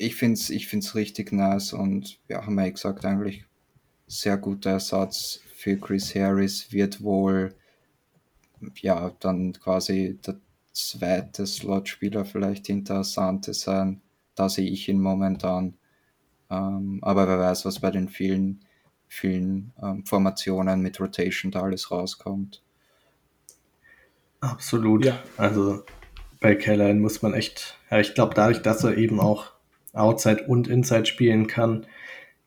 ich 0.05 0.17
finde 0.17 0.35
es 0.35 0.51
ich 0.51 0.69
find's 0.69 0.95
richtig 0.95 1.33
nice 1.33 1.73
und 1.73 2.19
ja, 2.29 2.45
haben 2.45 2.55
wir 2.55 2.65
ja 2.65 2.71
gesagt, 2.71 3.05
eigentlich 3.05 3.45
sehr 4.07 4.37
guter 4.37 4.71
Ersatz 4.71 5.41
für 5.55 5.79
Chris 5.79 6.15
Harris, 6.15 6.73
wird 6.73 7.03
wohl 7.03 7.55
ja 8.81 9.11
dann 9.21 9.53
quasi 9.55 10.19
der 10.27 10.37
zweite 10.73 11.47
Slot-Spieler 11.47 12.25
vielleicht 12.25 12.67
hinter 12.67 12.97
Asante 12.97 13.55
sein. 13.55 14.03
Da 14.35 14.49
sehe 14.49 14.69
ich 14.69 14.89
ihn 14.89 15.01
momentan. 15.01 15.75
Ähm, 16.51 16.99
aber 17.03 17.29
wer 17.29 17.39
weiß, 17.39 17.65
was 17.65 17.81
bei 17.81 17.91
den 17.91 18.09
vielen, 18.09 18.65
vielen 19.07 19.73
ähm, 19.83 20.05
Formationen 20.05 20.81
mit 20.81 21.01
Rotation 21.01 21.53
da 21.53 21.63
alles 21.63 21.91
rauskommt. 21.91 22.63
Absolut. 24.41 25.05
Ja. 25.07 25.23
Also 25.37 25.85
bei 26.41 26.55
Keller 26.57 26.93
muss 26.95 27.23
man 27.23 27.33
echt, 27.33 27.79
ja, 27.91 28.01
ich 28.01 28.15
glaube, 28.15 28.35
dadurch, 28.35 28.61
dass 28.61 28.85
er 28.85 28.97
eben 28.99 29.21
auch 29.21 29.54
Outside 29.95 30.45
und 30.47 30.69
Inside 30.69 31.07
spielen 31.07 31.47
kann, 31.47 31.87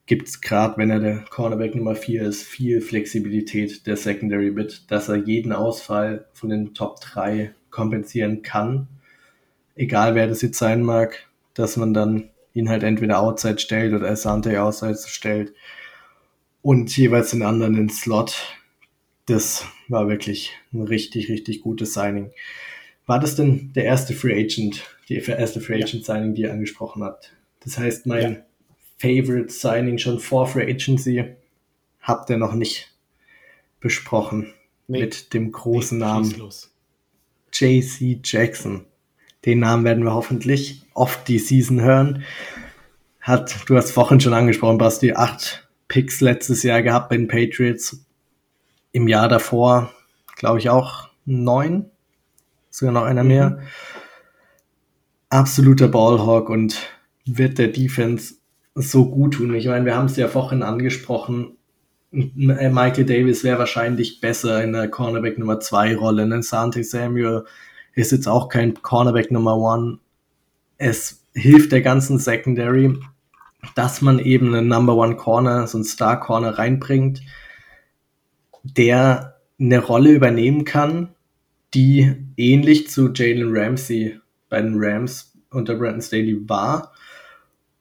gibt 0.05 0.27
es 0.27 0.41
gerade, 0.41 0.77
wenn 0.77 0.89
er 0.89 0.99
der 0.99 1.25
Cornerback 1.29 1.75
Nummer 1.75 1.95
4 1.95 2.23
ist, 2.23 2.43
viel 2.43 2.81
Flexibilität 2.81 3.85
der 3.87 3.97
Secondary 3.97 4.51
mit, 4.51 4.89
dass 4.89 5.09
er 5.09 5.17
jeden 5.17 5.51
Ausfall 5.51 6.27
von 6.33 6.49
den 6.49 6.73
Top 6.73 7.01
3 7.01 7.53
kompensieren 7.69 8.41
kann. 8.41 8.87
Egal 9.75 10.15
wer 10.15 10.27
das 10.27 10.41
jetzt 10.41 10.57
sein 10.57 10.81
mag, 10.81 11.27
dass 11.53 11.77
man 11.77 11.93
dann 11.93 12.29
ihn 12.53 12.69
halt 12.69 12.83
entweder 12.83 13.19
Outside 13.19 13.59
stellt 13.59 13.93
oder 13.93 14.09
Asante 14.09 14.61
Outside 14.61 14.97
stellt 15.05 15.53
und 16.61 16.95
jeweils 16.97 17.31
den 17.31 17.43
anderen 17.43 17.77
in 17.77 17.89
Slot. 17.89 18.57
Das 19.25 19.65
war 19.89 20.07
wirklich 20.07 20.53
ein 20.73 20.81
richtig, 20.81 21.29
richtig 21.29 21.61
gutes 21.61 21.93
Signing. 21.93 22.31
War 23.05 23.19
das 23.19 23.35
denn 23.35 23.71
der 23.73 23.85
erste 23.85 24.13
Free 24.13 24.33
Agent, 24.33 24.83
die 25.07 25.15
erste 25.15 25.61
Free 25.61 25.83
Agent 25.83 26.05
Signing, 26.05 26.33
die 26.33 26.43
ihr 26.43 26.51
angesprochen 26.51 27.03
habt? 27.03 27.36
Das 27.63 27.77
heißt, 27.77 28.05
mein 28.05 28.33
ja. 28.33 28.39
Favorite 28.97 29.51
Signing 29.51 29.97
schon 29.97 30.19
vor 30.19 30.47
Free 30.47 30.71
Agency 30.71 31.35
habt 32.01 32.29
ihr 32.29 32.37
noch 32.37 32.53
nicht 32.53 32.93
besprochen 33.79 34.53
nee. 34.87 35.01
mit 35.01 35.33
dem 35.33 35.51
großen 35.51 35.97
nee, 35.97 36.05
Namen 36.05 36.51
JC 37.51 38.19
Jackson. 38.23 38.85
Den 39.45 39.59
Namen 39.59 39.85
werden 39.85 40.03
wir 40.03 40.13
hoffentlich 40.13 40.83
oft 40.93 41.27
die 41.27 41.39
Season 41.39 41.81
hören. 41.81 42.23
Hat, 43.21 43.57
du 43.67 43.75
hast 43.75 43.91
vorhin 43.91 44.19
schon 44.19 44.33
angesprochen, 44.33 44.77
Basti, 44.77 45.13
acht 45.13 45.67
Picks 45.87 46.21
letztes 46.21 46.63
Jahr 46.63 46.81
gehabt 46.81 47.09
bei 47.09 47.17
den 47.17 47.27
Patriots. 47.27 48.05
Im 48.91 49.07
Jahr 49.07 49.29
davor, 49.29 49.93
glaube 50.35 50.59
ich, 50.59 50.69
auch 50.69 51.09
neun. 51.25 51.89
Sogar 52.69 52.93
noch 52.93 53.03
einer 53.03 53.23
mhm. 53.23 53.27
mehr. 53.27 53.59
Absoluter 55.29 55.87
Ballhawk 55.87 56.49
und 56.49 56.77
wird 57.35 57.57
der 57.57 57.69
Defense 57.69 58.35
so 58.75 59.09
gut 59.09 59.35
tun. 59.35 59.53
Ich 59.55 59.65
meine, 59.65 59.85
wir 59.85 59.95
haben 59.95 60.05
es 60.05 60.17
ja 60.17 60.27
vorhin 60.27 60.63
angesprochen. 60.63 61.57
Michael 62.11 63.05
Davis 63.05 63.43
wäre 63.43 63.59
wahrscheinlich 63.59 64.21
besser 64.21 64.63
in 64.63 64.73
der 64.73 64.87
Cornerback 64.87 65.37
Nummer 65.37 65.59
2 65.59 65.95
Rolle. 65.95 66.23
Ein 66.23 66.43
Sante 66.43 66.83
Samuel 66.83 67.45
ist 67.95 68.11
jetzt 68.11 68.27
auch 68.27 68.49
kein 68.49 68.75
Cornerback 68.75 69.31
Nummer 69.31 69.55
1. 69.75 69.99
Es 70.77 71.23
hilft 71.33 71.71
der 71.71 71.81
ganzen 71.81 72.19
Secondary, 72.19 72.97
dass 73.75 74.01
man 74.01 74.19
eben 74.19 74.53
einen 74.53 74.67
Number 74.67 74.95
One 74.95 75.17
Corner, 75.17 75.67
so 75.67 75.77
einen 75.77 75.85
Star 75.85 76.19
Corner 76.19 76.57
reinbringt, 76.57 77.21
der 78.63 79.39
eine 79.59 79.79
Rolle 79.79 80.11
übernehmen 80.11 80.65
kann, 80.65 81.09
die 81.73 82.15
ähnlich 82.37 82.89
zu 82.89 83.11
Jalen 83.13 83.55
Ramsey 83.55 84.19
bei 84.49 84.61
den 84.61 84.75
Rams 84.77 85.33
unter 85.49 85.75
Brandon 85.75 86.01
Staley 86.01 86.47
war 86.47 86.93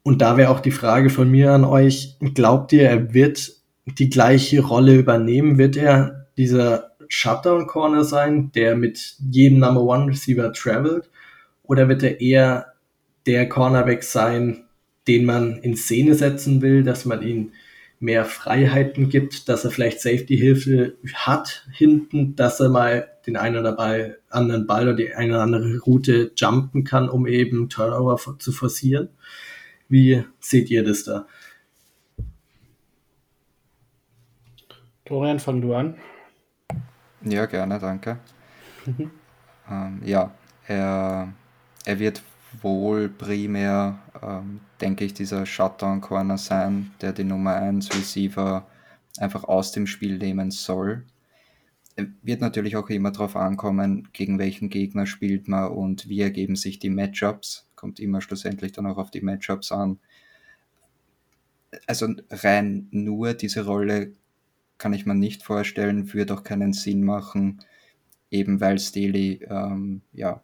und 0.07 0.23
da 0.23 0.37
wäre 0.37 0.51
auch 0.51 0.61
die 0.61 0.71
Frage 0.71 1.11
von 1.11 1.29
mir 1.29 1.51
an 1.51 1.65
euch, 1.65 2.15
glaubt 2.33 2.73
ihr, 2.73 2.89
er 2.89 3.13
wird 3.13 3.55
die 3.87 4.09
gleiche 4.09 4.61
Rolle 4.61 4.95
übernehmen? 4.95 5.59
Wird 5.59 5.77
er 5.77 6.29
dieser 6.37 6.93
Shutdown 7.09 7.67
Corner 7.67 8.05
sein, 8.05 8.53
der 8.53 8.77
mit 8.77 9.17
jedem 9.33 9.59
Number 9.59 9.83
One 9.83 10.07
Receiver 10.07 10.53
travelt? 10.53 11.11
Oder 11.65 11.89
wird 11.89 12.05
er 12.05 12.21
eher 12.21 12.75
der 13.27 13.49
Cornerback 13.49 14.05
sein, 14.05 14.67
den 15.09 15.25
man 15.25 15.59
in 15.59 15.75
Szene 15.75 16.15
setzen 16.15 16.63
will, 16.63 16.85
dass 16.85 17.05
man 17.05 17.23
ihm 17.23 17.51
mehr 17.99 18.27
Freiheiten 18.27 19.09
gibt, 19.09 19.49
dass 19.49 19.65
er 19.65 19.73
vielleicht 19.73 20.01
Safety-Hilfe 20.01 20.95
hat 21.15 21.67
hinten, 21.73 22.37
dass 22.37 22.61
er 22.61 22.69
mal 22.69 23.09
den 23.27 23.37
einen 23.37 23.57
oder 23.57 23.77
anderen 24.31 24.69
Ball 24.69 24.85
oder 24.85 24.95
die 24.95 25.13
eine 25.15 25.33
oder 25.33 25.43
andere 25.43 25.79
Route 25.81 26.31
jumpen 26.37 26.85
kann, 26.85 27.09
um 27.09 27.27
eben 27.27 27.69
Turnover 27.69 28.39
zu 28.39 28.53
forcieren? 28.53 29.09
Wie 29.89 30.25
seht 30.41 30.71
ihr 30.71 30.85
das 30.85 31.05
da? 31.05 31.27
Florian, 35.07 35.39
fang 35.39 35.61
du 35.61 35.75
an. 35.75 35.97
Ja, 37.23 37.47
gerne, 37.47 37.79
danke. 37.79 38.19
Mhm. 38.85 39.11
Ähm, 39.71 40.01
ja, 40.05 40.35
er, 40.67 41.33
er 41.85 41.99
wird 41.99 42.23
wohl 42.63 43.09
primär, 43.09 43.99
ähm, 44.23 44.61
denke 44.81 45.05
ich, 45.05 45.15
dieser 45.15 45.47
Shutdown-Corner 45.47 46.39
sein, 46.39 46.93
der 47.01 47.13
die 47.13 47.25
Nummer 47.25 47.55
1 47.55 47.95
Receiver 47.95 48.67
einfach 49.19 49.45
aus 49.45 49.73
dem 49.73 49.87
Spiel 49.87 50.19
nehmen 50.19 50.51
soll. 50.51 51.05
Wird 52.23 52.41
natürlich 52.41 52.77
auch 52.77 52.91
immer 52.91 53.11
darauf 53.11 53.37
ankommen, 53.37 54.09
gegen 54.13 54.39
welchen 54.39 54.69
Gegner 54.69 55.07
spielt 55.07 55.49
man 55.49 55.71
und 55.71 56.09
wie 56.09 56.21
ergeben 56.21 56.57
sich 56.57 56.79
die 56.79 56.91
Matchups 56.91 57.66
kommt 57.77 58.01
immer 58.01 58.21
schlussendlich 58.21 58.73
dann 58.73 58.87
auch 58.87 58.99
auf 58.99 59.11
die 59.11 59.21
Matchups 59.21 59.73
an. 59.73 59.99
Also 61.87 62.09
rein 62.31 62.89
nur 62.91 63.35
diese 63.35 63.67
Rolle 63.67 64.13
kann 64.79 64.93
ich 64.93 65.07
mir 65.07 65.15
nicht 65.15 65.43
vorstellen, 65.43 66.13
würde 66.13 66.35
auch 66.35 66.43
keinen 66.43 66.73
Sinn 66.73 67.05
machen, 67.05 67.63
eben 68.31 68.61
weil 68.61 68.79
Staley 68.79 69.41
ähm, 69.49 70.03
ja, 70.13 70.43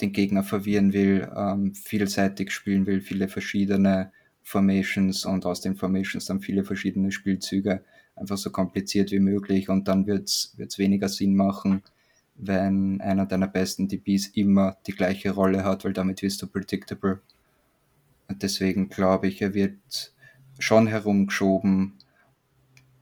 den 0.00 0.12
Gegner 0.12 0.42
verwirren 0.42 0.92
will, 0.92 1.30
ähm, 1.34 1.74
vielseitig 1.74 2.50
spielen 2.50 2.86
will, 2.86 3.00
viele 3.00 3.28
verschiedene 3.28 4.12
Formations 4.42 5.24
und 5.24 5.46
aus 5.46 5.60
den 5.60 5.76
Formations 5.76 6.26
dann 6.26 6.40
viele 6.40 6.64
verschiedene 6.64 7.10
Spielzüge, 7.10 7.82
einfach 8.14 8.36
so 8.36 8.50
kompliziert 8.50 9.10
wie 9.10 9.18
möglich 9.20 9.68
und 9.68 9.88
dann 9.88 10.06
wird 10.06 10.28
es 10.28 10.78
weniger 10.78 11.08
Sinn 11.08 11.34
machen, 11.34 11.82
wenn 12.38 13.00
einer 13.00 13.26
deiner 13.26 13.48
besten 13.48 13.88
DBs 13.88 14.28
immer 14.28 14.76
die 14.86 14.92
gleiche 14.92 15.30
Rolle 15.30 15.64
hat, 15.64 15.84
weil 15.84 15.92
damit 15.92 16.22
wirst 16.22 16.42
du 16.42 16.46
predictable. 16.46 17.20
Deswegen 18.28 18.88
glaube 18.88 19.28
ich, 19.28 19.40
er 19.40 19.54
wird 19.54 20.14
schon 20.58 20.86
herumgeschoben, 20.86 21.94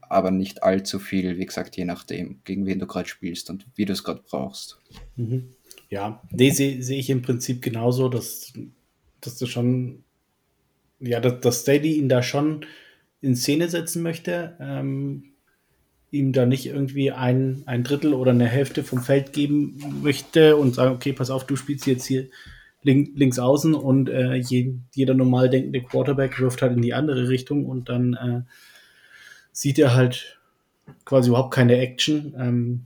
aber 0.01 0.31
nicht 0.31 0.63
allzu 0.63 0.99
viel, 0.99 1.37
wie 1.37 1.45
gesagt, 1.45 1.77
je 1.77 1.85
nachdem, 1.85 2.39
gegen 2.43 2.65
wen 2.65 2.79
du 2.79 2.87
gerade 2.87 3.09
spielst 3.09 3.49
und 3.49 3.65
wie 3.75 3.85
du 3.85 3.93
es 3.93 4.03
gerade 4.03 4.23
brauchst. 4.25 4.79
Mhm. 5.15 5.49
Ja, 5.89 6.21
nee, 6.31 6.51
sehe 6.51 6.81
seh 6.81 6.97
ich 6.97 7.09
im 7.09 7.21
Prinzip 7.21 7.61
genauso, 7.61 8.09
dass, 8.09 8.53
dass 9.21 9.37
du 9.37 9.45
schon, 9.45 10.03
ja, 10.99 11.19
dass, 11.19 11.41
dass 11.41 11.61
Steady 11.61 11.97
ihn 11.97 12.09
da 12.09 12.21
schon 12.23 12.65
in 13.21 13.35
Szene 13.35 13.69
setzen 13.69 14.03
möchte. 14.03 14.57
Ähm, 14.59 15.34
ihm 16.11 16.33
da 16.33 16.45
nicht 16.45 16.65
irgendwie 16.65 17.11
ein, 17.11 17.63
ein 17.65 17.83
Drittel 17.83 18.13
oder 18.13 18.31
eine 18.31 18.47
Hälfte 18.47 18.83
vom 18.83 19.01
Feld 19.01 19.33
geben 19.33 20.01
möchte 20.01 20.55
und 20.55 20.75
sagen, 20.75 20.95
okay, 20.95 21.13
pass 21.13 21.29
auf, 21.29 21.45
du 21.45 21.55
spielst 21.55 21.87
jetzt 21.87 22.05
hier 22.05 22.27
link, 22.83 23.11
links 23.15 23.39
außen 23.39 23.73
und 23.73 24.09
äh, 24.09 24.35
je, 24.35 24.75
jeder 24.93 25.13
normal 25.13 25.49
denkende 25.49 25.81
Quarterback 25.81 26.39
wirft 26.39 26.61
halt 26.61 26.73
in 26.73 26.81
die 26.81 26.93
andere 26.93 27.27
Richtung 27.27 27.65
und 27.65 27.89
dann 27.89 28.13
äh, 28.13 28.41
sieht 29.51 29.79
er 29.79 29.93
halt 29.95 30.39
quasi 31.03 31.29
überhaupt 31.29 31.53
keine 31.53 31.77
Action. 31.77 32.35
Ähm, 32.37 32.81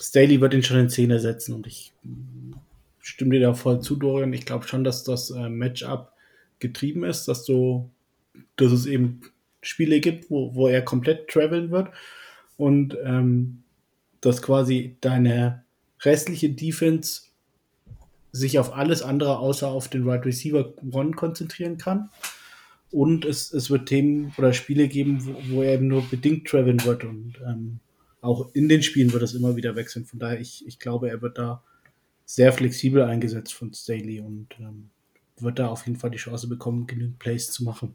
Staley 0.00 0.40
wird 0.40 0.54
ihn 0.54 0.62
schon 0.62 0.80
in 0.80 0.90
Szene 0.90 1.20
setzen 1.20 1.54
und 1.54 1.66
ich 1.66 1.92
stimme 2.98 3.32
dir 3.32 3.40
da 3.40 3.54
voll 3.54 3.80
zu, 3.80 3.96
Dorian. 3.96 4.32
Ich 4.32 4.46
glaube 4.46 4.66
schon, 4.66 4.84
dass 4.84 5.04
das 5.04 5.30
äh, 5.30 5.48
Matchup 5.48 6.12
getrieben 6.58 7.04
ist, 7.04 7.26
dass 7.26 7.44
du, 7.44 7.88
dass 8.56 8.72
es 8.72 8.86
eben 8.86 9.20
Spiele 9.62 10.00
gibt, 10.00 10.30
wo, 10.30 10.54
wo 10.54 10.68
er 10.68 10.82
komplett 10.82 11.28
traveln 11.28 11.70
wird 11.70 11.90
und 12.60 12.96
ähm, 13.04 13.62
dass 14.20 14.42
quasi 14.42 14.96
deine 15.00 15.64
restliche 16.02 16.50
Defense 16.50 17.22
sich 18.32 18.58
auf 18.58 18.72
alles 18.74 19.02
andere 19.02 19.38
außer 19.38 19.68
auf 19.68 19.88
den 19.88 20.04
Wide 20.04 20.12
right 20.12 20.26
Receiver 20.26 20.72
One 20.92 21.12
konzentrieren 21.12 21.78
kann. 21.78 22.10
und 22.90 23.24
es, 23.24 23.52
es 23.52 23.70
wird 23.70 23.88
Themen 23.88 24.32
oder 24.36 24.52
Spiele 24.52 24.88
geben, 24.88 25.24
wo, 25.24 25.34
wo 25.48 25.62
er 25.62 25.74
eben 25.74 25.88
nur 25.88 26.02
bedingt 26.02 26.48
traveln 26.48 26.84
wird. 26.84 27.04
Und 27.04 27.34
ähm, 27.46 27.80
auch 28.20 28.50
in 28.54 28.68
den 28.68 28.82
Spielen 28.82 29.12
wird 29.12 29.22
es 29.22 29.34
immer 29.34 29.56
wieder 29.56 29.76
wechseln. 29.76 30.04
Von 30.04 30.18
daher, 30.18 30.40
ich, 30.40 30.66
ich 30.66 30.78
glaube, 30.78 31.08
er 31.08 31.22
wird 31.22 31.38
da 31.38 31.62
sehr 32.24 32.52
flexibel 32.52 33.02
eingesetzt 33.02 33.54
von 33.54 33.72
Staley 33.72 34.20
und 34.20 34.48
ähm, 34.58 34.90
wird 35.38 35.58
da 35.58 35.68
auf 35.68 35.86
jeden 35.86 35.98
Fall 35.98 36.10
die 36.10 36.18
Chance 36.18 36.48
bekommen, 36.48 36.86
genügend 36.86 37.18
Plays 37.18 37.50
zu 37.50 37.64
machen. 37.64 37.94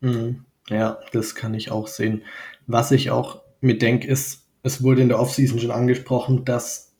Mhm. 0.00 0.44
Ja, 0.68 0.98
das 1.12 1.34
kann 1.34 1.54
ich 1.54 1.70
auch 1.70 1.88
sehen. 1.88 2.22
Was 2.66 2.90
ich 2.90 3.10
auch 3.10 3.42
mir 3.60 3.78
denke, 3.78 4.08
ist, 4.08 4.46
es 4.62 4.82
wurde 4.82 5.02
in 5.02 5.08
der 5.08 5.20
Offseason 5.20 5.58
schon 5.58 5.70
angesprochen, 5.70 6.44
dass 6.44 6.94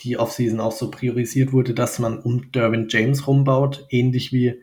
die 0.00 0.16
Offseason 0.18 0.60
auch 0.60 0.72
so 0.72 0.90
priorisiert 0.90 1.52
wurde, 1.52 1.74
dass 1.74 1.98
man 1.98 2.18
um 2.18 2.50
Derwin 2.52 2.86
James 2.88 3.26
rumbaut, 3.26 3.86
ähnlich 3.90 4.32
wie 4.32 4.62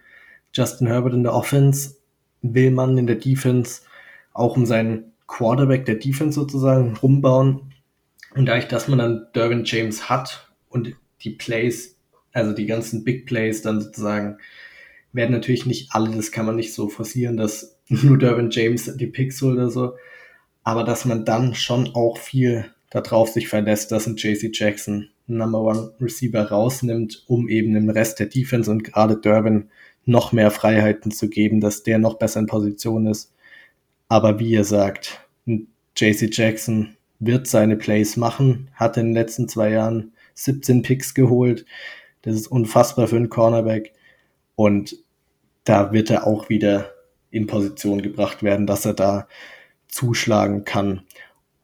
Justin 0.53 0.87
Herbert 0.87 1.13
in 1.13 1.23
der 1.23 1.33
Offense, 1.33 1.97
will 2.41 2.71
man 2.71 2.97
in 2.97 3.07
der 3.07 3.17
Defense 3.17 3.81
auch 4.33 4.55
um 4.55 4.65
seinen 4.65 5.11
Quarterback 5.27 5.85
der 5.85 5.95
Defense 5.95 6.39
sozusagen 6.39 6.95
rumbauen. 6.97 7.73
Und 8.35 8.45
dadurch, 8.45 8.67
dass 8.67 8.87
man 8.87 8.99
dann 8.99 9.27
Derwin 9.35 9.63
James 9.65 10.09
hat 10.09 10.49
und 10.69 10.95
die 11.21 11.31
Plays, 11.31 11.97
also 12.31 12.53
die 12.53 12.65
ganzen 12.65 13.03
Big 13.03 13.25
Plays 13.25 13.61
dann 13.61 13.81
sozusagen, 13.81 14.37
werden 15.13 15.31
natürlich 15.31 15.65
nicht 15.65 15.93
alle, 15.93 16.15
das 16.15 16.31
kann 16.31 16.45
man 16.45 16.55
nicht 16.55 16.73
so 16.73 16.87
forcieren, 16.87 17.35
dass 17.35 17.77
nur 17.91 18.17
Derwin 18.17 18.49
James 18.51 18.95
die 18.95 19.07
Picks 19.07 19.43
oder 19.43 19.69
so, 19.69 19.93
aber 20.63 20.83
dass 20.83 21.05
man 21.05 21.25
dann 21.25 21.53
schon 21.55 21.89
auch 21.93 22.17
viel 22.17 22.65
darauf 22.89 23.29
sich 23.29 23.47
verlässt, 23.47 23.91
dass 23.91 24.07
ein 24.07 24.15
JC 24.17 24.49
Jackson 24.53 25.09
Number 25.27 25.61
One 25.61 25.93
Receiver 25.99 26.49
rausnimmt, 26.49 27.23
um 27.27 27.47
eben 27.47 27.73
dem 27.73 27.89
Rest 27.89 28.19
der 28.19 28.27
Defense 28.27 28.69
und 28.69 28.83
gerade 28.83 29.17
Durbin 29.17 29.69
noch 30.05 30.31
mehr 30.31 30.51
Freiheiten 30.51 31.11
zu 31.11 31.29
geben, 31.29 31.61
dass 31.61 31.83
der 31.83 31.99
noch 31.99 32.15
besser 32.15 32.39
in 32.39 32.47
Position 32.47 33.07
ist. 33.07 33.33
Aber 34.07 34.39
wie 34.39 34.51
ihr 34.51 34.65
sagt, 34.65 35.21
JC 35.95 36.29
Jackson 36.31 36.95
wird 37.19 37.47
seine 37.47 37.77
Plays 37.77 38.17
machen, 38.17 38.69
hat 38.73 38.97
in 38.97 39.07
den 39.07 39.13
letzten 39.13 39.47
zwei 39.47 39.69
Jahren 39.69 40.11
17 40.33 40.81
Picks 40.81 41.13
geholt. 41.13 41.65
Das 42.23 42.35
ist 42.35 42.47
unfassbar 42.47 43.07
für 43.07 43.15
einen 43.15 43.29
Cornerback. 43.29 43.93
Und 44.55 44.97
da 45.63 45.93
wird 45.93 46.09
er 46.09 46.27
auch 46.27 46.49
wieder 46.49 46.91
in 47.31 47.47
Position 47.47 48.01
gebracht 48.01 48.43
werden, 48.43 48.67
dass 48.67 48.85
er 48.85 48.93
da 48.93 49.27
zuschlagen 49.87 50.65
kann. 50.65 51.01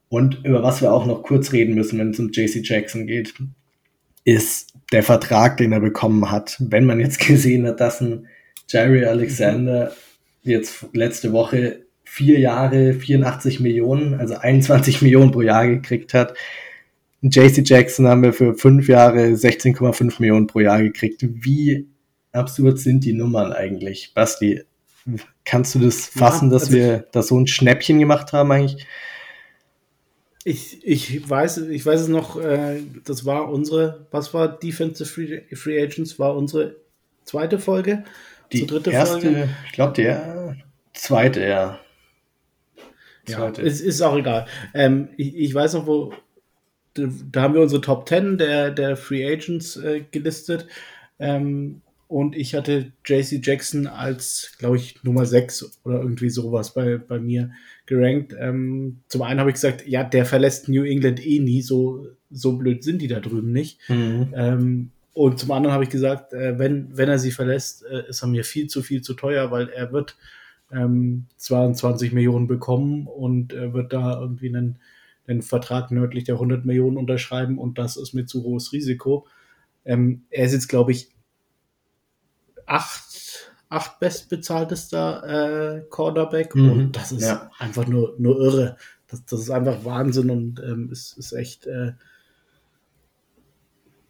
Und 0.10 0.46
über 0.46 0.64
was 0.64 0.82
wir 0.82 0.92
auch 0.92 1.06
noch 1.06 1.24
kurz 1.24 1.52
reden 1.52 1.76
müssen, 1.76 2.00
wenn 2.00 2.12
es 2.12 2.20
um 2.20 2.32
JC 2.32 2.62
Jackson 2.64 3.08
geht, 3.08 3.34
ist 4.24 4.74
der 4.92 5.04
Vertrag, 5.04 5.58
den 5.58 5.72
er 5.72 5.80
bekommen 5.80 6.32
hat. 6.32 6.58
Wenn 6.60 6.86
man 6.86 7.00
jetzt 7.00 7.20
gesehen 7.28 7.68
hat, 7.68 7.80
dass 7.80 8.02
ein 8.02 8.28
Jerry 8.68 9.06
Alexander 9.06 9.94
jetzt 10.44 10.86
letzte 10.94 11.34
Woche 11.34 11.84
vier 12.04 12.40
Jahre 12.40 12.94
84 12.94 13.60
Millionen, 13.60 14.16
also 14.16 14.38
21 14.38 15.02
Millionen 15.02 15.32
pro 15.32 15.42
Jahr 15.42 15.68
gekriegt 15.68 16.14
hat. 16.14 16.34
JC 17.22 17.68
Jackson 17.68 18.08
haben 18.08 18.24
wir 18.24 18.32
für 18.32 18.54
fünf 18.54 18.88
Jahre 18.88 19.34
16,5 19.34 20.16
Millionen 20.20 20.48
pro 20.48 20.60
Jahr 20.60 20.82
gekriegt. 20.82 21.26
Wie 21.28 21.88
absurd 22.32 22.80
sind 22.80 23.04
die 23.04 23.14
Nummern 23.14 23.52
eigentlich? 23.52 24.12
Basti, 24.14 24.62
kannst 25.46 25.76
du 25.76 25.80
das 25.80 26.06
fassen, 26.06 26.50
ja, 26.50 26.54
also 26.54 26.66
dass 26.66 26.72
wir 26.72 27.08
da 27.12 27.22
so 27.22 27.40
ein 27.40 27.48
Schnäppchen 27.48 28.00
gemacht 28.00 28.34
haben 28.34 28.52
eigentlich? 28.52 28.86
Ich, 30.44 30.86
ich 30.86 31.30
weiß, 31.30 31.58
ich 31.58 31.86
weiß 31.86 32.02
es 32.02 32.08
noch, 32.08 32.40
äh, 32.42 32.82
das 33.04 33.26
war 33.26 33.50
unsere, 33.50 34.08
was 34.12 34.34
war 34.34 34.48
Defensive 34.48 35.10
Free, 35.10 35.42
Free 35.56 35.82
Agents, 35.82 36.20
war 36.20 36.36
unsere 36.36 36.78
zweite 37.26 37.60
Folge. 37.60 38.06
Die 38.54 38.66
dritte 38.66 38.92
erste, 38.92 39.20
Folge. 39.20 39.50
ich 39.66 39.72
glaube, 39.74 39.94
der 39.94 40.56
zweite, 40.94 41.46
ja. 41.46 41.80
Zweite. 43.26 43.62
Ja, 43.62 43.68
es 43.68 43.82
ist 43.82 44.02
auch 44.02 44.16
egal. 44.16 44.46
Ähm, 44.74 45.10
ich, 45.18 45.36
ich, 45.36 45.54
weiß 45.54 45.74
noch, 45.74 45.86
wo, 45.86 46.14
da 46.94 47.42
haben 47.42 47.54
wir 47.54 47.62
unsere 47.62 47.82
Top 47.82 48.08
10 48.08 48.38
der, 48.38 48.72
der 48.72 48.96
Free 48.96 49.30
Agents 49.30 49.76
äh, 49.76 50.06
gelistet. 50.10 50.68
Ähm, 51.20 51.82
und 52.08 52.36
ich 52.36 52.56
hatte 52.56 52.94
JC 53.06 53.46
Jackson 53.46 53.86
als, 53.86 54.54
glaube 54.60 54.78
ich, 54.78 55.04
Nummer 55.04 55.26
6 55.26 55.80
oder 55.84 56.02
irgendwie 56.02 56.30
sowas 56.30 56.74
bei, 56.74 56.98
bei 56.98 57.20
mir 57.20 57.52
gerankt. 57.86 58.34
Ähm, 58.40 59.00
zum 59.10 59.24
einen 59.24 59.40
habe 59.40 59.50
ich 59.50 59.56
gesagt, 59.56 59.86
ja, 59.86 60.04
der 60.04 60.26
verlässt 60.26 60.70
New 60.70 60.84
England 60.84 61.26
eh 61.26 61.40
nie, 61.40 61.62
so, 61.62 62.08
so 62.30 62.58
blöd 62.58 62.84
sind 62.84 63.02
die 63.02 63.08
da 63.08 63.20
drüben 63.20 63.52
nicht. 63.52 63.80
Mhm. 63.90 64.34
Ähm, 64.34 64.92
und 65.14 65.40
zum 65.40 65.52
anderen 65.52 65.74
habe 65.74 65.84
ich 65.84 65.90
gesagt, 65.90 66.32
äh, 66.32 66.58
wenn, 66.58 66.96
wenn 66.96 67.10
er 67.10 67.20
sie 67.20 67.32
verlässt, 67.32 67.84
äh, 67.86 68.08
ist 68.08 68.22
er 68.22 68.28
mir 68.28 68.46
viel 68.46 68.68
zu 68.68 68.82
viel 68.82 69.02
zu 69.02 69.14
teuer, 69.14 69.52
weil 69.52 69.68
er 69.68 69.92
wird 69.92 70.16
ähm, 70.72 71.26
22 71.38 72.14
Millionen 72.14 72.48
bekommen 72.48 73.08
und 73.08 73.52
er 73.52 73.74
wird 73.74 73.92
da 73.92 74.20
irgendwie 74.20 74.50
einen, 74.50 74.78
einen 75.26 75.42
Vertrag 75.42 75.92
nördlich 75.92 76.24
der 76.24 76.36
100 76.36 76.66
Millionen 76.66 76.98
unterschreiben 76.98 77.58
und 77.58 77.78
das 77.78 77.98
ist 77.98 78.14
mir 78.14 78.26
zu 78.26 78.44
hohes 78.44 78.72
Risiko. 78.72 79.28
Ähm, 79.84 80.24
er 80.30 80.46
ist 80.46 80.54
jetzt, 80.54 80.68
glaube 80.68 80.92
ich, 80.92 81.10
acht, 82.68 83.52
acht 83.70 84.00
bestbezahltester 84.00 85.78
äh, 85.78 85.82
Quarterback 85.90 86.54
mhm. 86.56 86.72
und 86.72 86.92
das 86.96 87.12
ist 87.12 87.24
ja. 87.24 87.50
einfach 87.58 87.88
nur, 87.88 88.16
nur 88.20 88.40
irre. 88.40 88.78
Das, 89.08 89.26
das 89.26 89.40
ist 89.40 89.50
einfach 89.50 89.84
Wahnsinn 89.86 90.30
und 90.30 90.60
ähm, 90.60 90.90
ist, 90.92 91.18
ist 91.18 91.32
echt, 91.32 91.66
äh, 91.66 91.94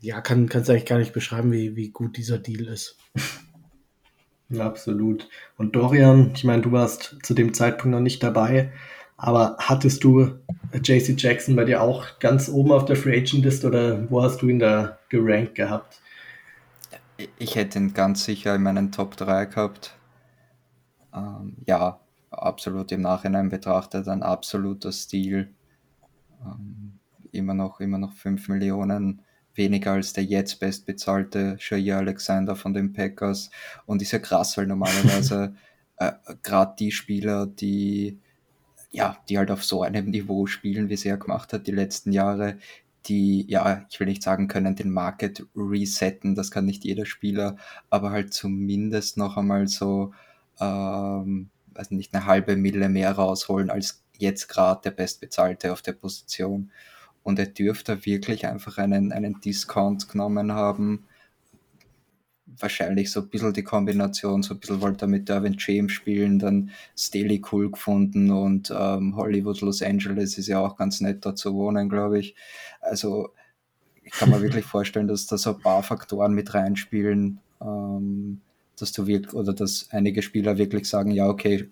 ja, 0.01 0.21
kann 0.21 0.49
es 0.51 0.69
eigentlich 0.69 0.85
gar 0.85 0.97
nicht 0.97 1.13
beschreiben, 1.13 1.51
wie, 1.51 1.75
wie 1.75 1.89
gut 1.89 2.17
dieser 2.17 2.39
Deal 2.39 2.67
ist. 2.67 2.97
Ja, 4.49 4.65
absolut. 4.65 5.27
Und 5.57 5.75
Dorian, 5.75 6.31
ich 6.33 6.43
meine, 6.45 6.61
du 6.61 6.71
warst 6.71 7.17
zu 7.21 7.33
dem 7.33 7.53
Zeitpunkt 7.53 7.93
noch 7.93 8.01
nicht 8.01 8.23
dabei, 8.23 8.71
aber 9.17 9.57
hattest 9.59 10.03
du 10.03 10.35
JC 10.71 11.15
Jackson 11.17 11.55
bei 11.55 11.65
dir 11.65 11.81
auch 11.81 12.19
ganz 12.19 12.47
oben 12.47 12.71
auf 12.71 12.85
der 12.85 12.95
Free 12.95 13.17
Agent 13.17 13.43
List 13.43 13.65
oder 13.65 14.09
wo 14.09 14.23
hast 14.23 14.41
du 14.41 14.47
ihn 14.47 14.59
da 14.59 14.99
gerankt 15.09 15.55
gehabt? 15.55 16.01
Ich 17.37 17.55
hätte 17.55 17.79
ihn 17.79 17.93
ganz 17.93 18.25
sicher 18.25 18.55
in 18.55 18.63
meinen 18.63 18.91
Top 18.91 19.17
3 19.17 19.45
gehabt. 19.45 19.97
Ähm, 21.13 21.57
ja, 21.65 21.99
absolut 22.29 22.91
im 22.91 23.01
Nachhinein 23.01 23.49
betrachtet 23.49 24.07
ein 24.07 24.23
absoluter 24.23 24.91
Stil. 24.91 25.53
Ähm, 26.45 26.99
immer 27.31 27.53
noch, 27.53 27.79
immer 27.79 27.97
noch 27.97 28.13
5 28.13 28.49
Millionen 28.49 29.21
weniger 29.55 29.93
als 29.93 30.13
der 30.13 30.23
jetzt 30.23 30.59
bestbezahlte 30.59 31.57
Jair 31.59 31.97
Alexander 31.97 32.55
von 32.55 32.73
den 32.73 32.93
Packers. 32.93 33.49
Und 33.87 34.01
ist 34.01 34.11
ja 34.11 34.19
krass, 34.19 34.55
weil 34.57 34.67
normalerweise 34.67 35.55
äh, 35.97 36.11
gerade 36.43 36.75
die 36.77 36.91
Spieler, 36.91 37.47
die 37.47 38.19
ja, 38.91 39.17
die 39.27 39.37
halt 39.37 39.51
auf 39.51 39.63
so 39.63 39.83
einem 39.83 40.09
Niveau 40.09 40.47
spielen, 40.47 40.89
wie 40.89 40.95
sie 40.95 41.09
er 41.09 41.17
gemacht 41.17 41.53
hat 41.53 41.67
die 41.67 41.71
letzten 41.71 42.11
Jahre, 42.11 42.57
die, 43.07 43.45
ja, 43.49 43.85
ich 43.89 43.99
will 43.99 44.07
nicht 44.07 44.23
sagen 44.23 44.47
können, 44.47 44.75
den 44.75 44.91
Market 44.91 45.45
resetten, 45.55 46.35
das 46.35 46.51
kann 46.51 46.65
nicht 46.65 46.83
jeder 46.83 47.05
Spieler, 47.05 47.57
aber 47.89 48.11
halt 48.11 48.33
zumindest 48.33 49.17
noch 49.17 49.37
einmal 49.37 49.67
so, 49.67 50.13
ähm, 50.59 51.49
also 51.73 51.95
nicht 51.95 52.13
eine 52.13 52.25
halbe 52.25 52.55
Mille 52.55 52.89
mehr 52.89 53.11
rausholen 53.13 53.69
als 53.69 54.03
jetzt 54.17 54.47
gerade 54.47 54.81
der 54.83 54.91
Bestbezahlte 54.91 55.71
auf 55.71 55.81
der 55.81 55.93
Position. 55.93 56.71
Und 57.23 57.39
er 57.39 57.47
dürfte 57.47 58.05
wirklich 58.05 58.47
einfach 58.47 58.77
einen, 58.77 59.11
einen 59.11 59.41
Discount 59.41 60.09
genommen 60.09 60.53
haben. 60.53 61.05
Wahrscheinlich 62.59 63.11
so 63.11 63.21
ein 63.21 63.29
bisschen 63.29 63.53
die 63.53 63.63
Kombination, 63.63 64.41
so 64.43 64.53
ein 64.53 64.59
bisschen 64.59 64.81
wollte 64.81 65.05
er 65.05 65.07
mit 65.07 65.29
Derwin 65.29 65.55
James 65.57 65.91
spielen, 65.91 66.39
dann 66.39 66.71
Staley 66.97 67.41
cool 67.51 67.71
gefunden 67.71 68.31
und 68.31 68.73
ähm, 68.75 69.15
Hollywood, 69.15 69.61
Los 69.61 69.81
Angeles 69.81 70.37
ist 70.37 70.47
ja 70.47 70.59
auch 70.59 70.75
ganz 70.75 71.01
nett 71.01 71.25
da 71.25 71.35
zu 71.35 71.53
wohnen, 71.53 71.89
glaube 71.89 72.19
ich. 72.19 72.35
Also 72.81 73.29
ich 74.03 74.11
kann 74.11 74.29
mir 74.29 74.41
wirklich 74.41 74.65
vorstellen, 74.75 75.07
dass 75.07 75.27
da 75.27 75.37
so 75.37 75.55
ein 75.55 75.61
paar 75.61 75.83
Faktoren 75.83 76.33
mit 76.33 76.53
reinspielen, 76.53 77.39
ähm, 77.61 78.41
dass 78.79 78.91
du 78.91 79.07
wirklich, 79.07 79.33
oder 79.33 79.53
dass 79.53 79.89
einige 79.91 80.21
Spieler 80.21 80.57
wirklich 80.57 80.87
sagen, 80.87 81.11
ja, 81.11 81.27
okay, 81.27 81.69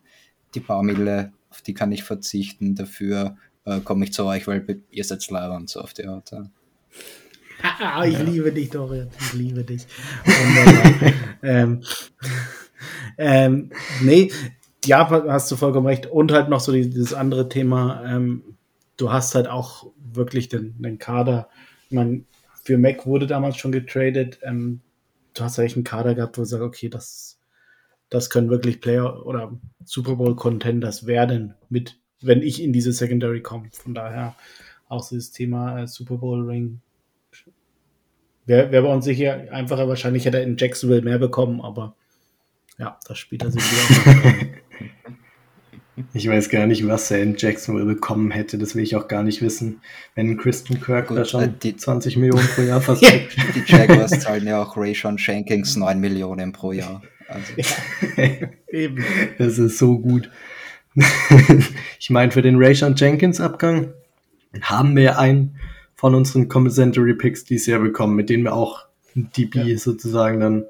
die 0.54 0.60
paar 0.60 0.84
Mille, 0.84 1.34
auf 1.50 1.62
die 1.62 1.74
kann 1.74 1.92
ich 1.92 2.04
verzichten, 2.04 2.76
dafür 2.76 3.38
äh, 3.66 3.80
komme 3.80 4.06
ich 4.06 4.14
zu 4.14 4.26
euch, 4.26 4.48
weil 4.48 4.82
ihr 4.90 5.04
seid 5.04 5.28
Lehrer 5.30 5.56
und 5.56 5.70
so 5.70 5.82
auf 5.82 5.94
die 5.94 6.06
Art. 6.06 6.32
Ja. 6.32 6.50
Ah, 7.80 8.06
ich 8.06 8.14
ja. 8.14 8.22
liebe 8.22 8.52
dich, 8.52 8.70
Dorian. 8.70 9.10
Ich 9.20 9.34
liebe 9.34 9.64
dich. 9.64 9.86
Und, 10.26 11.14
ähm, 11.44 11.84
ähm, 13.18 13.72
nee, 14.02 14.32
ja, 14.86 15.10
hast 15.10 15.52
du 15.52 15.56
vollkommen 15.56 15.88
recht. 15.88 16.08
Und 16.08 16.32
halt 16.32 16.50
noch 16.50 16.60
so 16.60 16.72
dieses 16.72 17.14
andere 17.14 17.50
Thema, 17.50 18.04
ähm, 18.06 18.44
du 18.98 19.12
hast 19.12 19.36
halt 19.36 19.48
auch 19.48 19.92
wirklich 19.98 20.50
den, 20.50 20.82
den 20.82 21.00
Kader. 21.00 21.50
Ich 21.90 21.96
meine, 21.96 22.24
für 22.64 22.78
Mac 22.78 23.06
wurde 23.06 23.28
damals 23.28 23.58
schon 23.58 23.72
getradet. 23.72 24.40
Ähm, 24.44 24.82
du 25.34 25.44
hast 25.44 25.60
eigentlich 25.60 25.76
einen 25.76 25.84
Kader 25.84 26.16
gehabt, 26.16 26.38
wo 26.38 26.42
du 26.42 26.48
sagst, 26.48 26.64
okay, 26.64 26.90
das, 26.90 27.40
das 28.10 28.30
können 28.30 28.50
wirklich 28.50 28.82
Player 28.82 29.26
oder 29.26 29.52
Super 29.84 30.16
Bowl 30.16 30.36
Contenders 30.36 31.08
werden 31.08 31.56
mit 31.70 31.98
wenn 32.26 32.42
ich 32.42 32.62
in 32.62 32.74
diese 32.74 32.92
Secondary 32.92 33.42
komme. 33.42 33.70
Von 33.72 33.94
daher 33.94 34.36
auch 34.88 35.08
dieses 35.08 35.32
Thema 35.32 35.82
äh, 35.82 35.88
Super 35.88 36.18
Bowl 36.18 36.46
Ring. 36.46 36.82
Wäre 38.46 38.72
wär 38.72 38.82
bei 38.82 38.94
uns 38.94 39.06
sicher 39.06 39.48
einfacher. 39.52 39.88
Wahrscheinlich 39.88 40.26
hätte 40.26 40.38
er 40.38 40.44
in 40.44 40.58
Jacksonville 40.58 41.02
mehr 41.02 41.20
bekommen, 41.20 41.62
aber 41.62 41.96
Ja, 42.78 43.00
das 43.08 43.18
spielt 43.18 43.44
er 43.44 43.52
sich 43.52 43.64
wieder. 43.64 44.36
Ich 46.14 46.28
weiß 46.28 46.50
gar 46.50 46.68
nicht, 46.68 46.86
was 46.88 47.10
er 47.10 47.22
in 47.22 47.36
Jacksonville 47.38 47.86
bekommen 47.86 48.32
hätte. 48.32 48.58
Das 48.58 48.76
will 48.76 48.84
ich 48.84 48.96
auch 48.96 49.08
gar 49.08 49.24
nicht 49.24 49.42
wissen. 49.42 49.82
Wenn 50.14 50.38
Kristen 50.38 50.82
Kirk 50.82 51.08
Gut, 51.08 51.18
da 51.18 51.26
schon 51.26 51.44
äh, 51.44 51.50
die, 51.64 51.78
20 51.78 52.18
Millionen 52.18 52.48
pro 52.48 52.64
Jahr 52.64 52.82
fast 52.82 53.02
kriegt. 53.02 53.38
Die 53.56 53.64
Jaguars 53.66 54.12
zahlen 54.20 54.46
ja 54.46 54.62
auch 54.62 54.76
Rayshon 54.76 55.18
Shankings 55.18 55.78
9 55.78 56.00
Millionen 56.00 56.52
pro 56.52 56.74
Jahr. 56.74 57.02
Also. 57.30 57.54
Eben. 58.68 59.06
Das 59.38 59.58
ist 59.58 59.78
so 59.78 59.98
gut. 60.00 60.30
ich 62.00 62.10
meine, 62.10 62.32
für 62.32 62.42
den 62.42 62.58
Rayshon 62.58 62.96
Jenkins 62.96 63.40
Abgang 63.40 63.94
haben 64.62 64.96
wir 64.96 65.18
einen 65.18 65.60
von 65.96 66.16
unseren 66.16 66.50
Compensatory 66.50 67.14
Picks 67.16 67.46
dieses 67.46 67.68
Jahr 67.68 67.80
bekommen, 67.80 68.16
mit 68.16 68.30
denen 68.30 68.44
wir 68.44 68.54
auch 68.54 68.86
DB 69.16 69.62
ja. 69.62 69.78
sozusagen 69.78 70.40
dann 70.40 70.66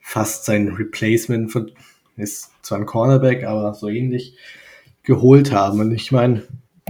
fast 0.00 0.44
sein 0.44 0.68
Replacement 0.68 1.52
von 1.52 1.70
ist 2.16 2.50
zwar 2.62 2.78
ein 2.78 2.86
Cornerback, 2.86 3.44
aber 3.44 3.74
so 3.74 3.88
ähnlich 3.88 4.36
geholt 5.02 5.52
haben. 5.52 5.80
Und 5.80 5.92
ich 5.92 6.12
meine, 6.12 6.42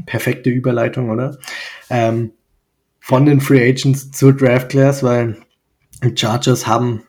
perfekte 0.06 0.50
Überleitung, 0.50 1.10
oder? 1.10 1.38
Ähm, 1.90 2.32
von 3.00 3.26
den 3.26 3.40
Free 3.40 3.68
Agents 3.68 4.10
zur 4.10 4.32
Draft 4.32 4.70
Class, 4.70 5.02
weil 5.02 5.36
die 6.02 6.16
Chargers 6.16 6.66
haben 6.66 7.02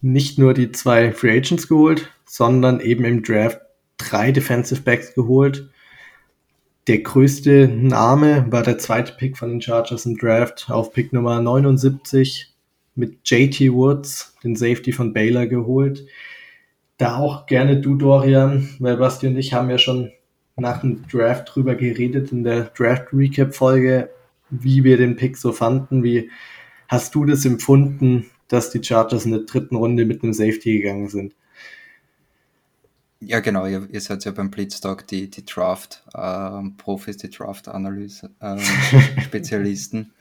nicht 0.00 0.38
nur 0.38 0.54
die 0.54 0.72
zwei 0.72 1.12
Free 1.12 1.36
Agents 1.36 1.68
geholt, 1.68 2.10
sondern 2.24 2.80
eben 2.80 3.04
im 3.04 3.22
Draft 3.22 3.60
drei 3.96 4.32
Defensive 4.32 4.82
Backs 4.82 5.14
geholt. 5.14 5.70
Der 6.88 6.98
größte 6.98 7.68
Name 7.68 8.46
war 8.50 8.62
der 8.62 8.78
zweite 8.78 9.12
Pick 9.12 9.36
von 9.36 9.50
den 9.50 9.62
Chargers 9.62 10.06
im 10.06 10.16
Draft 10.16 10.68
auf 10.70 10.92
Pick 10.92 11.12
Nummer 11.12 11.40
79 11.40 12.52
mit 12.96 13.18
JT 13.24 13.72
Woods, 13.72 14.34
den 14.42 14.56
Safety 14.56 14.90
von 14.90 15.12
Baylor 15.12 15.46
geholt 15.46 16.04
da 16.98 17.16
auch 17.16 17.46
gerne 17.46 17.80
du, 17.80 17.94
Dorian, 17.94 18.68
weil 18.80 18.96
Basti 18.96 19.28
und 19.28 19.38
ich 19.38 19.54
haben 19.54 19.70
ja 19.70 19.78
schon 19.78 20.10
nach 20.56 20.80
dem 20.80 21.06
Draft 21.06 21.54
drüber 21.54 21.76
geredet 21.76 22.32
in 22.32 22.42
der 22.42 22.64
Draft 22.76 23.06
Recap 23.12 23.54
Folge, 23.54 24.10
wie 24.50 24.82
wir 24.82 24.96
den 24.96 25.14
Pick 25.14 25.36
so 25.36 25.52
fanden. 25.52 26.02
Wie 26.02 26.30
hast 26.88 27.14
du 27.14 27.24
das 27.24 27.44
empfunden, 27.44 28.26
dass 28.48 28.70
die 28.70 28.82
Chargers 28.82 29.24
in 29.24 29.30
der 29.30 29.42
dritten 29.42 29.76
Runde 29.76 30.04
mit 30.04 30.24
einem 30.24 30.32
Safety 30.32 30.78
gegangen 30.78 31.08
sind? 31.08 31.34
Ja, 33.20 33.40
genau, 33.40 33.66
ihr, 33.66 33.88
ihr 33.90 34.00
seid 34.00 34.24
ja 34.24 34.30
beim 34.30 34.50
Blitztalk 34.50 35.06
die, 35.08 35.28
die 35.28 35.44
Draft 35.44 36.04
ähm, 36.14 36.76
Profis, 36.76 37.16
die 37.16 37.30
Draft-Analyse 37.30 38.30
ähm, 38.40 38.60
Spezialisten. 39.22 40.12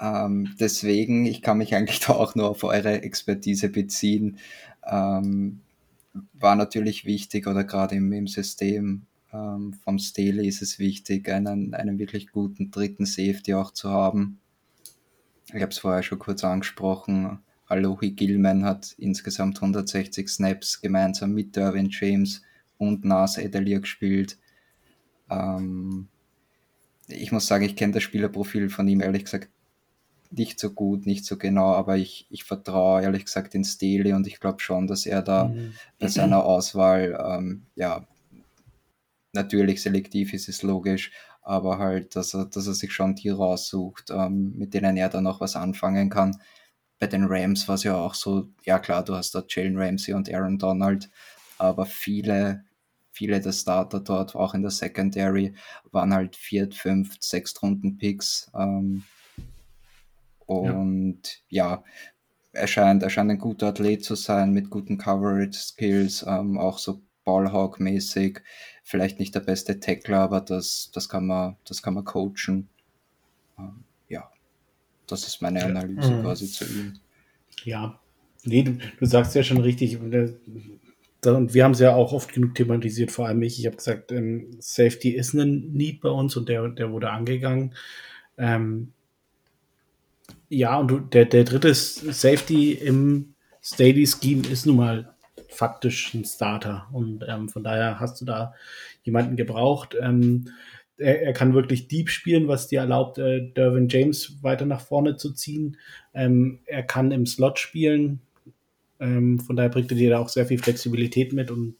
ähm, 0.00 0.54
deswegen, 0.58 1.26
ich 1.26 1.42
kann 1.42 1.58
mich 1.58 1.74
eigentlich 1.74 2.00
da 2.00 2.14
auch 2.14 2.34
nur 2.34 2.48
auf 2.48 2.64
eure 2.64 3.02
Expertise 3.02 3.68
beziehen 3.68 4.38
ähm, 4.84 5.60
war 6.34 6.56
natürlich 6.56 7.04
wichtig 7.04 7.46
oder 7.46 7.64
gerade 7.64 7.94
im, 7.94 8.12
im 8.12 8.26
System 8.26 9.02
ähm, 9.32 9.74
vom 9.84 9.98
Staley 9.98 10.46
ist 10.46 10.62
es 10.62 10.78
wichtig, 10.78 11.28
einen, 11.28 11.74
einen 11.74 11.98
wirklich 11.98 12.30
guten 12.32 12.70
dritten 12.70 13.06
Safety 13.06 13.54
auch 13.54 13.70
zu 13.70 13.90
haben. 13.90 14.38
Ich 15.48 15.62
habe 15.62 15.72
es 15.72 15.78
vorher 15.78 16.02
schon 16.02 16.18
kurz 16.18 16.44
angesprochen. 16.44 17.38
Alohi 17.72 18.10
Gilman 18.10 18.64
hat 18.64 18.94
insgesamt 18.98 19.56
160 19.56 20.28
Snaps 20.28 20.82
gemeinsam 20.82 21.32
mit 21.32 21.56
Derwin 21.56 21.88
James 21.90 22.42
und 22.76 23.04
Nas 23.06 23.38
Edelier 23.38 23.80
gespielt. 23.80 24.36
Ähm, 25.30 26.08
ich 27.08 27.32
muss 27.32 27.46
sagen, 27.46 27.64
ich 27.64 27.74
kenne 27.74 27.94
das 27.94 28.02
Spielerprofil 28.02 28.68
von 28.68 28.86
ihm 28.88 29.00
ehrlich 29.00 29.24
gesagt 29.24 29.48
nicht 30.30 30.60
so 30.60 30.70
gut, 30.70 31.06
nicht 31.06 31.24
so 31.24 31.38
genau, 31.38 31.72
aber 31.72 31.96
ich, 31.96 32.26
ich 32.28 32.44
vertraue 32.44 33.02
ehrlich 33.02 33.24
gesagt 33.24 33.54
in 33.54 33.64
Staley 33.64 34.12
und 34.12 34.26
ich 34.26 34.38
glaube 34.38 34.60
schon, 34.60 34.86
dass 34.86 35.06
er 35.06 35.22
da 35.22 35.48
mhm. 35.48 35.72
bei 35.98 36.08
seiner 36.08 36.44
Auswahl, 36.44 37.18
ähm, 37.22 37.62
ja, 37.74 38.06
natürlich 39.32 39.82
selektiv 39.82 40.34
ist 40.34 40.48
es 40.48 40.62
logisch, 40.62 41.10
aber 41.40 41.78
halt, 41.78 42.16
dass 42.16 42.34
er, 42.34 42.46
dass 42.46 42.66
er 42.66 42.74
sich 42.74 42.92
schon 42.92 43.14
die 43.14 43.30
raussucht, 43.30 44.10
ähm, 44.10 44.52
mit 44.56 44.74
denen 44.74 44.96
er 44.96 45.08
dann 45.08 45.24
noch 45.24 45.40
was 45.40 45.56
anfangen 45.56 46.10
kann. 46.10 46.36
Bei 47.02 47.08
den 47.08 47.24
Rams 47.24 47.66
war 47.66 47.74
es 47.74 47.82
ja 47.82 47.96
auch 47.96 48.14
so, 48.14 48.46
ja 48.62 48.78
klar, 48.78 49.02
du 49.02 49.16
hast 49.16 49.34
da 49.34 49.42
Jalen 49.48 49.76
Ramsey 49.76 50.14
und 50.14 50.32
Aaron 50.32 50.56
Donald, 50.56 51.10
aber 51.58 51.84
viele, 51.84 52.62
viele 53.10 53.40
der 53.40 53.50
Starter 53.50 53.98
dort, 53.98 54.36
auch 54.36 54.54
in 54.54 54.62
der 54.62 54.70
Secondary, 54.70 55.52
waren 55.90 56.14
halt 56.14 56.36
viert, 56.36 56.76
fünft, 56.76 57.24
sechs 57.24 57.60
Runden 57.60 57.98
Picks. 57.98 58.52
Ähm, 58.56 59.02
und 60.46 61.42
ja, 61.48 61.70
ja 61.70 61.84
er, 62.52 62.68
scheint, 62.68 63.02
er 63.02 63.10
scheint 63.10 63.32
ein 63.32 63.38
guter 63.38 63.70
Athlet 63.70 64.04
zu 64.04 64.14
sein 64.14 64.52
mit 64.52 64.70
guten 64.70 64.96
Coverage-Skills, 64.96 66.24
ähm, 66.28 66.56
auch 66.56 66.78
so 66.78 67.02
Ballhawk-mäßig. 67.24 68.42
Vielleicht 68.84 69.18
nicht 69.18 69.34
der 69.34 69.40
beste 69.40 69.80
Tackler, 69.80 70.20
aber 70.20 70.40
das, 70.40 70.92
das, 70.94 71.08
kann, 71.08 71.26
man, 71.26 71.56
das 71.64 71.82
kann 71.82 71.94
man 71.94 72.04
coachen. 72.04 72.68
Ähm, 73.58 73.82
das 75.12 75.26
ist 75.26 75.42
meine 75.42 75.64
Analyse 75.64 76.12
mhm. 76.12 76.22
quasi 76.22 76.46
zu 76.46 76.64
ihm. 76.64 76.94
Ja, 77.64 77.98
nee, 78.44 78.62
du, 78.62 78.78
du 78.98 79.06
sagst 79.06 79.34
ja 79.34 79.42
schon 79.42 79.60
richtig. 79.60 79.98
Und 80.00 81.54
wir 81.54 81.64
haben 81.64 81.72
es 81.72 81.78
ja 81.78 81.94
auch 81.94 82.12
oft 82.12 82.32
genug 82.32 82.54
thematisiert, 82.54 83.12
vor 83.12 83.28
allem 83.28 83.42
ich. 83.42 83.60
Ich 83.60 83.66
habe 83.66 83.76
gesagt, 83.76 84.10
ähm, 84.10 84.56
Safety 84.58 85.10
ist 85.10 85.34
ein 85.34 85.72
Need 85.72 86.00
bei 86.00 86.08
uns 86.08 86.36
und 86.36 86.48
der, 86.48 86.68
der 86.68 86.90
wurde 86.90 87.10
angegangen. 87.10 87.74
Ähm, 88.36 88.92
ja, 90.48 90.78
und 90.78 90.88
du, 90.88 90.98
der, 90.98 91.26
der 91.26 91.44
dritte 91.44 91.74
Safety 91.74 92.72
im 92.72 93.34
Steady 93.62 94.06
Scheme 94.06 94.46
ist 94.48 94.66
nun 94.66 94.76
mal 94.76 95.14
faktisch 95.48 96.12
ein 96.14 96.24
Starter. 96.24 96.88
Und 96.92 97.24
ähm, 97.28 97.48
von 97.48 97.62
daher 97.62 98.00
hast 98.00 98.20
du 98.20 98.24
da 98.24 98.54
jemanden 99.04 99.36
gebraucht. 99.36 99.96
Ähm, 100.00 100.48
er, 100.98 101.22
er, 101.22 101.32
kann 101.32 101.54
wirklich 101.54 101.88
deep 101.88 102.10
spielen, 102.10 102.48
was 102.48 102.68
dir 102.68 102.80
erlaubt, 102.80 103.18
äh, 103.18 103.50
Dervin 103.52 103.88
James 103.88 104.42
weiter 104.42 104.66
nach 104.66 104.80
vorne 104.80 105.16
zu 105.16 105.32
ziehen. 105.32 105.76
Ähm, 106.14 106.60
er 106.66 106.82
kann 106.82 107.10
im 107.10 107.26
Slot 107.26 107.58
spielen. 107.58 108.20
Ähm, 109.00 109.40
von 109.40 109.56
daher 109.56 109.70
bringt 109.70 109.90
er 109.90 109.96
dir 109.96 110.10
da 110.10 110.18
auch 110.18 110.28
sehr 110.28 110.46
viel 110.46 110.58
Flexibilität 110.58 111.32
mit 111.32 111.50
und 111.50 111.76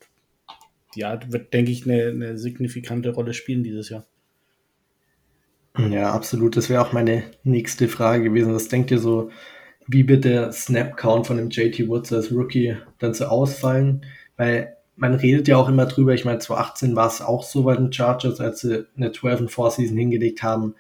ja, 0.95 1.19
wird, 1.31 1.53
denke 1.53 1.71
ich, 1.71 1.85
eine, 1.87 2.09
eine 2.09 2.39
signifikante 2.39 3.11
Rolle 3.11 3.35
spielen 3.35 3.63
dieses 3.63 3.89
Jahr. 3.89 4.07
Ja, 5.79 6.13
absolut. 6.13 6.57
Das 6.57 6.69
wäre 6.69 6.83
auch 6.83 6.93
meine 6.93 7.25
nächste 7.45 7.89
Frage 7.89 8.25
gewesen. 8.25 8.53
Was 8.53 8.69
denkt 8.69 8.91
ihr 8.91 8.99
so, 8.99 9.31
wie 9.87 10.07
wird 10.07 10.25
der 10.25 10.53
Snap-Count 10.53 11.27
von 11.27 11.39
dem 11.39 11.49
JT 11.49 11.89
Woods 11.89 12.13
als 12.13 12.31
Rookie 12.31 12.77
dann 12.99 13.15
so 13.15 13.25
ausfallen? 13.25 14.05
Weil 14.37 14.77
man 14.97 15.15
redet 15.15 15.49
ja 15.49 15.57
auch 15.57 15.69
immer 15.69 15.87
drüber, 15.87 16.15
ich 16.15 16.25
meine, 16.25 16.39
2018 16.39 16.97
war 16.97 17.09
es 17.09 17.21
auch 17.21 17.43
so 17.43 17.63
bei 17.65 17.77
den 17.77 17.93
Chargers, 17.93 18.41
als 18.41 18.61
sie 18.61 18.87
eine 18.97 19.13
12 19.13 19.53
4 19.53 19.71
Season 19.71 19.97
hingelegt 19.97 20.43
haben. 20.43 20.75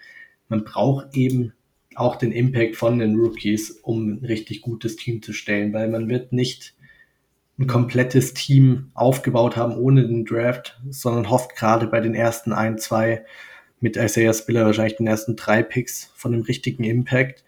Man 0.48 0.64
braucht 0.64 1.16
eben 1.16 1.52
auch 1.94 2.16
den 2.16 2.32
Impact 2.32 2.76
von 2.76 2.98
den 2.98 3.16
Rookies, 3.16 3.70
um 3.82 4.14
ein 4.14 4.24
richtig 4.24 4.62
gutes 4.62 4.96
Team 4.96 5.22
zu 5.22 5.32
stellen, 5.32 5.72
weil 5.72 5.88
man 5.88 6.08
wird 6.08 6.32
nicht 6.32 6.74
ein 7.58 7.66
komplettes 7.66 8.34
Team 8.34 8.90
aufgebaut 8.94 9.56
haben 9.56 9.76
ohne 9.76 10.06
den 10.06 10.24
Draft, 10.24 10.80
sondern 10.88 11.30
hofft 11.30 11.54
gerade 11.56 11.86
bei 11.86 12.00
den 12.00 12.14
ersten 12.14 12.52
ein, 12.52 12.78
zwei 12.78 13.24
mit 13.80 13.96
Isaiah 13.96 14.32
Spiller 14.32 14.64
wahrscheinlich 14.64 14.96
den 14.96 15.06
ersten 15.06 15.36
drei 15.36 15.62
Picks 15.62 16.10
von 16.14 16.32
dem 16.32 16.42
richtigen 16.42 16.84
Impact. 16.84 17.44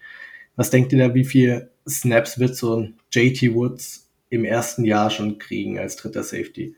Was 0.56 0.70
denkt 0.70 0.92
ihr 0.92 0.98
da, 0.98 1.14
wie 1.14 1.24
viel 1.24 1.70
Snaps 1.88 2.38
wird 2.38 2.56
so 2.56 2.76
ein 2.76 2.94
JT 3.12 3.54
Woods 3.54 4.03
im 4.30 4.44
ersten 4.44 4.84
Jahr 4.84 5.10
schon 5.10 5.38
kriegen 5.38 5.78
als 5.78 5.96
dritter 5.96 6.22
Safety? 6.22 6.76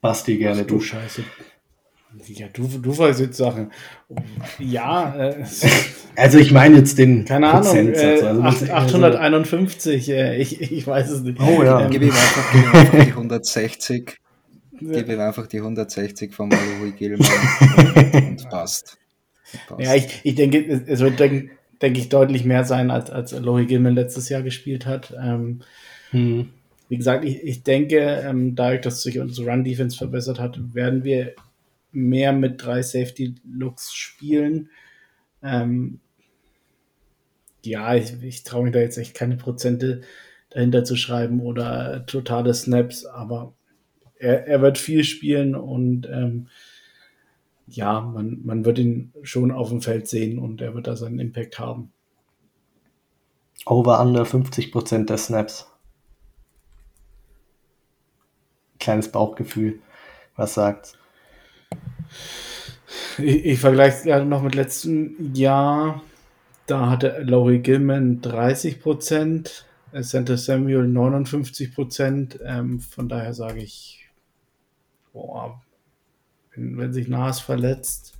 Basti, 0.00 0.38
gerne 0.38 0.62
Ach, 0.62 0.66
du. 0.66 0.80
Scheiße. 0.80 1.24
Ja, 2.26 2.46
du, 2.52 2.68
du 2.68 2.96
weißt 2.96 3.20
jetzt 3.20 3.38
Sachen. 3.38 3.72
Ja. 4.58 5.14
Äh, 5.16 5.44
also 6.16 6.38
ich 6.38 6.52
meine 6.52 6.78
jetzt 6.78 6.98
den 6.98 7.24
Keine 7.24 7.48
Ahnung. 7.48 7.94
Äh, 7.94 8.20
also 8.20 8.42
851, 8.42 10.10
äh, 10.10 10.36
ich, 10.36 10.60
ich 10.60 10.86
weiß 10.86 11.10
es 11.10 11.22
nicht. 11.22 11.40
Oh 11.40 11.62
ja. 11.62 11.82
Ähm, 11.82 11.90
gib 11.90 12.02
ihm 12.02 12.10
einfach, 12.10 12.52
gib 12.52 12.64
ihm 12.64 12.74
einfach 12.74 13.04
die 13.04 13.12
160 13.12 14.18
Gib 14.90 15.08
ihm 15.08 15.20
einfach 15.20 15.46
die 15.46 15.58
160 15.58 16.34
von 16.34 16.50
Louis 16.50 16.96
Gilman 16.96 17.20
und, 18.14 18.50
passt. 18.50 18.98
passt. 19.68 19.80
Ja, 19.80 19.94
ich, 19.94 20.20
ich 20.24 20.34
denke, 20.34 20.82
es 20.86 21.00
wird, 21.00 21.20
denke 21.82 21.98
denk 21.98 21.98
ich, 21.98 22.08
deutlich 22.08 22.44
mehr 22.44 22.64
sein, 22.64 22.90
als, 22.90 23.10
als 23.10 23.32
Louis 23.32 23.66
Gilman 23.66 23.94
letztes 23.94 24.28
Jahr 24.28 24.42
gespielt 24.42 24.86
hat. 24.86 25.14
Ähm, 25.20 25.60
hm. 26.10 26.50
Wie 26.88 26.96
gesagt, 26.96 27.24
ich, 27.24 27.42
ich 27.42 27.62
denke, 27.62 27.98
ähm, 27.98 28.54
dadurch, 28.54 28.82
dass 28.82 29.02
sich 29.02 29.18
unsere 29.18 29.50
Run-Defense 29.50 29.96
verbessert 29.96 30.38
hat, 30.38 30.74
werden 30.74 31.04
wir 31.04 31.34
mehr 31.90 32.32
mit 32.32 32.64
drei 32.64 32.82
Safety-Looks 32.82 33.92
spielen. 33.94 34.70
Ähm, 35.42 36.00
ja, 37.64 37.94
ich, 37.94 38.22
ich 38.22 38.44
traue 38.44 38.64
mich 38.64 38.72
da 38.72 38.80
jetzt 38.80 38.98
echt 38.98 39.14
keine 39.14 39.36
Prozente 39.36 40.02
dahinter 40.50 40.84
zu 40.84 40.96
schreiben 40.96 41.40
oder 41.40 42.04
totale 42.06 42.54
Snaps, 42.54 43.06
aber 43.06 43.54
er, 44.18 44.46
er 44.46 44.62
wird 44.62 44.78
viel 44.78 45.04
spielen 45.04 45.54
und 45.54 46.06
ähm, 46.06 46.48
ja, 47.74 48.00
man, 48.00 48.40
man 48.44 48.64
wird 48.64 48.78
ihn 48.78 49.12
schon 49.22 49.50
auf 49.50 49.70
dem 49.70 49.80
Feld 49.80 50.08
sehen 50.08 50.38
und 50.38 50.60
er 50.60 50.74
wird 50.74 50.86
da 50.86 50.96
seinen 50.96 51.18
Impact 51.18 51.58
haben. 51.58 51.92
Over 53.66 54.00
under 54.00 54.24
50% 54.24 55.06
der 55.06 55.18
Snaps. 55.18 55.70
Kleines 58.78 59.10
Bauchgefühl. 59.10 59.80
Was 60.36 60.54
sagt's? 60.54 60.98
Ich, 63.18 63.44
ich 63.44 63.60
vergleiche 63.60 64.10
es 64.10 64.24
noch 64.26 64.42
mit 64.42 64.54
letztem 64.54 65.32
Jahr. 65.34 66.02
Da 66.66 66.90
hatte 66.90 67.22
Laurie 67.22 67.58
Gilman 67.58 68.20
30 68.20 68.80
Prozent, 68.80 69.66
Santa 69.92 70.36
Samuel 70.36 70.88
59 70.88 71.74
Prozent. 71.74 72.38
Ähm, 72.44 72.80
von 72.80 73.08
daher 73.08 73.34
sage 73.34 73.62
ich, 73.62 74.08
boah, 75.12 75.60
wenn, 76.54 76.78
wenn 76.78 76.92
sich 76.92 77.08
Nas 77.08 77.40
verletzt, 77.40 78.18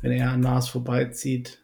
wenn 0.00 0.12
er 0.12 0.30
an 0.32 0.40
Nas 0.40 0.68
vorbeizieht, 0.68 1.62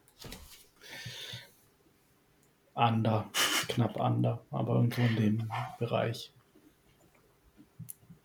under, 2.74 3.28
knapp 3.68 3.96
under, 3.96 4.40
aber 4.50 4.76
irgendwo 4.76 5.02
in 5.02 5.16
dem 5.16 5.52
Bereich. 5.78 6.32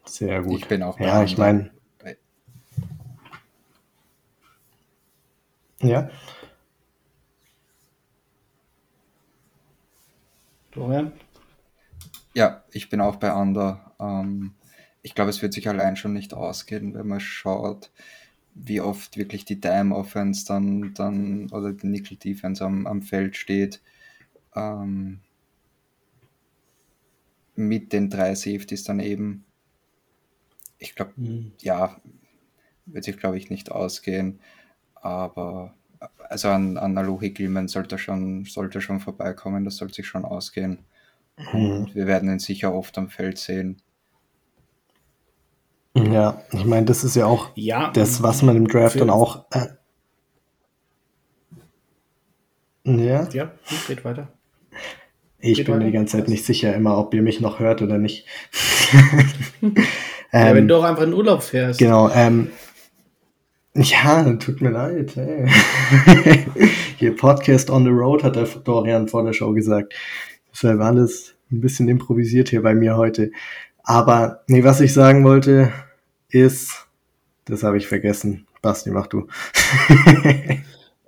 Sehr 0.05 0.41
gut. 0.43 0.59
Ich 0.59 0.67
bin 0.67 0.83
auch 0.83 0.97
bei 0.97 1.05
Ja, 1.05 1.23
ich 1.23 1.31
under. 1.31 1.43
meine, 1.43 1.71
ja. 5.81 6.09
Florian? 10.71 11.13
Ja, 12.33 12.63
ich 12.71 12.89
bin 12.89 13.01
auch 13.01 13.17
bei 13.17 13.31
Under. 13.33 13.93
Ähm, 13.99 14.55
ich 15.03 15.15
glaube, 15.15 15.29
es 15.31 15.41
wird 15.43 15.53
sich 15.53 15.69
allein 15.69 15.95
schon 15.97 16.13
nicht 16.13 16.33
ausgehen, 16.33 16.95
wenn 16.95 17.07
man 17.07 17.19
schaut, 17.21 17.91
wie 18.55 18.81
oft 18.81 19.17
wirklich 19.17 19.45
die 19.45 19.61
Dime 19.61 19.95
Offense 19.95 20.45
dann, 20.47 20.93
dann 20.95 21.49
oder 21.51 21.73
die 21.73 21.87
Nickel 21.87 22.17
Defense 22.17 22.63
am, 22.65 22.87
am 22.87 23.03
Feld 23.03 23.37
steht. 23.37 23.81
Ähm, 24.55 25.21
mit 27.55 27.93
den 27.93 28.09
drei 28.11 28.35
Safeties 28.35 28.83
daneben. 28.83 29.45
Ich 30.77 30.95
glaube, 30.95 31.13
Hm. 31.17 31.51
ja, 31.61 31.99
wird 32.85 33.05
sich, 33.05 33.17
glaube 33.17 33.37
ich, 33.37 33.49
nicht 33.49 33.71
ausgehen. 33.71 34.39
Aber 34.95 35.75
also 36.29 36.49
an, 36.49 36.77
an 36.77 36.97
Alohi 36.97 37.31
Gilman 37.31 37.67
sollte 37.69 37.97
schon, 37.97 38.45
sollte 38.45 38.81
schon 38.81 38.99
vorbeikommen, 38.99 39.65
das 39.65 39.77
sollte 39.77 39.95
sich 39.95 40.07
schon 40.07 40.25
ausgehen. 40.25 40.79
Und 41.53 41.95
wir 41.95 42.07
werden 42.07 42.29
ihn 42.29 42.39
sicher 42.39 42.73
oft 42.73 42.97
am 42.97 43.09
Feld 43.09 43.37
sehen. 43.39 43.81
Ja, 45.95 46.41
ich 46.51 46.65
meine, 46.65 46.85
das 46.87 47.03
ist 47.03 47.15
ja 47.15 47.25
auch 47.27 47.51
Ja, 47.55 47.91
das, 47.91 48.23
was 48.23 48.41
man 48.41 48.55
im 48.55 48.67
Draft 48.67 48.99
dann 48.99 49.09
auch. 49.11 49.45
Äh, 49.51 49.67
ja, 52.85 53.27
Ja, 53.31 53.51
geht 53.87 54.03
weiter. 54.03 54.29
ich 55.39 55.57
geht 55.57 55.65
bin 55.67 55.75
mir 55.75 55.79
weiter. 55.81 55.91
die 55.91 55.93
ganze 55.93 56.17
Zeit 56.17 56.27
nicht 56.29 56.45
sicher 56.45 56.73
immer, 56.75 56.97
ob 56.97 57.13
ihr 57.13 57.21
mich 57.21 57.39
noch 57.39 57.59
hört 57.59 57.81
oder 57.81 57.97
nicht. 57.97 58.25
ja, 59.61 59.69
wenn 60.31 60.57
ähm, 60.57 60.67
du 60.67 60.75
auch 60.77 60.83
einfach 60.83 61.03
in 61.03 61.13
Urlaub 61.13 61.43
fährst. 61.43 61.79
genau, 61.79 62.09
ähm, 62.09 62.49
ja, 63.75 64.33
tut 64.33 64.61
mir 64.61 64.69
leid. 64.71 65.15
Hey. 65.15 65.47
Hier 66.97 67.15
Podcast 67.15 67.69
on 67.69 67.83
the 67.83 67.89
road, 67.89 68.23
hat 68.23 68.35
der 68.35 68.45
Dorian 68.45 69.07
vor 69.07 69.23
der 69.23 69.33
Show 69.33 69.51
gesagt. 69.53 69.93
Deshalb 70.51 70.79
alles 70.81 71.35
ein 71.51 71.61
bisschen 71.61 71.87
improvisiert 71.89 72.49
hier 72.49 72.61
bei 72.61 72.75
mir 72.75 72.97
heute. 72.97 73.31
Aber 73.83 74.43
nee, 74.47 74.63
was 74.63 74.81
ich 74.81 74.93
sagen 74.93 75.23
wollte, 75.23 75.71
ist, 76.29 76.87
das 77.45 77.63
habe 77.63 77.77
ich 77.77 77.87
vergessen. 77.87 78.47
Basti, 78.61 78.91
mach 78.91 79.07
du. 79.07 79.27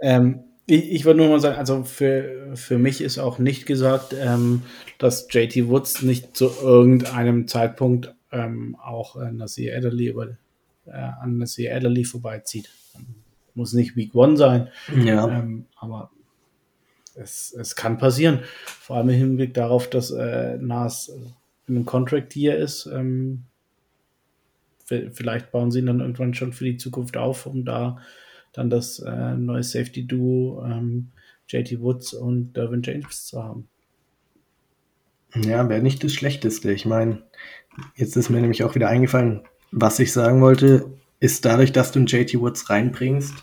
Ähm, 0.02 0.44
ich, 0.68 0.92
ich 0.92 1.06
würde 1.06 1.20
nur 1.20 1.30
mal 1.30 1.40
sagen, 1.40 1.58
also 1.58 1.84
für, 1.84 2.52
für 2.56 2.78
mich 2.78 3.02
ist 3.02 3.18
auch 3.18 3.40
nicht 3.40 3.66
gesagt, 3.66 4.14
ähm, 4.14 4.64
dass 4.98 5.28
JT 5.32 5.68
Woods 5.68 6.02
nicht 6.02 6.36
zu 6.36 6.52
irgendeinem 6.62 7.48
Zeitpunkt 7.48 8.14
ähm, 8.32 8.76
auch 8.84 9.16
äh, 9.16 9.32
Nasir 9.32 9.76
Adderley 9.76 10.10
über, 10.10 10.38
äh, 10.86 10.92
an 10.92 11.38
Nasir 11.38 11.76
Adderley 11.76 12.04
vorbeizieht. 12.04 12.70
Muss 13.54 13.74
nicht 13.74 13.96
Week 13.96 14.14
One 14.14 14.38
sein, 14.38 14.70
ja. 14.96 15.28
ähm, 15.28 15.66
aber 15.78 16.12
es, 17.16 17.56
es 17.58 17.76
kann 17.76 17.98
passieren. 17.98 18.42
Vor 18.66 18.98
allem 18.98 19.10
im 19.10 19.16
Hinblick 19.16 19.54
darauf, 19.54 19.90
dass 19.90 20.12
äh, 20.12 20.58
Nas 20.60 21.12
in 21.68 21.76
einem 21.76 21.86
Contract 21.86 22.34
hier 22.34 22.58
ist. 22.58 22.86
Ähm, 22.88 23.44
vielleicht 24.86 25.52
bauen 25.52 25.72
sie 25.72 25.80
ihn 25.80 25.88
dann 25.88 26.00
irgendwann 26.00 26.34
schon 26.34 26.54
für 26.54 26.66
die 26.66 26.78
Zukunft 26.78 27.18
auf, 27.18 27.46
um 27.46 27.66
da 27.66 27.98
dann 28.54 28.70
das 28.70 29.00
äh, 29.00 29.36
neue 29.36 29.64
Safety-Duo 29.64 30.64
ähm, 30.66 31.12
JT 31.48 31.82
Woods 31.82 32.14
und 32.14 32.54
Derwin 32.54 32.82
James 32.84 33.26
zu 33.26 33.44
haben. 33.44 33.68
Ja, 35.36 35.68
wäre 35.68 35.82
nicht 35.82 36.04
das 36.04 36.14
Schlechteste. 36.14 36.72
Ich 36.72 36.86
meine, 36.86 37.24
jetzt 37.96 38.16
ist 38.16 38.30
mir 38.30 38.40
nämlich 38.40 38.64
auch 38.64 38.76
wieder 38.76 38.88
eingefallen, 38.88 39.42
was 39.72 40.00
ich 40.00 40.14
sagen 40.14 40.42
wollte, 40.42 40.94
ist 41.20 41.44
dadurch, 41.44 41.72
dass 41.72 41.92
du 41.92 42.00
einen 42.00 42.08
JT 42.08 42.40
Woods 42.40 42.70
reinbringst, 42.70 43.34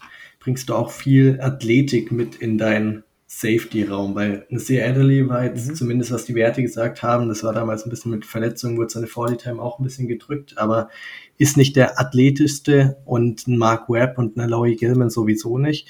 bringst 0.41 0.69
du 0.69 0.75
auch 0.75 0.91
viel 0.91 1.41
Athletik 1.41 2.11
mit 2.11 2.37
in 2.37 2.57
deinen 2.57 3.05
Safety-Raum, 3.35 4.15
weil 4.15 4.47
Nasir 4.51 4.87
Adderley 4.87 5.27
war 5.27 5.45
jetzt 5.45 5.71
Mhm. 5.71 5.75
zumindest, 5.75 6.11
was 6.13 6.27
die 6.27 6.35
Werte 6.35 6.61
gesagt 6.61 7.03
haben, 7.03 7.29
das 7.29 7.43
war 7.43 7.55
damals 7.55 7.85
ein 7.85 7.91
bisschen 7.91 8.11
mit 8.11 8.27
Verletzungen, 8.27 8.77
wurde 8.77 8.91
seine 8.91 9.07
40-Time 9.07 9.61
auch 9.61 9.79
ein 9.79 9.85
bisschen 9.85 10.07
gedrückt, 10.07 10.59
aber 10.59 10.91
ist 11.39 11.57
nicht 11.57 11.75
der 11.77 11.99
athletischste 11.99 12.99
und 13.07 13.47
ein 13.49 13.57
Mark 13.57 13.89
Webb 13.89 14.19
und 14.19 14.37
ein 14.37 14.41
Aloy 14.41 14.77
Gilman 14.77 15.09
sowieso 15.11 15.57
nicht. 15.59 15.89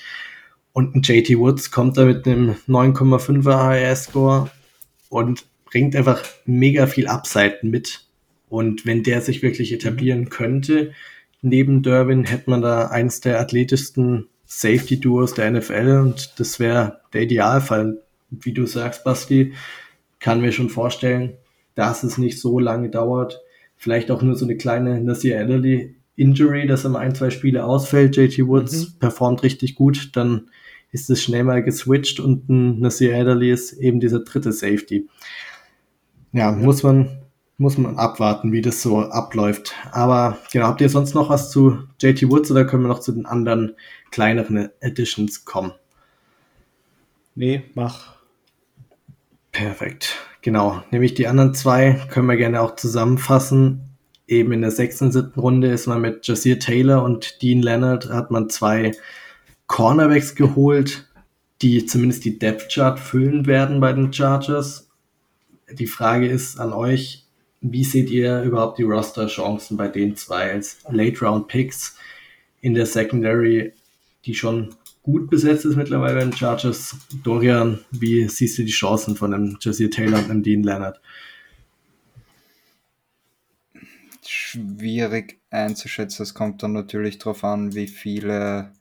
Und 0.72 0.95
ein 0.95 1.03
JT 1.03 1.36
Woods 1.38 1.70
kommt 1.72 1.97
da 1.99 2.05
mit 2.05 2.26
einem 2.26 2.55
9,5er 2.68 3.57
HRS-Score 3.59 4.49
und 5.09 5.45
bringt 5.64 5.97
einfach 5.97 6.22
mega 6.47 6.86
viel 6.86 7.09
Upside 7.09 7.59
mit. 7.62 8.07
Und 8.49 8.86
wenn 8.86 9.03
der 9.03 9.20
sich 9.20 9.43
wirklich 9.43 9.72
etablieren 9.72 10.28
könnte, 10.30 10.93
neben 11.43 11.82
Durbin 11.82 12.24
hätte 12.24 12.49
man 12.49 12.62
da 12.62 12.86
eins 12.86 13.20
der 13.20 13.40
athletischsten 13.40 14.28
Safety-Duos 14.59 15.35
der 15.35 15.51
NFL 15.51 16.01
und 16.03 16.39
das 16.39 16.61
wäre 16.61 17.01
der 17.13 17.23
Idealfall. 17.23 18.03
Wie 18.31 18.53
du 18.53 18.67
sagst, 18.67 19.03
Basti, 19.05 19.55
kann 20.21 20.41
mir 20.41 20.53
schon 20.53 20.69
vorstellen, 20.69 21.35
dass 21.75 22.03
es 22.03 22.19
nicht 22.19 22.39
so 22.41 22.59
lange 22.59 22.91
dauert. 22.91 23.41
Vielleicht 23.77 24.11
auch 24.11 24.23
nur 24.23 24.37
so 24.37 24.45
eine 24.45 24.57
kleine 24.57 25.01
Nasir 25.01 25.41
Adderley 25.41 25.97
Injury, 26.17 26.67
dass 26.67 26.85
er 26.85 26.91
mal 26.91 27.01
ein, 27.01 27.15
zwei 27.15 27.31
Spiele 27.31 27.65
ausfällt. 27.65 28.17
JT 28.17 28.47
Woods 28.47 28.89
Mhm. 28.95 28.99
performt 29.01 29.43
richtig 29.43 29.75
gut, 29.75 30.11
dann 30.15 30.51
ist 30.93 31.09
es 31.09 31.23
schnell 31.23 31.45
mal 31.45 31.63
geswitcht 31.63 32.21
und 32.21 32.49
ein 32.51 32.79
Nasir 32.81 33.17
Adderley 33.17 33.51
ist 33.51 33.73
eben 33.73 33.99
dieser 34.01 34.21
dritte 34.21 34.53
Safety. 34.53 35.09
Ja, 36.33 36.53
muss 36.53 36.83
man 36.83 37.22
muss 37.59 37.79
man 37.79 37.97
abwarten, 37.97 38.53
wie 38.53 38.63
das 38.63 38.83
so 38.83 39.01
abläuft. 39.01 39.75
Aber 39.93 40.39
genau, 40.53 40.67
habt 40.67 40.81
ihr 40.81 40.89
sonst 40.89 41.15
noch 41.15 41.31
was 41.31 41.51
zu 41.51 41.79
JT 42.01 42.29
Woods 42.31 42.51
oder 42.51 42.65
können 42.65 42.83
wir 42.83 42.89
noch 42.89 43.01
zu 43.01 43.13
den 43.13 43.27
anderen 43.27 43.75
kleineren 44.11 44.69
Editions 44.81 45.45
kommen? 45.45 45.73
Nee, 47.35 47.63
mach. 47.75 48.17
Perfekt. 49.53 50.17
Genau. 50.43 50.83
Nämlich 50.91 51.15
die 51.15 51.29
anderen 51.29 51.55
zwei 51.55 52.01
können 52.11 52.27
wir 52.27 52.37
gerne 52.37 52.61
auch 52.61 52.77
zusammenfassen. 52.77 53.89
Eben 54.27 54.53
in 54.53 54.63
der 54.63 54.71
sechsten 54.71 55.07
und 55.07 55.13
siebten 55.13 55.41
Runde 55.41 55.69
ist 55.69 55.87
man 55.87 56.01
mit 56.01 56.27
Jasir 56.27 56.59
Taylor 56.59 57.03
und 57.03 57.43
Dean 57.43 57.63
Leonard 57.63 58.09
hat 58.09 58.31
man 58.31 58.51
zwei 58.51 58.93
Cornerbacks 59.67 60.35
geholt, 60.35 61.09
die 61.61 61.87
zumindest 61.87 62.25
die 62.25 62.39
Depth 62.39 62.73
Chart 62.73 62.99
füllen 62.99 63.47
werden 63.47 63.81
bei 63.81 63.93
den 63.93 64.13
Chargers. 64.13 64.89
Die 65.71 65.87
Frage 65.87 66.27
ist 66.29 66.59
an 66.59 66.73
euch, 66.73 67.22
wie 67.63 67.85
seht 67.85 68.11
ihr 68.11 68.43
überhaupt 68.43 68.79
die 68.79 68.83
Roster-Chancen 68.83 69.77
bei 69.77 69.89
den 69.89 70.17
zwei 70.17 70.53
als 70.53 70.79
Late-Round-Picks 70.91 71.97
in 72.61 72.75
der 72.75 72.87
Secondary, 72.87 73.73
die 74.27 74.35
schon 74.35 74.75
gut 75.03 75.31
besetzt 75.31 75.65
ist 75.65 75.77
mittlerweile 75.77 76.15
bei 76.15 76.25
den 76.25 76.33
Chargers? 76.33 76.97
Dorian, 77.23 77.79
wie 77.93 78.29
siehst 78.29 78.59
du 78.59 78.65
die 78.65 78.73
Chancen 78.73 79.17
von 79.17 79.33
einem 79.33 79.59
Jesse 79.61 79.89
Taylor 79.89 80.19
und 80.19 80.31
einem 80.31 80.43
Dean 80.43 80.65
Leonard? 80.65 81.01
Schwierig 84.27 85.41
einzuschätzen. 85.51 86.25
Es 86.25 86.35
kommt 86.35 86.63
dann 86.65 86.73
natürlich 86.73 87.19
darauf 87.19 87.45
an, 87.45 87.75
wie 87.75 87.87
viele, 87.87 88.73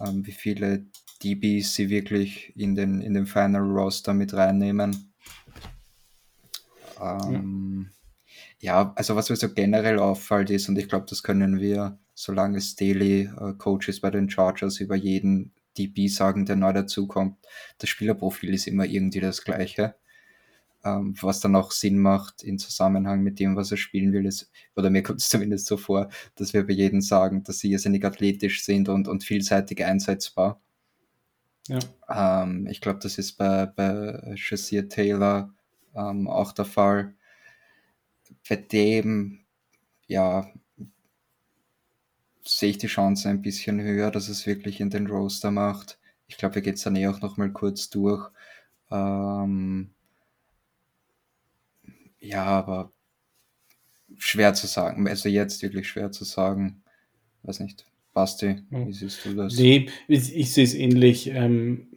ähm, 0.00 0.26
wie 0.26 0.32
viele 0.32 0.86
DBs 1.22 1.74
sie 1.74 1.88
wirklich 1.88 2.52
in 2.56 2.74
den, 2.74 3.00
in 3.00 3.14
den 3.14 3.26
Final 3.26 3.62
Roster 3.62 4.12
mit 4.12 4.34
reinnehmen. 4.34 5.12
Ähm, 7.00 7.90
ja. 7.90 7.97
Also 8.94 9.14
was 9.14 9.30
mir 9.30 9.36
so 9.36 9.52
generell 9.52 9.98
auffällt 9.98 10.50
ist, 10.50 10.68
und 10.68 10.78
ich 10.78 10.88
glaube, 10.88 11.06
das 11.08 11.22
können 11.22 11.60
wir, 11.60 11.98
solange 12.14 12.60
Staley 12.60 13.30
äh, 13.40 13.52
Coach 13.56 13.88
ist 13.88 14.00
bei 14.00 14.10
den 14.10 14.28
Chargers, 14.28 14.80
über 14.80 14.96
jeden 14.96 15.52
DB 15.76 16.08
sagen, 16.08 16.44
der 16.44 16.56
neu 16.56 16.72
dazukommt, 16.72 17.36
das 17.78 17.88
Spielerprofil 17.88 18.52
ist 18.52 18.66
immer 18.66 18.84
irgendwie 18.84 19.20
das 19.20 19.44
gleiche. 19.44 19.94
Ähm, 20.84 21.14
was 21.20 21.40
dann 21.40 21.56
auch 21.56 21.72
Sinn 21.72 21.98
macht 21.98 22.42
in 22.42 22.58
Zusammenhang 22.58 23.22
mit 23.22 23.40
dem, 23.40 23.56
was 23.56 23.70
er 23.72 23.76
spielen 23.76 24.12
will, 24.12 24.26
ist, 24.26 24.50
oder 24.76 24.90
mir 24.90 25.02
kommt 25.02 25.20
es 25.20 25.28
zumindest 25.28 25.66
so 25.66 25.76
vor, 25.76 26.08
dass 26.36 26.52
wir 26.52 26.66
bei 26.66 26.72
jedem 26.72 27.00
sagen, 27.00 27.42
dass 27.44 27.58
sie 27.58 27.70
irrsinnig 27.72 28.04
athletisch 28.04 28.64
sind 28.64 28.88
und, 28.88 29.08
und 29.08 29.24
vielseitig 29.24 29.84
einsetzbar. 29.84 30.60
Ja. 31.68 32.42
Ähm, 32.42 32.66
ich 32.66 32.80
glaube, 32.80 33.00
das 33.00 33.18
ist 33.18 33.32
bei, 33.36 33.66
bei 33.66 34.34
Shazier 34.36 34.88
Taylor 34.88 35.54
ähm, 35.94 36.28
auch 36.28 36.52
der 36.52 36.64
Fall. 36.64 37.14
Bei 38.48 38.56
dem, 38.56 39.40
ja, 40.06 40.50
sehe 42.44 42.70
ich 42.70 42.78
die 42.78 42.86
Chance 42.86 43.28
ein 43.28 43.42
bisschen 43.42 43.80
höher, 43.80 44.10
dass 44.10 44.28
es 44.28 44.46
wirklich 44.46 44.80
in 44.80 44.90
den 44.90 45.06
Roster 45.06 45.50
macht. 45.50 45.98
Ich 46.28 46.38
glaube, 46.38 46.56
wir 46.56 46.62
gehen 46.62 46.74
es 46.74 46.82
dann 46.82 46.96
eh 46.96 47.06
auch 47.08 47.20
noch 47.20 47.36
mal 47.36 47.50
kurz 47.52 47.90
durch. 47.90 48.30
Ähm, 48.90 49.90
ja, 52.20 52.44
aber 52.44 52.92
schwer 54.16 54.54
zu 54.54 54.66
sagen. 54.66 55.08
Also 55.08 55.28
jetzt 55.28 55.62
wirklich 55.62 55.88
schwer 55.88 56.10
zu 56.10 56.24
sagen. 56.24 56.82
Weiß 57.42 57.60
nicht. 57.60 57.86
Basti, 58.14 58.62
wie 58.70 58.92
siehst 58.92 59.24
du 59.24 59.34
das? 59.34 59.56
Nee, 59.56 59.88
ich, 60.08 60.34
ich 60.34 60.52
sehe 60.52 60.64
es 60.64 60.74
ähnlich. 60.74 61.28
Ähm, 61.28 61.88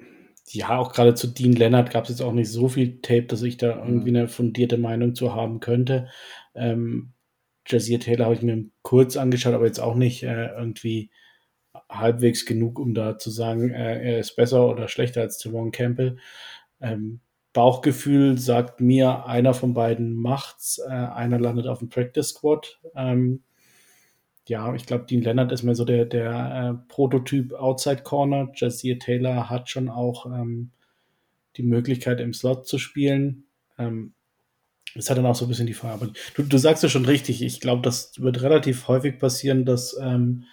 ja, 0.49 0.77
auch 0.77 0.91
gerade 0.91 1.15
zu 1.15 1.27
Dean 1.27 1.53
Leonard 1.53 1.91
gab 1.91 2.03
es 2.03 2.09
jetzt 2.09 2.21
auch 2.21 2.33
nicht 2.33 2.51
so 2.51 2.67
viel 2.67 2.99
Tape, 3.01 3.23
dass 3.23 3.41
ich 3.41 3.57
da 3.57 3.83
irgendwie 3.83 4.09
eine 4.09 4.27
fundierte 4.27 4.77
Meinung 4.77 5.15
zu 5.15 5.33
haben 5.33 5.59
könnte. 5.59 6.09
Ähm, 6.55 7.13
Jazir 7.65 7.99
Taylor 7.99 8.25
habe 8.25 8.35
ich 8.35 8.41
mir 8.41 8.65
kurz 8.81 9.17
angeschaut, 9.17 9.53
aber 9.53 9.65
jetzt 9.65 9.79
auch 9.79 9.95
nicht 9.95 10.23
äh, 10.23 10.47
irgendwie 10.47 11.11
halbwegs 11.89 12.45
genug, 12.45 12.79
um 12.79 12.93
da 12.93 13.17
zu 13.17 13.29
sagen, 13.29 13.69
äh, 13.71 14.13
er 14.13 14.19
ist 14.19 14.35
besser 14.35 14.67
oder 14.67 14.87
schlechter 14.87 15.21
als 15.21 15.37
Tavon 15.37 15.71
Campbell. 15.71 16.17
Ähm, 16.81 17.21
Bauchgefühl 17.53 18.37
sagt 18.37 18.79
mir, 18.79 19.25
einer 19.25 19.53
von 19.53 19.73
beiden 19.73 20.13
macht's, 20.13 20.79
äh, 20.79 20.89
einer 20.89 21.39
landet 21.39 21.67
auf 21.67 21.79
dem 21.79 21.89
Practice 21.89 22.29
Squad. 22.29 22.79
Ähm, 22.95 23.43
ja, 24.47 24.73
ich 24.73 24.85
glaube, 24.85 25.05
Dean 25.05 25.21
Leonard 25.21 25.51
ist 25.51 25.63
mir 25.63 25.75
so 25.75 25.85
der, 25.85 26.05
der 26.05 26.79
äh, 26.81 26.87
Prototyp 26.87 27.53
Outside 27.53 28.03
Corner. 28.03 28.51
Jazir 28.55 28.99
Taylor 28.99 29.49
hat 29.49 29.69
schon 29.69 29.89
auch 29.89 30.25
ähm, 30.25 30.71
die 31.57 31.63
Möglichkeit, 31.63 32.19
im 32.19 32.33
Slot 32.33 32.67
zu 32.67 32.77
spielen. 32.77 33.45
Ähm, 33.77 34.13
ist 34.95 35.09
halt 35.09 35.17
dann 35.17 35.25
auch 35.25 35.35
so 35.35 35.45
ein 35.45 35.49
bisschen 35.49 35.67
die 35.67 35.73
Frage. 35.73 35.93
Aber 35.93 36.13
du, 36.35 36.43
du 36.43 36.57
sagst 36.57 36.83
ja 36.83 36.89
schon 36.89 37.05
richtig. 37.05 37.41
Ich 37.41 37.59
glaube, 37.59 37.81
das 37.81 38.13
wird 38.19 38.41
relativ 38.41 38.87
häufig 38.87 39.19
passieren, 39.19 39.65
dass, 39.65 39.97
ähm, 40.01 40.45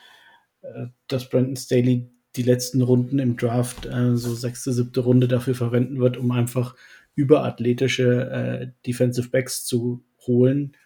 äh, 0.62 0.86
dass 1.06 1.28
Brandon 1.28 1.56
Staley 1.56 2.10
die 2.36 2.42
letzten 2.42 2.82
Runden 2.82 3.18
im 3.18 3.36
Draft, 3.36 3.86
äh, 3.86 4.16
so 4.16 4.34
sechste, 4.34 4.72
siebte 4.72 5.00
Runde 5.00 5.28
dafür 5.28 5.54
verwenden 5.54 5.98
wird, 5.98 6.16
um 6.16 6.30
einfach 6.30 6.76
überathletische 7.14 8.30
äh, 8.30 8.68
Defensive 8.86 9.30
Backs 9.30 9.64
zu 9.64 10.04
holen 10.26 10.76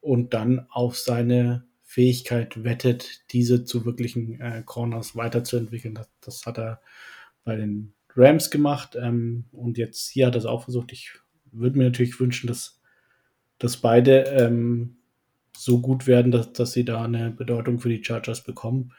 und 0.00 0.34
dann 0.34 0.66
auf 0.70 0.96
seine 0.96 1.68
Fähigkeit 1.84 2.64
wettet, 2.64 3.30
diese 3.32 3.64
zu 3.64 3.84
wirklichen 3.84 4.40
äh, 4.40 4.62
Corners 4.64 5.16
weiterzuentwickeln. 5.16 5.94
Das, 5.94 6.10
das, 6.20 6.46
hat 6.46 6.58
er 6.58 6.80
bei 7.44 7.56
den 7.56 7.94
Rams 8.14 8.50
gemacht 8.50 8.96
ähm, 9.00 9.46
und 9.52 9.78
jetzt 9.78 10.08
hier 10.08 10.26
hat 10.26 10.34
er 10.34 10.40
es 10.40 10.46
auch 10.46 10.64
versucht. 10.64 10.92
Ich 10.92 11.12
würde 11.52 11.78
mir 11.78 11.84
natürlich 11.84 12.18
wünschen, 12.20 12.46
dass, 12.46 12.77
dass 13.58 13.76
beide 13.76 14.24
ähm, 14.24 14.96
so 15.56 15.80
gut 15.80 16.06
werden, 16.06 16.30
dass, 16.30 16.52
dass 16.52 16.72
sie 16.72 16.84
da 16.84 17.02
eine 17.02 17.30
Bedeutung 17.30 17.80
für 17.80 17.88
die 17.88 18.02
Chargers 18.02 18.42
bekommen. 18.42 18.92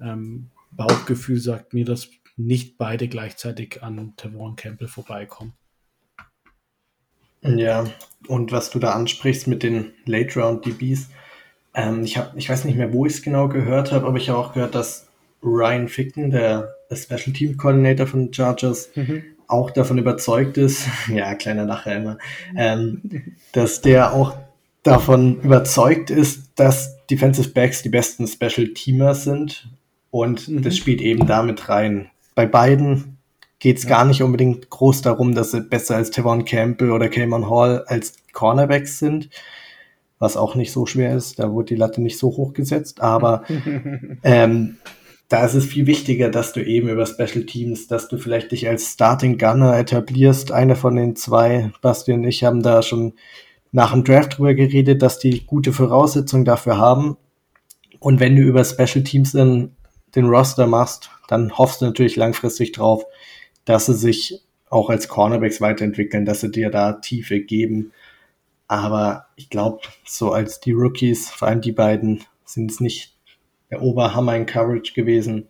Ähm, 0.00 0.50
Bauchgefühl 0.70 1.38
sagt 1.38 1.72
mir, 1.72 1.84
dass 1.84 2.10
nicht 2.36 2.78
beide 2.78 3.08
gleichzeitig 3.08 3.82
an 3.82 4.14
Tavon 4.16 4.56
Campbell 4.56 4.88
vorbeikommen. 4.88 5.54
Ja, 7.42 7.84
und 8.26 8.52
was 8.52 8.70
du 8.70 8.78
da 8.78 8.92
ansprichst 8.92 9.46
mit 9.46 9.62
den 9.62 9.92
Late 10.06 10.40
Round 10.40 10.64
DBs, 10.64 11.10
ähm, 11.74 12.04
ich, 12.04 12.16
hab, 12.16 12.36
ich 12.36 12.48
weiß 12.48 12.64
nicht 12.64 12.76
mehr, 12.76 12.92
wo 12.92 13.06
ich 13.06 13.14
es 13.14 13.22
genau 13.22 13.48
gehört 13.48 13.92
habe, 13.92 14.06
aber 14.06 14.16
ich 14.16 14.30
habe 14.30 14.38
auch 14.38 14.54
gehört, 14.54 14.74
dass 14.74 15.08
Ryan 15.42 15.88
Ficken, 15.88 16.30
der 16.30 16.74
Special 16.90 17.32
Team 17.32 17.56
Coordinator 17.56 18.06
von 18.06 18.32
Chargers, 18.32 18.90
mhm. 18.94 19.24
Auch 19.54 19.70
davon 19.70 19.98
überzeugt 19.98 20.58
ist, 20.58 20.86
ja, 21.08 21.34
kleiner 21.34 21.64
Lacher 21.64 21.96
immer, 21.96 22.18
ähm, 22.56 23.00
dass 23.52 23.80
der 23.80 24.12
auch 24.12 24.34
davon 24.82 25.40
überzeugt 25.40 26.10
ist, 26.10 26.50
dass 26.56 27.06
Defensive 27.06 27.50
Backs 27.50 27.82
die 27.82 27.88
besten 27.88 28.26
Special 28.26 28.68
Teamer 28.68 29.14
sind. 29.14 29.68
Und 30.10 30.48
mhm. 30.48 30.62
das 30.62 30.76
spielt 30.76 31.00
eben 31.00 31.26
damit 31.26 31.68
rein. 31.68 32.10
Bei 32.34 32.46
beiden 32.46 33.18
geht 33.58 33.78
es 33.78 33.84
ja. 33.84 33.90
gar 33.90 34.04
nicht 34.04 34.22
unbedingt 34.22 34.70
groß 34.70 35.02
darum, 35.02 35.34
dass 35.34 35.50
sie 35.50 35.60
besser 35.60 35.96
als 35.96 36.10
Tevon 36.10 36.44
Campbell 36.44 36.90
oder 36.90 37.08
Cameron 37.08 37.48
Hall 37.50 37.84
als 37.86 38.14
Cornerbacks 38.32 38.98
sind, 38.98 39.30
was 40.18 40.36
auch 40.36 40.54
nicht 40.54 40.70
so 40.70 40.86
schwer 40.86 41.16
ist. 41.16 41.38
Da 41.38 41.50
wurde 41.50 41.68
die 41.68 41.76
Latte 41.76 42.02
nicht 42.02 42.18
so 42.18 42.28
hoch 42.28 42.52
gesetzt, 42.52 43.00
aber 43.00 43.44
ähm, 44.22 44.76
da 45.28 45.44
ist 45.44 45.54
es 45.54 45.64
viel 45.64 45.86
wichtiger, 45.86 46.28
dass 46.30 46.52
du 46.52 46.64
eben 46.64 46.88
über 46.88 47.06
Special 47.06 47.44
Teams, 47.44 47.86
dass 47.86 48.08
du 48.08 48.18
vielleicht 48.18 48.52
dich 48.52 48.68
als 48.68 48.92
Starting 48.92 49.38
Gunner 49.38 49.76
etablierst. 49.78 50.52
Einer 50.52 50.76
von 50.76 50.96
den 50.96 51.16
zwei, 51.16 51.72
Basti 51.80 52.12
und 52.12 52.24
ich, 52.24 52.44
haben 52.44 52.62
da 52.62 52.82
schon 52.82 53.14
nach 53.72 53.92
dem 53.92 54.04
Draft 54.04 54.38
drüber 54.38 54.54
geredet, 54.54 55.02
dass 55.02 55.18
die 55.18 55.44
gute 55.46 55.72
Voraussetzungen 55.72 56.44
dafür 56.44 56.78
haben. 56.78 57.16
Und 57.98 58.20
wenn 58.20 58.36
du 58.36 58.42
über 58.42 58.64
Special 58.64 59.02
Teams 59.02 59.32
dann 59.32 59.74
den 60.14 60.26
Roster 60.26 60.66
machst, 60.66 61.10
dann 61.26 61.56
hoffst 61.56 61.80
du 61.80 61.86
natürlich 61.86 62.16
langfristig 62.16 62.72
drauf, 62.72 63.04
dass 63.64 63.86
sie 63.86 63.94
sich 63.94 64.42
auch 64.68 64.90
als 64.90 65.08
Cornerbacks 65.08 65.60
weiterentwickeln, 65.60 66.24
dass 66.26 66.42
sie 66.42 66.50
dir 66.50 66.70
da 66.70 66.92
Tiefe 66.92 67.40
geben. 67.40 67.92
Aber 68.68 69.26
ich 69.36 69.50
glaube, 69.50 69.80
so 70.04 70.32
als 70.32 70.60
die 70.60 70.72
Rookies, 70.72 71.30
vor 71.30 71.48
allem 71.48 71.60
die 71.60 71.72
beiden, 71.72 72.24
sind 72.44 72.70
es 72.70 72.80
nicht 72.80 73.13
der 73.74 73.82
Oberhammer 73.82 74.36
in 74.36 74.46
Coverage 74.46 74.92
gewesen. 74.94 75.48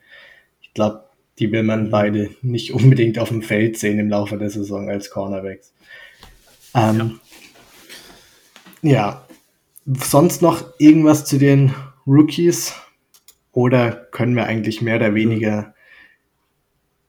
Ich 0.63 0.73
glaube, 0.73 1.05
die 1.39 1.53
will 1.53 1.63
man 1.63 1.91
beide 1.91 2.31
nicht 2.43 2.73
unbedingt 2.73 3.19
auf 3.19 3.29
dem 3.29 3.43
Feld 3.43 3.79
sehen 3.79 3.99
im 3.99 4.09
Laufe 4.09 4.39
der 4.39 4.51
Saison 4.51 4.89
als 4.89 5.11
Cornerbacks. 5.11 5.75
Ähm, 6.75 7.21
ja. 8.83 8.93
ja. 8.93 9.27
Sonst 9.87 10.41
noch 10.41 10.65
irgendwas 10.79 11.27
zu 11.27 11.39
den 11.39 11.75
Rookies? 12.07 12.75
Oder 13.53 13.93
können 13.93 14.35
wir 14.35 14.47
eigentlich 14.47 14.81
mehr 14.81 14.97
oder 14.97 15.15
weniger 15.15 15.75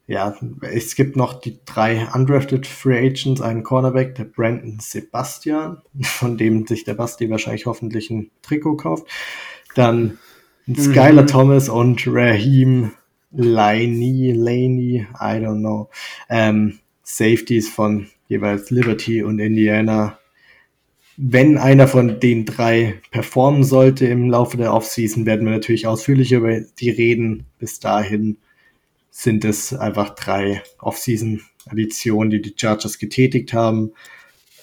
ja, 0.07 0.35
es 0.61 0.95
gibt 0.95 1.15
noch 1.15 1.41
die 1.41 1.57
drei 1.65 2.07
undrafted 2.13 2.67
Free 2.67 3.07
Agents, 3.07 3.41
einen 3.41 3.63
Cornerback, 3.63 4.13
der 4.13 4.25
Brandon 4.25 4.77
Sebastian, 4.79 5.81
von 6.03 6.37
dem 6.37 6.67
sich 6.67 6.83
der 6.83 6.93
Basti 6.93 7.27
wahrscheinlich 7.31 7.65
hoffentlich 7.65 8.11
ein 8.11 8.29
Trikot 8.43 8.77
kauft. 8.77 9.07
Dann 9.73 10.19
mhm. 10.65 10.75
Skylar. 10.75 11.27
Thomas 11.27 11.69
und 11.69 12.03
Raheem 12.07 12.91
Laney, 13.31 14.31
Laney, 14.31 15.07
I 15.19 15.39
don't 15.39 15.59
know. 15.59 15.89
Ähm, 16.29 16.79
Safeties 17.03 17.69
von 17.69 18.07
jeweils 18.27 18.71
Liberty 18.71 19.23
und 19.23 19.39
Indiana. 19.39 20.17
Wenn 21.17 21.57
einer 21.57 21.87
von 21.87 22.19
den 22.19 22.45
drei 22.45 22.95
performen 23.11 23.63
sollte 23.63 24.05
im 24.07 24.29
Laufe 24.29 24.57
der 24.57 24.73
Offseason, 24.73 25.25
werden 25.25 25.45
wir 25.45 25.53
natürlich 25.53 25.87
ausführlicher 25.87 26.37
über 26.37 26.59
die 26.59 26.89
reden. 26.89 27.45
Bis 27.57 27.79
dahin 27.79 28.37
sind 29.11 29.45
es 29.45 29.73
einfach 29.73 30.15
drei 30.15 30.61
Off-Season-Additionen, 30.79 32.31
die 32.31 32.41
die 32.41 32.55
Chargers 32.57 32.99
getätigt 32.99 33.53
haben. 33.53 33.93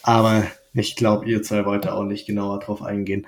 Aber 0.03 0.47
ich 0.75 0.97
glaube, 0.97 1.27
ihr 1.31 1.43
zwei 1.43 1.65
wollt 1.65 1.89
auch 1.89 2.05
nicht 2.05 2.27
genauer 2.27 2.59
drauf 2.61 2.83
eingehen. 2.83 3.27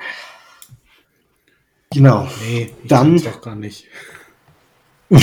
Genau. 1.94 2.28
Nee, 2.46 2.70
dann 2.88 3.16
doch 3.22 3.40
gar 3.40 3.54
nicht. 3.54 3.86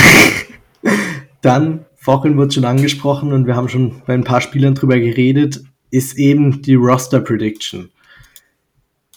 dann, 1.41 1.85
Wochen 2.03 2.37
wird 2.37 2.53
schon 2.53 2.65
angesprochen 2.65 3.31
und 3.31 3.45
wir 3.45 3.55
haben 3.55 3.69
schon 3.69 4.01
bei 4.07 4.13
ein 4.13 4.23
paar 4.23 4.41
Spielern 4.41 4.73
drüber 4.73 4.97
geredet, 4.97 5.63
ist 5.91 6.17
eben 6.17 6.61
die 6.61 6.75
Roster 6.75 7.19
Prediction. 7.19 7.91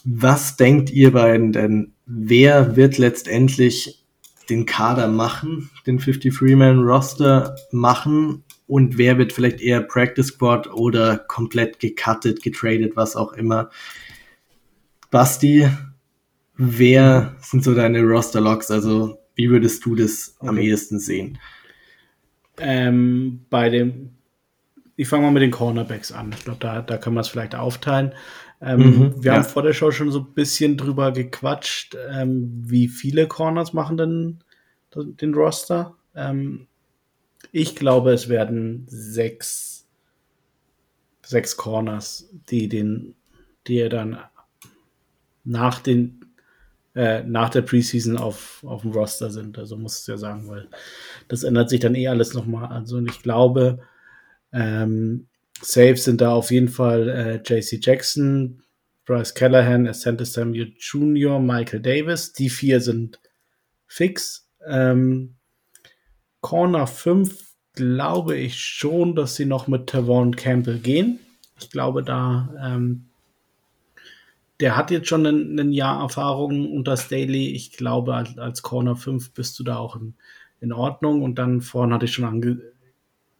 Was 0.04 0.56
denkt 0.56 0.90
ihr 0.90 1.12
beiden 1.12 1.52
denn? 1.52 1.92
Wer 2.04 2.76
wird 2.76 2.98
letztendlich 2.98 4.04
den 4.50 4.66
Kader 4.66 5.08
machen, 5.08 5.70
den 5.86 5.98
53-Man-Roster 5.98 7.56
machen 7.72 8.44
und 8.66 8.98
wer 8.98 9.16
wird 9.16 9.32
vielleicht 9.32 9.60
eher 9.60 9.80
Practice 9.80 10.26
Squad 10.26 10.70
oder 10.70 11.16
komplett 11.16 11.80
gecuttet, 11.80 12.42
getradet, 12.42 12.96
was 12.96 13.16
auch 13.16 13.32
immer. 13.32 13.70
Basti, 15.10 15.70
wer 16.56 17.36
sind 17.40 17.64
so 17.64 17.74
deine 17.74 18.02
Roster-Logs? 18.02 18.70
Also, 18.70 19.18
wie 19.34 19.50
würdest 19.50 19.84
du 19.84 19.94
das 19.94 20.36
okay. 20.38 20.48
am 20.48 20.58
ehesten 20.58 20.98
sehen? 20.98 21.38
Ähm, 22.58 23.44
bei 23.50 23.68
dem, 23.68 24.10
ich 24.96 25.08
fange 25.08 25.24
mal 25.24 25.32
mit 25.32 25.42
den 25.42 25.50
Cornerbacks 25.50 26.12
an. 26.12 26.32
Ich 26.36 26.44
glaube, 26.44 26.60
da, 26.60 26.82
da 26.82 26.98
können 26.98 27.16
wir 27.16 27.20
es 27.20 27.28
vielleicht 27.28 27.54
aufteilen. 27.54 28.12
Ähm, 28.60 28.78
mhm, 28.78 29.22
wir 29.22 29.32
ja. 29.32 29.38
haben 29.38 29.44
vor 29.44 29.62
der 29.62 29.72
Show 29.72 29.90
schon 29.90 30.10
so 30.10 30.20
ein 30.20 30.32
bisschen 30.34 30.76
drüber 30.76 31.12
gequatscht, 31.12 31.96
ähm, 32.10 32.62
wie 32.64 32.88
viele 32.88 33.26
Corners 33.26 33.72
machen 33.72 33.96
denn 33.96 34.38
den 34.94 35.34
Roster. 35.34 35.96
Ähm, 36.14 36.68
ich 37.50 37.74
glaube, 37.76 38.12
es 38.12 38.28
werden 38.28 38.86
sechs, 38.88 39.86
sechs 41.22 41.56
Corners, 41.56 42.30
die 42.48 42.68
den, 42.68 43.14
die 43.66 43.78
er 43.78 43.88
dann 43.88 44.18
nach 45.44 45.80
den 45.80 46.23
äh, 46.94 47.22
nach 47.24 47.50
der 47.50 47.62
Preseason 47.62 48.16
auf, 48.16 48.62
auf 48.64 48.82
dem 48.82 48.92
Roster 48.92 49.30
sind. 49.30 49.58
Also 49.58 49.76
muss 49.76 50.00
ich 50.00 50.06
ja 50.06 50.16
sagen, 50.16 50.48
weil 50.48 50.68
das 51.28 51.42
ändert 51.42 51.70
sich 51.70 51.80
dann 51.80 51.94
eh 51.94 52.08
alles 52.08 52.34
nochmal. 52.34 52.68
Also 52.68 53.00
ich 53.00 53.22
glaube, 53.22 53.80
ähm, 54.52 55.26
Safe 55.60 55.96
sind 55.96 56.20
da 56.20 56.32
auf 56.32 56.50
jeden 56.50 56.68
Fall 56.68 57.08
äh, 57.08 57.36
JC 57.44 57.84
Jackson, 57.84 58.62
Bryce 59.04 59.34
Callahan, 59.34 59.86
Asante 59.86 60.24
Samuel 60.24 60.72
Jr., 60.78 61.38
Michael 61.40 61.80
Davis. 61.80 62.32
Die 62.32 62.48
vier 62.48 62.80
sind 62.80 63.20
fix. 63.86 64.48
Ähm, 64.66 65.34
Corner 66.40 66.86
5 66.86 67.54
glaube 67.74 68.36
ich 68.36 68.60
schon, 68.60 69.14
dass 69.14 69.34
sie 69.34 69.46
noch 69.46 69.66
mit 69.66 69.88
Tavon 69.88 70.36
Campbell 70.36 70.78
gehen. 70.78 71.18
Ich 71.58 71.70
glaube, 71.70 72.02
da 72.02 72.54
ähm, 72.62 73.10
der 74.64 74.78
hat 74.78 74.90
jetzt 74.90 75.08
schon 75.08 75.26
ein, 75.26 75.60
ein, 75.60 75.72
Jahr 75.72 76.00
Erfahrung 76.00 76.72
unter 76.72 76.96
Staley. 76.96 77.48
Ich 77.48 77.72
glaube, 77.72 78.14
als, 78.14 78.38
als 78.38 78.62
Corner 78.62 78.96
5 78.96 79.32
bist 79.32 79.58
du 79.58 79.62
da 79.62 79.76
auch 79.76 79.94
in, 79.94 80.14
in 80.58 80.72
Ordnung. 80.72 81.20
Und 81.20 81.38
dann 81.38 81.60
vorhin 81.60 81.92
hatte 81.92 82.06
ich 82.06 82.14
schon 82.14 82.24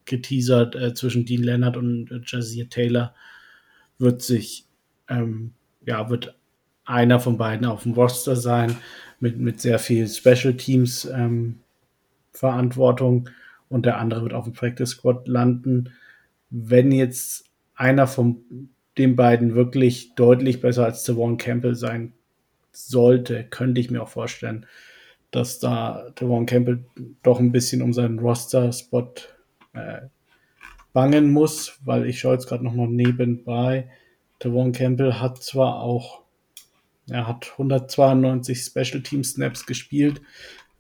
angeteasert, 0.05 0.75
äh, 0.75 0.93
zwischen 0.93 1.25
Dean 1.25 1.43
Leonard 1.43 1.79
und 1.79 2.11
äh, 2.11 2.21
Jazir 2.27 2.69
Taylor 2.69 3.15
wird 3.97 4.21
sich, 4.21 4.67
ähm, 5.09 5.55
ja, 5.87 6.11
wird 6.11 6.37
einer 6.85 7.19
von 7.21 7.39
beiden 7.39 7.65
auf 7.65 7.85
dem 7.85 7.93
Roster 7.93 8.37
sein, 8.37 8.77
mit, 9.19 9.39
mit 9.39 9.63
sehr 9.63 9.79
viel 9.79 10.07
Special 10.07 10.53
Teams 10.53 11.07
ähm, 11.07 11.61
Verantwortung 12.33 13.31
und 13.71 13.87
der 13.87 13.97
andere 13.97 14.25
wird 14.25 14.35
auf 14.35 14.45
dem 14.45 14.53
Practice 14.53 14.91
Squad 14.91 15.27
landen. 15.27 15.89
Wenn 16.51 16.93
jetzt 16.93 17.47
einer 17.75 18.07
von 18.07 18.69
den 18.99 19.17
beiden 19.17 19.55
wirklich 19.55 20.15
deutlich 20.15 20.61
besser 20.61 20.85
als 20.85 21.05
Devon 21.05 21.37
Campbell 21.37 21.75
sein 21.75 22.13
sollte, 22.73 23.45
könnte 23.45 23.81
ich 23.81 23.91
mir 23.91 24.03
auch 24.03 24.09
vorstellen, 24.09 24.67
dass 25.31 25.59
da 25.59 26.11
Devon 26.21 26.47
Campbell 26.47 26.85
doch 27.23 27.41
ein 27.41 27.53
bisschen 27.53 27.83
um 27.83 27.93
seinen 27.93 28.19
Roster-Spot 28.19 29.13
äh, 29.73 30.03
bangen 30.93 31.33
muss, 31.33 31.81
weil 31.85 32.07
ich 32.07 32.21
schaue 32.21 32.35
jetzt 32.35 32.47
gerade 32.47 32.65
noch 32.65 32.75
mal 32.75 32.89
nebenbei. 32.89 33.91
Devon 34.43 34.73
Campbell 34.73 35.15
hat 35.15 35.43
zwar 35.43 35.81
auch, 35.81 36.23
er 37.11 37.27
hat 37.27 37.53
192 37.53 38.59
Special 38.61 39.03
Team 39.03 39.25
Snaps 39.25 39.67
gespielt, 39.67 40.23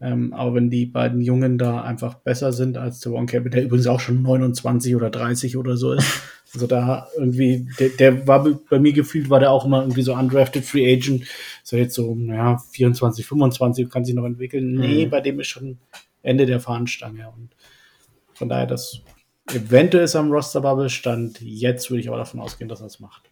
ähm, 0.00 0.32
aber 0.32 0.54
wenn 0.54 0.70
die 0.70 0.86
beiden 0.86 1.20
Jungen 1.20 1.56
da 1.56 1.82
einfach 1.82 2.14
besser 2.14 2.52
sind 2.52 2.76
als 2.76 3.00
der 3.00 3.12
One 3.12 3.26
Campbell, 3.26 3.50
der 3.50 3.64
übrigens 3.64 3.86
auch 3.86 4.00
schon 4.00 4.22
29 4.22 4.96
oder 4.96 5.10
30 5.10 5.56
oder 5.56 5.76
so 5.76 5.92
ist, 5.92 6.22
also 6.54 6.66
da 6.66 7.08
irgendwie, 7.16 7.68
der, 7.78 7.88
der 7.90 8.26
war 8.26 8.44
bei 8.68 8.78
mir 8.78 8.92
gefühlt, 8.92 9.30
war 9.30 9.40
der 9.40 9.50
auch 9.50 9.64
immer 9.64 9.80
irgendwie 9.80 10.02
so 10.02 10.14
undrafted 10.14 10.64
Free 10.64 10.92
Agent, 10.92 11.24
ja 11.64 11.78
jetzt 11.78 11.94
so, 11.94 12.14
naja, 12.14 12.58
24, 12.72 13.26
25, 13.26 13.88
kann 13.88 14.04
sich 14.04 14.14
noch 14.14 14.24
entwickeln. 14.24 14.74
Nee, 14.74 15.06
mhm. 15.06 15.10
bei 15.10 15.20
dem 15.20 15.40
ist 15.40 15.48
schon 15.48 15.78
Ende 16.22 16.46
der 16.46 16.60
Fahnenstange 16.60 17.28
und 17.28 17.50
von 18.34 18.48
daher, 18.48 18.66
das 18.66 19.00
eventuell 19.52 20.04
ist 20.04 20.16
am 20.16 20.30
Roster 20.30 20.60
Bubble 20.60 20.90
stand, 20.90 21.40
jetzt 21.40 21.90
würde 21.90 22.00
ich 22.00 22.08
aber 22.08 22.18
davon 22.18 22.40
ausgehen, 22.40 22.68
dass 22.68 22.80
er 22.80 22.86
es 22.86 23.00
macht. 23.00 23.30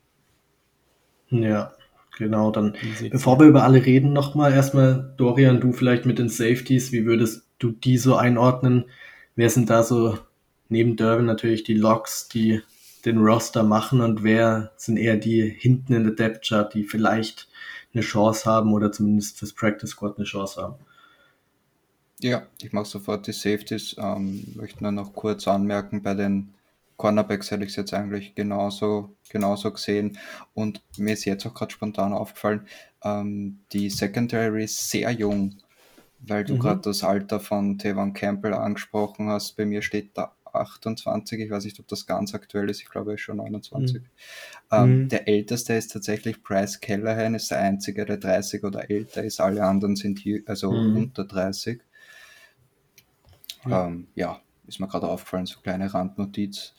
Ja, 1.31 1.73
Genau, 2.19 2.51
dann 2.51 2.77
bevor 3.11 3.41
wir 3.41 3.47
über 3.47 3.65
alle 3.65 3.85
reden, 3.85 4.13
nochmal 4.13 4.53
erstmal, 4.53 5.15
Dorian, 5.17 5.61
du 5.61 5.73
vielleicht 5.73 6.05
mit 6.05 6.19
den 6.19 6.29
Safeties, 6.29 6.93
wie 6.93 7.07
würdest 7.07 7.47
du 7.59 7.71
die 7.71 7.97
so 7.97 8.17
einordnen? 8.17 8.85
Wer 9.35 9.49
sind 9.49 9.71
da 9.71 9.83
so 9.83 10.19
neben 10.69 10.97
Durbin 10.97 11.25
natürlich 11.27 11.65
die 11.65 11.75
Locks, 11.75 12.29
die 12.29 12.61
den 13.05 13.19
Roster 13.19 13.63
machen 13.63 14.01
und 14.01 14.23
wer 14.23 14.73
sind 14.77 14.99
eher 14.99 15.17
die 15.17 15.49
hinten 15.49 15.95
in 15.95 16.05
der 16.05 16.13
Depth 16.13 16.47
Chart, 16.47 16.73
die 16.73 16.85
vielleicht 16.85 17.49
eine 17.95 18.03
Chance 18.03 18.45
haben 18.49 18.73
oder 18.73 18.93
zumindest 18.93 19.39
fürs 19.39 19.53
Practice 19.53 19.91
Squad 19.91 20.19
eine 20.19 20.25
Chance 20.25 20.61
haben? 20.61 20.75
Ja, 22.21 22.47
ich 22.63 22.73
mache 22.73 22.85
sofort 22.85 23.27
die 23.27 23.33
Safeties. 23.33 23.97
Ähm, 23.99 24.45
möchte 24.55 24.83
nur 24.83 24.93
noch 24.93 25.13
kurz 25.13 25.49
anmerken, 25.49 26.03
bei 26.03 26.15
den 26.15 26.55
Cornerbacks 27.03 27.51
hätte 27.51 27.65
ich 27.65 27.71
es 27.71 27.77
jetzt 27.77 27.95
eigentlich 27.95 28.37
genauso, 28.37 29.17
genauso 29.29 29.73
gesehen. 29.73 30.19
Und 30.55 30.83
mir 30.97 31.15
ist 31.15 31.25
jetzt 31.25 31.45
auch 31.45 31.53
gerade 31.53 31.73
spontan 31.73 32.13
aufgefallen, 32.13 32.69
ähm, 33.03 33.59
die 33.73 33.91
Secondary 33.91 34.63
ist 34.63 34.89
sehr 34.89 35.11
jung, 35.11 35.57
weil 36.21 36.45
du 36.45 36.55
mhm. 36.55 36.59
gerade 36.61 36.81
das 36.83 37.03
Alter 37.03 37.41
von 37.41 37.77
Tevan 37.77 38.13
Campbell 38.13 38.55
angesprochen 38.55 39.31
hast. 39.31 39.57
Bei 39.57 39.67
mir 39.67 39.83
steht 39.83 40.17
da 40.17 40.37
28, 40.53 41.41
ich 41.41 41.51
weiß 41.51 41.65
nicht, 41.65 41.81
ob 41.81 41.89
das 41.89 42.07
ganz 42.07 42.37
aktuell 42.37 42.71
ist, 42.71 42.81
ich 42.81 42.89
glaube, 42.89 43.11
er 43.11 43.15
ist 43.15 43.23
schon 43.23 43.39
29. 43.39 44.01
Mhm. 44.01 44.07
Ähm, 44.71 45.03
mhm. 45.03 45.09
Der 45.09 45.27
älteste 45.27 45.75
ist 45.75 45.89
tatsächlich 45.89 46.41
Bryce 46.45 46.81
Callahan, 46.81 47.35
ist 47.35 47.51
der 47.51 47.59
einzige, 47.59 48.05
der 48.05 48.19
30 48.19 48.63
oder 48.63 48.89
älter 48.89 49.25
ist. 49.25 49.41
Alle 49.41 49.65
anderen 49.65 49.97
sind 49.97 50.21
hier, 50.21 50.43
also 50.47 50.71
mhm. 50.71 50.97
unter 50.99 51.25
30. 51.25 51.81
Ähm, 53.69 54.07
ja, 54.15 54.41
ist 54.67 54.81
mir 54.81 54.89
gerade 54.89 55.09
aufgefallen, 55.09 55.47
so 55.47 55.61
kleine 55.61 55.93
Randnotiz. 55.93 56.75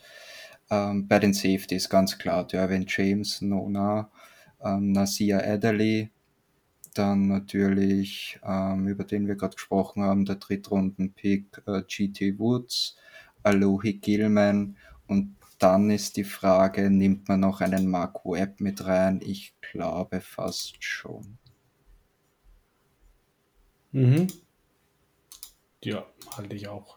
Ähm, 0.70 1.06
bei 1.06 1.18
den 1.18 1.34
Safeties 1.34 1.88
ganz 1.88 2.18
klar, 2.18 2.46
Derwin 2.46 2.86
James, 2.88 3.40
Nona, 3.42 4.10
ähm, 4.62 4.92
Nasir 4.92 5.46
Adderley, 5.46 6.10
dann 6.94 7.28
natürlich, 7.28 8.38
ähm, 8.44 8.86
über 8.88 9.04
den 9.04 9.26
wir 9.26 9.34
gerade 9.34 9.54
gesprochen 9.54 10.02
haben, 10.02 10.24
der 10.24 10.36
Drittrunden-Pick 10.36 11.62
äh, 11.66 11.82
GT 11.82 12.38
Woods, 12.38 12.96
Alohi 13.42 13.94
Gilman 13.94 14.76
und 15.06 15.36
dann 15.58 15.90
ist 15.90 16.16
die 16.16 16.24
Frage, 16.24 16.90
nimmt 16.90 17.28
man 17.28 17.40
noch 17.40 17.60
einen 17.60 17.86
Mark 17.86 18.24
Webb 18.24 18.60
mit 18.60 18.84
rein? 18.86 19.20
Ich 19.22 19.54
glaube 19.60 20.20
fast 20.20 20.82
schon. 20.82 21.38
Mhm. 23.92 24.26
Ja, 25.82 26.04
halte 26.36 26.56
ich 26.56 26.68
auch 26.68 26.96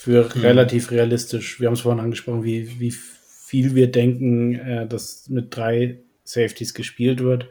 für 0.00 0.24
mhm. 0.34 0.40
relativ 0.40 0.92
realistisch. 0.92 1.60
Wir 1.60 1.66
haben 1.66 1.74
es 1.74 1.82
vorhin 1.82 2.02
angesprochen, 2.02 2.42
wie, 2.42 2.80
wie 2.80 2.90
viel 2.90 3.74
wir 3.74 3.90
denken, 3.90 4.54
äh, 4.54 4.88
dass 4.88 5.28
mit 5.28 5.54
drei 5.54 5.98
Safeties 6.24 6.72
gespielt 6.72 7.20
wird. 7.20 7.48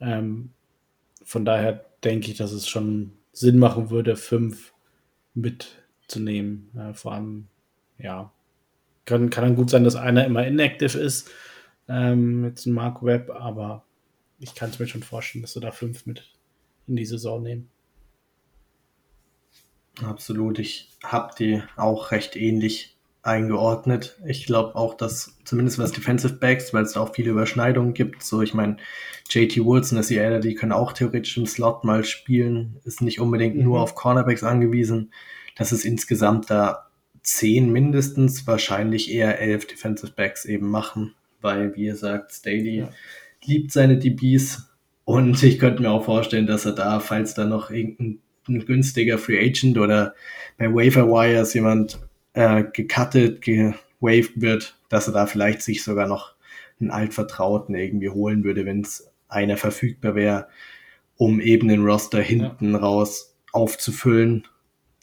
Ähm, 0.00 0.52
von 1.22 1.44
daher 1.44 1.84
denke 2.02 2.30
ich, 2.30 2.38
dass 2.38 2.52
es 2.52 2.66
schon 2.66 3.12
Sinn 3.34 3.58
machen 3.58 3.90
würde, 3.90 4.16
fünf 4.16 4.72
mitzunehmen. 5.34 6.70
Äh, 6.78 6.94
vor 6.94 7.12
allem, 7.12 7.48
ja, 7.98 8.32
kann, 9.04 9.28
kann 9.28 9.44
dann 9.44 9.56
gut 9.56 9.68
sein, 9.68 9.84
dass 9.84 9.94
einer 9.94 10.24
immer 10.24 10.46
inactive 10.46 10.98
ist. 10.98 11.30
Ähm, 11.88 12.46
jetzt 12.46 12.64
ein 12.64 12.72
Mark 12.72 13.04
Webb, 13.04 13.28
aber 13.28 13.84
ich 14.38 14.54
kann 14.54 14.70
es 14.70 14.78
mir 14.78 14.86
schon 14.86 15.02
vorstellen, 15.02 15.42
dass 15.42 15.56
wir 15.56 15.60
da 15.60 15.72
fünf 15.72 16.06
mit 16.06 16.24
in 16.86 16.96
die 16.96 17.04
Saison 17.04 17.42
nehmen. 17.42 17.68
Absolut. 20.00 20.58
Ich 20.58 20.88
habe 21.04 21.34
die 21.38 21.62
auch 21.76 22.10
recht 22.12 22.36
ähnlich 22.36 22.96
eingeordnet. 23.22 24.18
Ich 24.26 24.46
glaube 24.46 24.74
auch, 24.74 24.94
dass 24.94 25.36
zumindest 25.44 25.78
was 25.78 25.92
Defensive 25.92 26.34
Backs, 26.34 26.74
weil 26.74 26.84
es 26.84 26.94
da 26.94 27.00
auch 27.00 27.14
viele 27.14 27.30
Überschneidungen 27.30 27.94
gibt, 27.94 28.22
so 28.22 28.42
ich 28.42 28.54
meine, 28.54 28.78
JT 29.28 29.64
Woods 29.64 29.92
und 29.92 29.98
Nasir 29.98 30.40
die 30.40 30.54
können 30.54 30.72
auch 30.72 30.92
theoretisch 30.92 31.36
im 31.36 31.46
Slot 31.46 31.84
mal 31.84 32.04
spielen, 32.04 32.80
ist 32.84 33.00
nicht 33.00 33.20
unbedingt 33.20 33.56
mhm. 33.56 33.64
nur 33.64 33.80
auf 33.80 33.94
Cornerbacks 33.94 34.42
angewiesen. 34.42 35.12
Das 35.56 35.72
ist 35.72 35.84
insgesamt 35.84 36.50
da 36.50 36.88
zehn 37.22 37.70
mindestens, 37.70 38.46
wahrscheinlich 38.46 39.12
eher 39.12 39.38
elf 39.38 39.66
Defensive 39.66 40.12
Backs 40.12 40.44
eben 40.44 40.68
machen, 40.68 41.14
weil, 41.40 41.76
wie 41.76 41.84
ihr 41.84 41.96
sagt, 41.96 42.32
Staley 42.32 42.78
ja. 42.78 42.88
liebt 43.44 43.70
seine 43.70 43.98
DBs 43.98 44.68
und 45.04 45.40
ich 45.42 45.60
könnte 45.60 45.82
mir 45.82 45.90
auch 45.90 46.04
vorstellen, 46.04 46.46
dass 46.46 46.64
er 46.64 46.72
da, 46.72 46.98
falls 46.98 47.34
da 47.34 47.44
noch 47.44 47.70
irgendein 47.70 48.18
ein 48.48 48.64
günstiger 48.64 49.18
Free 49.18 49.38
Agent 49.38 49.78
oder 49.78 50.14
bei 50.58 50.72
Waiver 50.72 51.08
Wires 51.08 51.54
jemand 51.54 52.00
äh, 52.34 52.64
gecuttet, 52.64 53.42
gewaved 53.42 54.40
wird, 54.40 54.76
dass 54.88 55.06
er 55.06 55.14
da 55.14 55.26
vielleicht 55.26 55.62
sich 55.62 55.82
sogar 55.82 56.06
noch 56.06 56.34
einen 56.80 56.90
Altvertrauten 56.90 57.74
irgendwie 57.74 58.10
holen 58.10 58.44
würde, 58.44 58.66
wenn 58.66 58.80
es 58.80 59.10
einer 59.28 59.56
verfügbar 59.56 60.14
wäre, 60.14 60.48
um 61.16 61.40
eben 61.40 61.68
den 61.68 61.84
Roster 61.84 62.20
hinten 62.20 62.72
ja. 62.72 62.78
raus 62.78 63.36
aufzufüllen. 63.52 64.46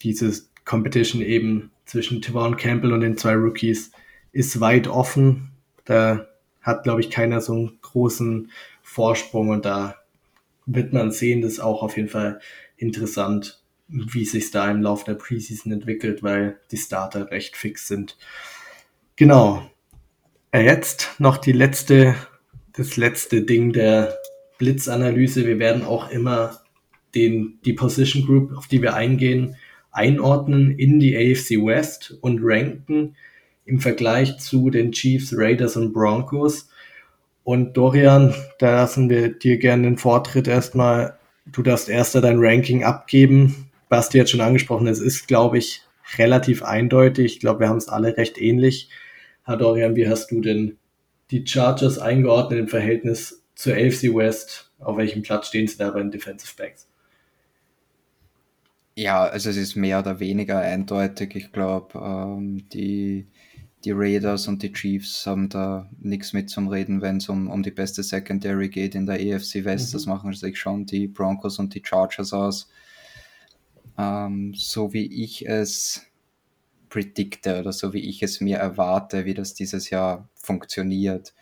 Dieses 0.04 0.52
Competition 0.66 1.22
eben 1.22 1.72
zwischen 1.86 2.22
Tavon 2.22 2.58
Campbell 2.58 2.94
und 2.94 3.02
den 3.02 3.18
zwei 3.18 3.34
Rookies 3.34 3.92
ist 4.32 4.60
weit 4.60 4.88
offen. 4.88 5.52
Da 5.86 6.28
hat, 6.62 6.84
glaube 6.84 7.02
ich, 7.02 7.10
keiner 7.10 7.42
so 7.42 7.54
einen 7.54 7.80
großen 7.82 8.52
Vorsprung 8.82 9.50
und 9.50 9.66
da 9.66 9.96
wird 10.66 10.94
man 10.94 11.12
sehen, 11.12 11.42
dass 11.42 11.60
auch 11.60 11.82
auf 11.82 11.98
jeden 11.98 12.10
Fall 12.10 12.40
interessant, 12.80 13.62
wie 13.88 14.26
sich 14.26 14.52
da 14.52 14.70
im 14.70 14.82
Laufe 14.82 15.06
der 15.06 15.16
Preseason 15.16 15.72
entwickelt, 15.72 16.24
weil 16.24 16.60
die 16.72 16.78
Starter 16.78 17.32
recht 17.32 17.58
fix 17.58 17.88
sind. 17.88 18.18
Genau. 19.16 19.70
Äh, 20.52 20.64
jetzt 20.64 21.16
noch 21.20 21.38
die 21.38 21.52
letzte, 21.52 22.16
das 22.74 22.98
letzte 22.98 23.42
Ding 23.42 23.74
der 23.74 24.18
Blitzanalyse. 24.58 25.46
Wir 25.46 25.60
werden 25.60 25.84
auch 25.84 26.10
immer 26.10 26.60
den, 27.16 27.60
die 27.66 27.74
Position 27.74 28.26
Group, 28.26 28.56
auf 28.56 28.68
die 28.68 28.82
wir 28.82 28.94
eingehen, 28.94 29.56
einordnen 29.92 30.78
in 30.78 31.00
die 31.00 31.16
AFC 31.16 31.66
West 31.66 32.18
und 32.22 32.40
ranken 32.42 33.16
im 33.66 33.80
Vergleich 33.80 34.38
zu 34.40 34.70
den 34.70 34.92
Chiefs, 34.92 35.34
Raiders 35.36 35.78
und 35.78 35.94
Broncos. 35.94 36.70
Und 37.44 37.78
Dorian, 37.78 38.34
da 38.60 38.76
lassen 38.76 39.10
wir 39.10 39.30
dir 39.30 39.58
gerne 39.58 39.84
den 39.84 39.98
Vortritt 39.98 40.48
erstmal 40.48 41.19
du 41.52 41.64
darfst 41.64 41.90
erster 41.90 42.22
dein 42.22 42.40
Ranking 42.40 42.84
abgeben. 42.84 43.70
Basti 43.90 44.20
hat 44.20 44.30
schon 44.30 44.42
angesprochen, 44.42 44.88
es 44.88 45.00
ist, 45.00 45.28
glaube 45.28 45.58
ich, 45.58 45.82
relativ 46.18 46.64
eindeutig. 46.64 47.34
Ich 47.34 47.40
glaube, 47.40 47.62
wir 47.62 47.70
haben 47.70 47.78
es 47.78 47.90
alle 47.90 48.18
recht 48.18 48.40
ähnlich. 48.40 48.90
Herr 49.46 49.58
Dorian, 49.58 49.96
wie 49.96 50.08
hast 50.08 50.32
du 50.32 50.42
denn 50.42 50.78
die 51.32 51.46
Chargers 51.46 51.98
eingeordnet 51.98 52.60
im 52.60 52.68
Verhältnis 52.68 53.44
zur 53.56 53.74
AFC 53.74 54.16
West? 54.16 54.72
Auf 54.80 54.98
welchem 54.98 55.22
Platz 55.22 55.48
stehen 55.48 55.68
sie 55.68 55.78
da 55.78 55.90
bei 55.92 56.00
den 56.00 56.12
Defensive 56.12 56.54
Backs? 56.56 56.88
Ja, 58.96 59.24
also 59.26 59.50
es 59.50 59.58
ist 59.58 59.76
mehr 59.76 60.00
oder 60.00 60.20
weniger 60.20 60.60
eindeutig. 60.60 61.36
Ich 61.36 61.52
glaube, 61.52 61.98
ähm, 62.00 62.68
die, 62.70 63.28
die 63.86 63.92
Raiders 63.92 64.48
und 64.48 64.62
die 64.62 64.74
Chiefs 64.74 65.26
haben 65.26 65.48
da 65.50 65.90
nichts 66.00 66.34
mit 66.34 66.50
zum 66.50 66.68
Reden, 66.68 67.02
wenn 67.02 67.18
es 67.18 67.30
um, 67.30 67.50
um 67.50 67.64
die 67.64 67.72
beste 67.72 68.04
Secondary 68.04 68.70
geht 68.70 68.96
in 68.96 69.06
der 69.06 69.22
EFC 69.22 69.64
West. 69.64 69.90
Mhm. 69.90 69.94
Das 69.94 70.06
machen 70.06 70.34
sich 70.34 70.60
schon 70.60 70.86
die 70.86 71.08
Broncos 71.08 71.60
und 71.60 71.74
die 71.74 71.84
Chargers 71.84 72.34
aus. 72.34 72.70
Ähm, 73.98 74.54
so 74.56 74.94
wie 74.94 75.24
ich 75.24 75.48
es 75.48 76.06
predikte 76.90 77.60
oder 77.60 77.72
so 77.72 77.94
wie 77.94 78.10
ich 78.10 78.24
es 78.24 78.42
mir 78.42 78.58
erwarte, 78.58 79.26
wie 79.26 79.34
das 79.34 79.54
dieses 79.54 79.90
Jahr 79.90 80.28
funktioniert, 80.36 81.34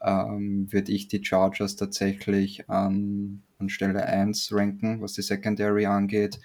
ähm, 0.00 0.72
würde 0.72 0.92
ich 0.92 1.08
die 1.08 1.24
Chargers 1.24 1.76
tatsächlich 1.76 2.68
an, 2.70 3.42
an 3.58 3.68
Stelle 3.68 4.06
1 4.06 4.52
ranken, 4.52 5.00
was 5.02 5.12
die 5.14 5.22
Secondary 5.22 5.86
angeht. 5.86 6.40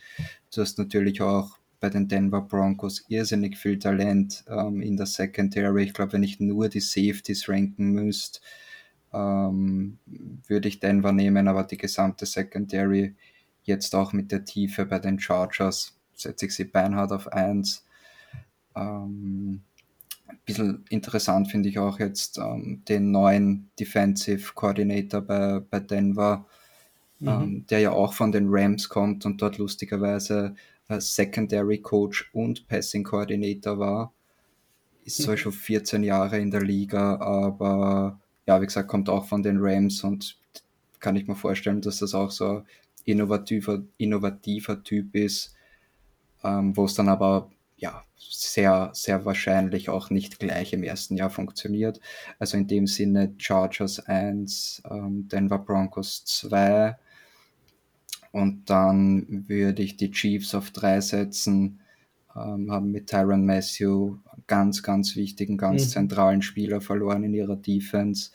Du 0.53 0.61
hast 0.61 0.77
natürlich 0.77 1.21
auch 1.21 1.56
bei 1.79 1.89
den 1.89 2.07
Denver 2.07 2.41
Broncos 2.41 3.05
irrsinnig 3.07 3.57
viel 3.57 3.77
Talent 3.77 4.43
ähm, 4.47 4.81
in 4.81 4.97
der 4.97 5.05
Secondary. 5.05 5.83
Ich 5.83 5.93
glaube, 5.93 6.13
wenn 6.13 6.23
ich 6.23 6.39
nur 6.39 6.69
die 6.69 6.79
Safeties 6.79 7.47
ranken 7.47 7.91
müsste, 7.91 8.39
ähm, 9.13 9.99
würde 10.47 10.67
ich 10.67 10.79
Denver 10.79 11.11
nehmen, 11.11 11.47
aber 11.47 11.63
die 11.63 11.77
gesamte 11.77 12.25
Secondary 12.25 13.15
jetzt 13.63 13.95
auch 13.95 14.13
mit 14.13 14.31
der 14.31 14.45
Tiefe 14.45 14.85
bei 14.85 14.99
den 14.99 15.19
Chargers 15.19 15.97
setze 16.13 16.47
ich 16.47 16.55
sie 16.55 16.65
beinhart 16.65 17.11
auf 17.11 17.27
1. 17.31 17.85
Ähm, 18.75 19.61
ein 20.27 20.39
bisschen 20.45 20.85
interessant 20.89 21.49
finde 21.49 21.69
ich 21.69 21.79
auch 21.79 21.99
jetzt 21.99 22.37
ähm, 22.37 22.81
den 22.87 23.11
neuen 23.11 23.69
Defensive 23.79 24.53
Coordinator 24.53 25.21
bei, 25.21 25.59
bei 25.59 25.79
Denver, 25.79 26.45
mhm. 27.19 27.27
ähm, 27.27 27.65
der 27.69 27.79
ja 27.79 27.91
auch 27.91 28.13
von 28.13 28.31
den 28.31 28.47
Rams 28.49 28.89
kommt 28.89 29.25
und 29.25 29.41
dort 29.41 29.57
lustigerweise 29.57 30.55
Secondary 30.89 31.79
Coach 31.79 32.29
und 32.33 32.67
Passing 32.67 33.03
Coordinator 33.03 33.77
war. 33.77 34.13
Ist 35.03 35.21
zwar 35.21 35.35
mhm. 35.35 35.39
schon 35.39 35.51
14 35.51 36.03
Jahre 36.03 36.39
in 36.39 36.51
der 36.51 36.61
Liga, 36.61 37.17
aber 37.17 38.19
ja, 38.45 38.61
wie 38.61 38.65
gesagt, 38.65 38.87
kommt 38.87 39.09
auch 39.09 39.25
von 39.25 39.43
den 39.43 39.57
Rams 39.59 40.03
und 40.03 40.37
kann 40.99 41.15
ich 41.15 41.27
mir 41.27 41.35
vorstellen, 41.35 41.81
dass 41.81 41.99
das 41.99 42.13
auch 42.13 42.31
so 42.31 42.47
ein 42.47 42.63
innovativer, 43.05 43.83
innovativer 43.97 44.83
Typ 44.83 45.15
ist, 45.15 45.53
ähm, 46.43 46.75
wo 46.75 46.85
es 46.85 46.95
dann 46.95 47.09
aber 47.09 47.49
ja, 47.77 48.03
sehr, 48.17 48.89
sehr 48.93 49.23
wahrscheinlich 49.25 49.89
auch 49.89 50.09
nicht 50.09 50.39
gleich 50.39 50.73
im 50.73 50.83
ersten 50.83 51.15
Jahr 51.15 51.29
funktioniert. 51.29 51.99
Also 52.39 52.57
in 52.57 52.67
dem 52.67 52.87
Sinne 52.87 53.33
Chargers 53.37 53.99
1, 53.99 54.83
ähm, 54.89 55.27
Denver 55.27 55.59
Broncos 55.59 56.25
2 56.25 56.97
und 58.37 58.69
dann 58.69 59.45
würde 59.47 59.81
ich 59.81 59.97
die 59.97 60.11
Chiefs 60.11 60.53
auf 60.53 60.69
3 60.69 61.01
setzen, 61.01 61.79
ähm, 62.35 62.71
haben 62.71 62.91
mit 62.91 63.07
Tyron 63.07 63.45
Matthew 63.45 64.17
ganz, 64.45 64.83
ganz 64.83 65.15
wichtigen, 65.15 65.57
ganz 65.57 65.85
mhm. 65.85 65.89
zentralen 65.89 66.41
Spieler 66.43 66.79
verloren 66.79 67.23
in 67.23 67.33
ihrer 67.33 67.55
Defense. 67.55 68.29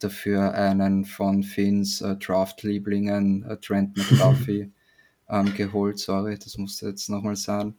Dafür 0.00 0.52
einen 0.52 1.04
von 1.04 1.44
Finns 1.44 2.00
äh, 2.00 2.16
Draft-Lieblingen, 2.16 3.44
äh, 3.44 3.56
Trent 3.58 3.96
McDuffie, 3.96 4.72
ähm, 5.30 5.54
geholt. 5.54 6.00
Sorry, 6.00 6.36
das 6.36 6.58
musste 6.58 6.88
jetzt 6.88 7.08
nochmal 7.08 7.36
sein. 7.36 7.74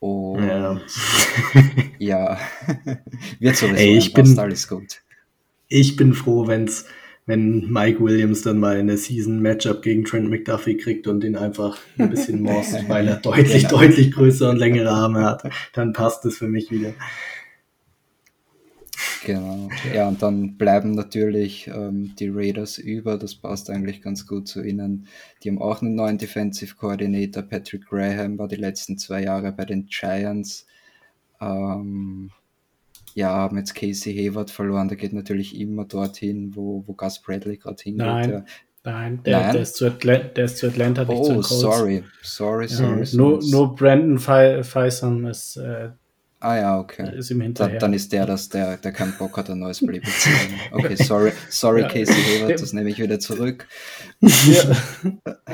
Und 0.00 0.46
ja, 0.46 0.80
ja. 1.98 2.38
wird 3.38 3.56
sowieso 3.56 3.76
Ey, 3.76 3.98
ich 3.98 4.14
bin, 4.14 4.38
alles 4.38 4.66
gut. 4.66 5.02
Ich 5.68 5.96
bin 5.96 6.14
froh, 6.14 6.46
wenn's, 6.46 6.86
wenn 7.26 7.68
Mike 7.68 8.00
Williams 8.00 8.42
dann 8.42 8.58
mal 8.58 8.78
in 8.78 8.86
der 8.86 8.98
Season 8.98 9.40
Matchup 9.40 9.82
gegen 9.82 10.04
Trent 10.04 10.30
McDuffie 10.30 10.76
kriegt 10.76 11.08
und 11.08 11.20
den 11.20 11.36
einfach 11.36 11.76
ein 11.98 12.08
bisschen 12.08 12.40
morst, 12.40 12.74
weil 12.88 13.08
er 13.08 13.16
deutlich, 13.16 13.64
ja. 13.64 13.68
deutlich 13.68 14.12
größer 14.12 14.48
und 14.50 14.58
längere 14.58 14.90
Arme 14.90 15.24
hat. 15.24 15.42
Dann 15.72 15.92
passt 15.92 16.24
es 16.24 16.38
für 16.38 16.46
mich 16.46 16.70
wieder. 16.70 16.94
Genau. 19.24 19.68
Ja, 19.92 20.06
und 20.06 20.22
dann 20.22 20.56
bleiben 20.56 20.92
natürlich 20.92 21.66
ähm, 21.66 22.14
die 22.16 22.28
Raiders 22.28 22.78
über. 22.78 23.18
Das 23.18 23.34
passt 23.34 23.70
eigentlich 23.70 24.00
ganz 24.00 24.28
gut 24.28 24.46
zu 24.46 24.62
ihnen. 24.62 25.08
Die 25.42 25.50
haben 25.50 25.60
auch 25.60 25.82
einen 25.82 25.96
neuen 25.96 26.18
Defensive 26.18 26.76
Coordinator. 26.76 27.42
Patrick 27.42 27.86
Graham 27.86 28.38
war 28.38 28.46
die 28.46 28.54
letzten 28.54 28.98
zwei 28.98 29.24
Jahre 29.24 29.50
bei 29.50 29.64
den 29.64 29.86
Giants. 29.86 30.66
Ähm, 31.40 32.30
ja, 33.16 33.30
haben 33.30 33.56
jetzt 33.56 33.74
Casey 33.74 34.14
Hayward 34.14 34.50
verloren. 34.50 34.88
Der 34.88 34.98
geht 34.98 35.14
natürlich 35.14 35.58
immer 35.58 35.86
dorthin, 35.86 36.54
wo, 36.54 36.84
wo 36.86 36.92
Gus 36.92 37.18
Bradley 37.18 37.56
gerade 37.56 37.82
hingeht. 37.82 38.06
Nein, 38.06 38.28
der, 38.28 38.44
nein, 38.84 39.22
der, 39.24 39.40
nein? 39.40 39.52
Der, 39.54 39.62
ist 39.62 39.76
zu 39.76 39.86
Atlanta, 39.86 40.28
der 40.28 40.44
ist 40.44 40.58
zu 40.58 40.66
Atlanta, 40.66 41.04
nicht 41.04 41.18
oh, 41.18 41.40
zu 41.40 41.42
sorry, 41.42 42.04
sorry, 42.20 42.68
sorry. 42.68 43.04
Ja, 43.04 43.16
nur, 43.16 43.42
nur 43.42 43.74
Brandon 43.74 44.18
Faison 44.18 45.26
ist 45.26 45.56
äh, 45.56 45.88
Ah 46.40 46.56
ja, 46.58 46.78
okay. 46.78 47.16
Ist 47.16 47.30
ihm 47.30 47.40
hinterher. 47.40 47.72
Da, 47.72 47.78
dann 47.78 47.94
ist 47.94 48.12
der 48.12 48.26
das, 48.26 48.50
der, 48.50 48.76
der 48.76 48.92
keinen 48.92 49.16
Bock 49.16 49.38
hat, 49.38 49.48
ein 49.48 49.58
neues 49.58 49.78
Playbook 49.84 50.12
zu. 50.12 50.28
Okay, 50.72 50.94
sorry, 50.96 51.32
sorry 51.48 51.80
ja. 51.80 51.88
Casey 51.88 52.14
Hayward, 52.14 52.60
das 52.60 52.74
nehme 52.74 52.90
ich 52.90 52.98
wieder 52.98 53.18
zurück. 53.18 53.66
Ja. 54.20 54.76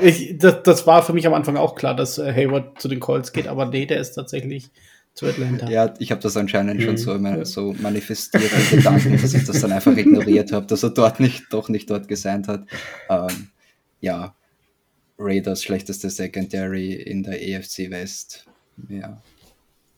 Ich, 0.01 0.37
das, 0.37 0.63
das 0.63 0.85
war 0.85 1.01
für 1.01 1.13
mich 1.13 1.25
am 1.25 1.33
Anfang 1.33 1.55
auch 1.55 1.75
klar, 1.75 1.95
dass 1.95 2.17
äh, 2.17 2.33
Hayward 2.33 2.81
zu 2.81 2.89
den 2.89 2.99
Colts 2.99 3.31
geht, 3.31 3.47
aber 3.47 3.67
nee, 3.67 3.85
der 3.85 4.01
ist 4.01 4.11
tatsächlich 4.11 4.71
zu 5.13 5.27
Atlanta. 5.27 5.69
Ja, 5.69 5.93
ich 5.99 6.11
habe 6.11 6.21
das 6.21 6.37
anscheinend 6.37 6.79
mhm. 6.79 6.83
schon 6.83 6.97
so, 6.97 7.13
immer, 7.13 7.45
so 7.45 7.75
manifestiert, 7.79 8.51
Gedanken, 8.71 9.19
dass 9.21 9.33
ich 9.33 9.45
das 9.45 9.61
dann 9.61 9.71
einfach 9.71 9.95
ignoriert 9.95 10.51
habe, 10.51 10.65
dass 10.65 10.83
er 10.83 10.89
dort 10.89 11.19
nicht, 11.19 11.45
doch 11.51 11.69
nicht 11.69 11.89
dort 11.89 12.07
gesandt 12.07 12.47
hat. 12.47 12.65
Ähm, 13.09 13.49
ja, 14.01 14.35
Raiders 15.19 15.63
schlechteste 15.63 16.09
Secondary 16.09 16.93
in 16.93 17.23
der 17.23 17.41
EFC 17.47 17.89
West. 17.89 18.45
Ja, 18.89 19.21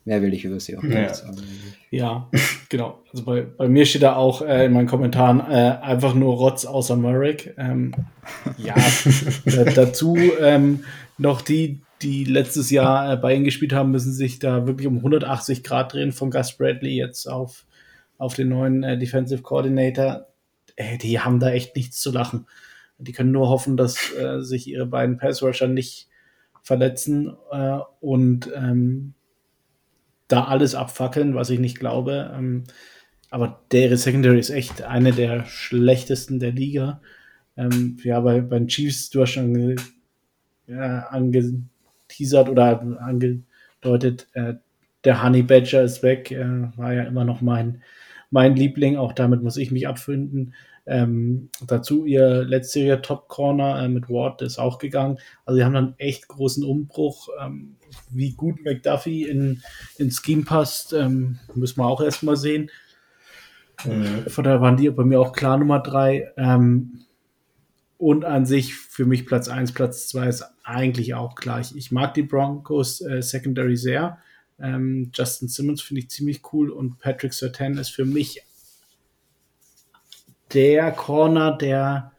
Mehr 0.06 0.22
will 0.22 0.36
ich 0.36 0.46
über 0.46 0.60
sie 0.60 0.78
auch 0.78 0.84
nicht 0.84 0.96
ja. 0.96 1.14
sagen. 1.14 1.42
Ja, 1.90 2.30
genau. 2.70 3.00
Also 3.12 3.26
bei, 3.26 3.42
bei 3.42 3.68
mir 3.68 3.88
steht 3.88 4.04
da 4.04 4.16
auch 4.16 4.44
äh, 4.44 4.66
in 4.66 4.74
meinen 4.74 4.88
Kommentaren 4.88 5.40
äh, 5.40 5.78
einfach 5.82 6.14
nur 6.14 6.36
Rotz 6.36 6.66
außer 6.66 6.96
Merrick. 6.96 7.56
Ähm, 7.58 7.92
ja, 8.60 8.76
dazu 9.76 10.16
ähm, 10.40 10.84
noch 11.18 11.42
die, 11.42 11.82
die 12.02 12.24
letztes 12.24 12.70
Jahr 12.72 13.14
äh, 13.14 13.18
bei 13.18 13.34
ihnen 13.34 13.46
gespielt 13.46 13.74
haben, 13.74 13.92
müssen 13.92 14.12
sich 14.12 14.40
da 14.40 14.68
wirklich 14.68 14.88
um 14.88 14.98
180 14.98 15.64
Grad 15.64 15.94
drehen 15.94 16.12
von 16.12 16.32
Gus 16.32 16.54
Bradley 16.54 16.96
jetzt 16.96 17.28
auf, 17.28 17.66
auf 18.18 18.36
den 18.36 18.50
neuen 18.50 18.84
äh, 18.84 18.98
Defensive 18.98 19.42
Coordinator. 19.42 20.28
Äh, 20.76 20.98
die 20.98 21.20
haben 21.20 21.40
da 21.40 21.52
echt 21.52 21.76
nichts 21.76 22.00
zu 22.00 22.12
lachen. 22.12 22.48
Die 22.98 23.12
können 23.12 23.32
nur 23.32 23.50
hoffen, 23.50 23.78
dass 23.78 24.14
äh, 24.14 24.42
sich 24.42 24.68
ihre 24.68 24.86
beiden 24.86 25.18
Passrusher 25.18 25.68
nicht 25.68 26.08
verletzen 26.62 27.36
äh, 27.52 27.80
und 28.00 28.50
ähm, 28.56 29.14
da 30.28 30.46
alles 30.46 30.76
abfackeln, 30.76 31.36
was 31.36 31.50
ich 31.50 31.60
nicht 31.60 31.80
glaube. 31.80 32.34
Ähm, 32.36 32.64
aber 33.30 33.62
der 33.72 33.96
Secondary 33.98 34.40
ist 34.40 34.50
echt 34.50 34.82
eine 34.82 35.12
der 35.12 35.46
schlechtesten 35.46 36.40
der 36.40 36.52
Liga. 36.52 37.02
Ähm, 37.58 37.98
ja, 38.04 38.20
bei, 38.22 38.42
bei 38.42 38.60
den 38.60 38.68
Chiefs, 38.68 39.10
du 39.10 39.22
hast 39.22 39.32
schon 39.32 39.76
ja, 40.68 41.08
angeteasert 42.16 42.50
oder 42.50 42.82
angedeutet, 43.02 44.28
äh, 44.34 44.56
der 45.04 45.24
Honey 45.24 45.44
Badger 45.44 45.84
ist 45.84 46.04
weg, 46.04 46.32
äh, 46.32 46.78
war 46.78 46.94
ja 46.94 47.04
immer 47.04 47.26
noch 47.26 47.42
mein, 47.42 47.82
mein 48.32 48.56
Liebling, 48.56 48.98
auch 48.98 49.14
damit 49.14 49.44
muss 49.44 49.58
ich 49.58 49.72
mich 49.72 49.88
abfinden. 49.88 50.54
Ähm, 50.88 51.50
dazu 51.66 52.06
ihr 52.06 52.44
letztjähriger 52.44 53.02
Top 53.02 53.28
Corner 53.28 53.84
äh, 53.84 53.88
mit 53.88 54.08
Ward 54.08 54.44
ist 54.44 54.60
auch 54.60 54.78
gegangen. 54.78 55.18
Also, 55.46 55.58
sie 55.58 55.66
haben 55.66 55.74
dann 55.74 55.96
echt 55.98 56.28
großen 56.28 56.64
Umbruch. 56.64 57.30
Ähm, 57.42 57.76
wie 58.12 58.34
gut 58.34 58.64
McDuffie 58.64 59.24
in, 59.24 59.64
in 59.98 60.12
Scheme 60.12 60.44
passt, 60.44 60.94
ähm, 60.94 61.40
müssen 61.56 61.80
wir 61.80 61.88
auch 61.88 62.02
erstmal 62.02 62.36
sehen. 62.36 62.70
Mhm. 63.84 64.30
Von 64.30 64.44
daher 64.44 64.62
waren 64.62 64.78
die 64.78 64.90
bei 64.90 65.04
mir 65.04 65.20
auch 65.20 65.34
klar 65.34 65.58
Nummer 65.58 65.80
drei. 65.80 66.32
Ähm, 66.38 67.05
und 67.98 68.26
an 68.26 68.46
sich 68.46 68.76
für 68.76 69.06
mich 69.06 69.26
Platz 69.26 69.48
1, 69.48 69.72
Platz 69.72 70.08
2 70.10 70.28
ist 70.28 70.44
eigentlich 70.64 71.14
auch 71.14 71.36
gleich. 71.36 71.76
Ich, 71.76 71.92
mag 71.92 72.14
die 72.14 72.24
Broncos 72.24 73.02
äh, 73.02 73.22
Secondary 73.22 73.78
sehr. 73.78 74.20
Ähm, 74.60 75.12
Justin 75.14 75.48
Simmons 75.48 75.82
finde 75.82 76.02
ich 76.02 76.10
ziemlich 76.10 76.42
cool 76.54 76.70
und 76.70 77.00
Patrick 77.00 77.34
Sertan 77.34 77.78
ist 77.78 77.90
für 77.90 78.06
mich 78.06 78.44
der 80.54 80.92
Corner, 80.92 81.58
der 81.58 82.12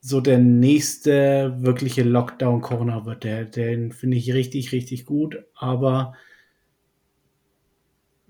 so 0.00 0.20
der 0.20 0.38
nächste 0.38 1.56
wirkliche 1.58 2.02
Lockdown-Corner 2.02 3.04
wird. 3.04 3.24
Der, 3.24 3.44
den 3.44 3.92
finde 3.92 4.16
ich 4.16 4.32
richtig, 4.32 4.72
richtig 4.72 5.06
gut. 5.06 5.44
Aber 5.54 6.14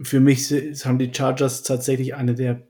für 0.01 0.21
mich 0.21 0.51
haben 0.85 0.99
die 0.99 1.13
Chargers 1.13 1.63
tatsächlich 1.63 2.15
eine 2.15 2.35
der 2.35 2.67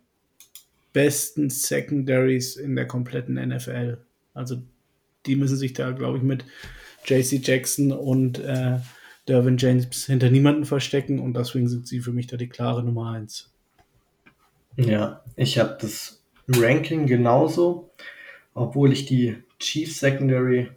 besten 0.99 1.49
Secondaries 1.49 2.57
in 2.57 2.75
der 2.75 2.89
kompletten 2.89 3.37
NFL. 3.37 3.99
Also 4.35 4.57
die 5.27 5.37
müssen 5.37 5.57
sich 5.57 5.73
da, 5.73 5.93
glaube 5.93 6.19
ich, 6.19 6.25
mit 6.25 6.45
JC 7.05 7.41
Jackson 7.41 7.93
und 7.93 8.41
äh, 8.41 8.79
Dervin 9.29 9.59
James 9.59 10.07
hinter 10.07 10.29
niemanden 10.29 10.65
verstecken 10.65 11.21
und 11.21 11.37
deswegen 11.37 11.69
sind 11.69 11.87
sie 11.87 12.01
für 12.01 12.11
mich 12.11 12.27
da 12.27 12.37
die 12.37 12.49
klare 12.49 12.83
Nummer 12.83 13.13
eins. 13.13 13.49
Ja, 14.77 15.23
ich 15.37 15.61
habe 15.61 15.79
das 15.81 16.25
Ranking 16.49 17.07
genauso, 17.07 17.93
obwohl 18.53 18.93
ich 18.93 19.07
die 19.07 19.37
Chiefs 19.61 20.01
Secondary 20.01 20.69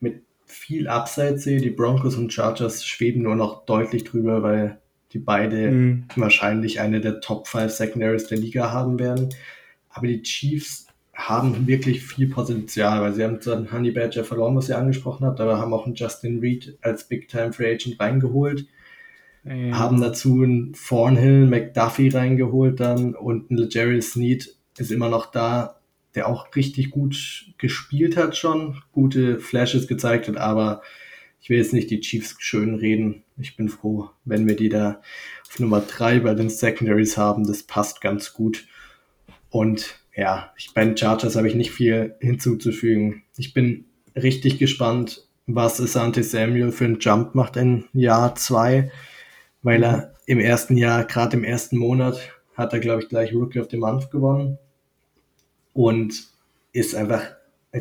mit 0.00 0.22
viel 0.46 0.88
Upside 0.88 1.38
sehe. 1.38 1.60
Die 1.60 1.68
Broncos 1.68 2.16
und 2.16 2.32
Chargers 2.32 2.82
schweben 2.82 3.24
nur 3.24 3.36
noch 3.36 3.66
deutlich 3.66 4.04
drüber, 4.04 4.42
weil 4.42 4.78
die 5.12 5.18
beide 5.18 5.70
mhm. 5.70 6.04
wahrscheinlich 6.16 6.80
eine 6.80 7.02
der 7.02 7.20
Top 7.20 7.46
5 7.46 7.70
Secondaries 7.70 8.26
der 8.26 8.38
Liga 8.38 8.72
haben 8.72 8.98
werden. 8.98 9.34
Aber 9.96 10.06
die 10.06 10.22
Chiefs 10.22 10.86
haben 11.14 11.66
wirklich 11.66 12.04
viel 12.04 12.28
Potenzial, 12.28 13.00
weil 13.00 13.14
sie 13.14 13.24
haben 13.24 13.40
zwar 13.40 13.56
einen 13.56 13.72
Honey 13.72 13.90
Badger 13.90 14.24
verloren, 14.24 14.54
was 14.54 14.68
ihr 14.68 14.76
angesprochen 14.76 15.26
habt, 15.26 15.40
aber 15.40 15.58
haben 15.58 15.72
auch 15.72 15.86
einen 15.86 15.94
Justin 15.94 16.40
Reed 16.40 16.76
als 16.82 17.08
Big 17.08 17.28
Time 17.28 17.54
Free 17.54 17.72
Agent 17.72 17.98
reingeholt. 17.98 18.66
Ja. 19.44 19.78
Haben 19.78 20.00
dazu 20.00 20.42
einen 20.42 20.74
Thornhill, 20.74 21.46
McDuffie 21.46 22.10
reingeholt 22.10 22.80
dann 22.80 23.14
und 23.14 23.50
ein 23.50 23.56
Legere 23.56 24.00
Sneed 24.02 24.54
ist 24.76 24.90
immer 24.90 25.08
noch 25.08 25.26
da, 25.26 25.80
der 26.14 26.28
auch 26.28 26.54
richtig 26.54 26.90
gut 26.90 27.46
gespielt 27.56 28.16
hat 28.16 28.36
schon, 28.36 28.82
gute 28.92 29.38
Flashes 29.38 29.86
gezeigt 29.86 30.28
hat, 30.28 30.36
aber 30.36 30.82
ich 31.40 31.48
will 31.48 31.58
jetzt 31.58 31.72
nicht 31.72 31.90
die 31.90 32.00
Chiefs 32.00 32.34
schön 32.40 32.74
reden. 32.74 33.22
Ich 33.38 33.56
bin 33.56 33.68
froh, 33.68 34.10
wenn 34.24 34.46
wir 34.46 34.56
die 34.56 34.68
da 34.68 35.00
auf 35.48 35.60
Nummer 35.60 35.80
drei 35.80 36.18
bei 36.18 36.34
den 36.34 36.50
Secondaries 36.50 37.16
haben. 37.16 37.46
Das 37.46 37.62
passt 37.62 38.00
ganz 38.00 38.32
gut. 38.32 38.66
Und 39.56 39.98
ja, 40.14 40.52
ich, 40.58 40.74
bei 40.74 40.84
den 40.84 40.98
Chargers 40.98 41.34
habe 41.34 41.48
ich 41.48 41.54
nicht 41.54 41.70
viel 41.70 42.14
hinzuzufügen. 42.20 43.22
Ich 43.38 43.54
bin 43.54 43.86
richtig 44.14 44.58
gespannt, 44.58 45.26
was 45.46 45.80
Asante 45.80 46.22
Samuel 46.22 46.72
für 46.72 46.84
einen 46.84 47.00
Jump 47.00 47.34
macht 47.34 47.56
in 47.56 47.86
Jahr 47.94 48.34
zwei, 48.34 48.90
weil 49.62 49.82
er 49.82 50.12
im 50.26 50.40
ersten 50.40 50.76
Jahr, 50.76 51.04
gerade 51.04 51.38
im 51.38 51.42
ersten 51.42 51.78
Monat, 51.78 52.20
hat 52.54 52.74
er, 52.74 52.80
glaube 52.80 53.00
ich, 53.00 53.08
gleich 53.08 53.32
Rookie 53.32 53.58
of 53.58 53.70
the 53.70 53.78
Month 53.78 54.10
gewonnen 54.10 54.58
und 55.72 56.24
ist 56.72 56.94
einfach, 56.94 57.22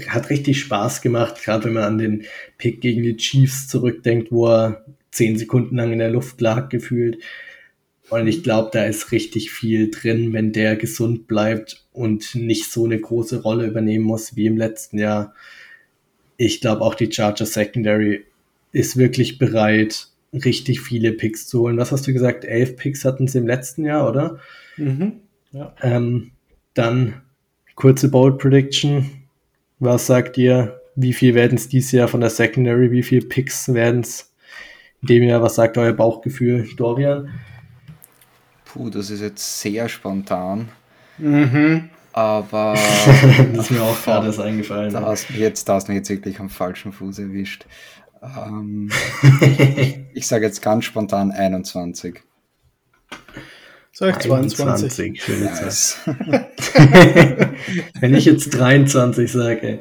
hat 0.08 0.30
richtig 0.30 0.62
Spaß 0.62 1.02
gemacht, 1.02 1.44
gerade 1.44 1.66
wenn 1.66 1.74
man 1.74 1.84
an 1.84 1.98
den 1.98 2.24
Pick 2.58 2.80
gegen 2.80 3.04
die 3.04 3.18
Chiefs 3.18 3.68
zurückdenkt, 3.68 4.32
wo 4.32 4.48
er 4.48 4.86
zehn 5.12 5.38
Sekunden 5.38 5.76
lang 5.76 5.92
in 5.92 6.00
der 6.00 6.10
Luft 6.10 6.40
lag, 6.40 6.70
gefühlt. 6.70 7.22
Und 8.10 8.28
ich 8.28 8.44
glaube, 8.44 8.70
da 8.72 8.86
ist 8.86 9.12
richtig 9.12 9.52
viel 9.52 9.90
drin, 9.90 10.32
wenn 10.34 10.52
der 10.52 10.76
gesund 10.76 11.28
bleibt 11.28 11.86
und 11.92 12.36
nicht 12.36 12.72
so 12.72 12.86
eine 12.86 13.00
große 13.00 13.42
Rolle 13.42 13.66
übernehmen 13.66 14.06
muss 14.06 14.36
wie 14.36 14.46
im 14.46 14.58
letzten 14.58 15.00
Jahr. 15.00 15.34
Ich 16.38 16.62
glaube, 16.62 16.82
auch 16.82 16.96
die 16.96 17.12
Charger 17.12 17.46
Secondary 17.46 18.26
ist 18.72 18.98
wirklich 18.98 19.40
bereit, 19.40 20.10
richtig 20.34 20.82
viele 20.82 21.14
Picks 21.14 21.48
zu 21.48 21.62
holen. 21.62 21.78
Was 21.78 21.92
hast 21.92 22.06
du 22.08 22.14
gesagt? 22.14 22.46
Elf 22.46 22.76
Picks 22.76 23.06
hatten 23.06 23.28
sie 23.28 23.40
im 23.40 23.48
letzten 23.48 23.86
Jahr, 23.86 24.08
oder? 24.08 24.40
Mhm. 24.78 25.14
Ja. 25.52 25.74
Ähm, 25.82 26.32
dann 26.74 27.22
kurze 27.76 28.10
Bold 28.10 28.38
Prediction. 28.38 29.10
Was 29.80 30.08
sagt 30.08 30.38
ihr? 30.38 30.82
Wie 30.96 31.14
viel 31.14 31.34
werden 31.34 31.58
es 31.58 31.70
dieses 31.70 31.92
Jahr 31.92 32.08
von 32.08 32.22
der 32.22 32.30
Secondary? 32.30 32.92
Wie 32.92 33.04
viele 33.04 33.26
Picks 33.26 33.74
werden 33.74 34.02
es 34.02 34.34
in 35.02 35.08
dem 35.08 35.24
Jahr? 35.24 35.42
Was 35.42 35.56
sagt 35.56 35.78
euer 35.78 35.94
Bauchgefühl, 35.94 36.68
Dorian? 36.78 37.30
Puh, 38.76 38.90
das 38.90 39.10
ist 39.10 39.22
jetzt 39.22 39.62
sehr 39.62 39.88
spontan. 39.88 40.68
Mhm. 41.18 41.90
Aber. 42.12 42.74
das 43.54 43.66
ist 43.66 43.72
mir 43.72 43.82
auch 43.82 44.04
gerade 44.04 44.28
das 44.28 44.38
eingefallen. 44.38 44.92
Da 44.92 45.02
hast, 45.02 45.30
jetzt, 45.30 45.70
da 45.70 45.76
hast 45.76 45.88
du 45.88 45.94
mich 45.94 46.00
jetzt 46.00 46.10
wirklich 46.10 46.42
am 46.42 46.50
falschen 46.50 46.92
Fuß 46.92 47.20
erwischt. 47.20 47.66
Ähm, 48.22 48.92
ich 50.14 50.28
sage 50.28 50.46
jetzt 50.46 50.62
ganz 50.62 50.84
spontan 50.84 51.32
21. 51.32 52.20
Sag 53.94 54.22
22. 54.22 54.60
21, 54.60 55.24
schöne 55.24 55.46
yes. 55.46 56.00
Wenn 58.02 58.14
ich 58.14 58.26
jetzt 58.26 58.50
23 58.50 59.32
sage. 59.32 59.80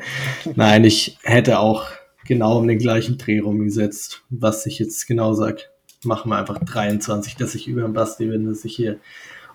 Nein, 0.54 0.84
ich 0.84 1.18
hätte 1.24 1.58
auch 1.58 1.86
genau 2.28 2.58
um 2.58 2.68
den 2.68 2.78
gleichen 2.78 3.18
Dreh 3.18 3.40
rumgesetzt, 3.40 4.22
was 4.30 4.66
ich 4.66 4.78
jetzt 4.78 5.08
genau 5.08 5.34
sage 5.34 5.64
machen 6.04 6.30
wir 6.30 6.38
einfach 6.38 6.58
23, 6.58 7.36
dass 7.36 7.54
ich 7.54 7.68
über 7.68 7.82
den 7.82 7.92
Basti 7.92 8.26
bin, 8.26 8.46
dass 8.46 8.64
ich 8.64 8.76
hier 8.76 8.98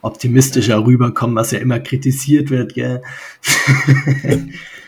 optimistischer 0.02 0.86
rüberkomme, 0.86 1.36
was 1.36 1.52
ja 1.52 1.60
immer 1.60 1.80
kritisiert 1.80 2.50
wird, 2.50 2.74
gell? 2.74 3.02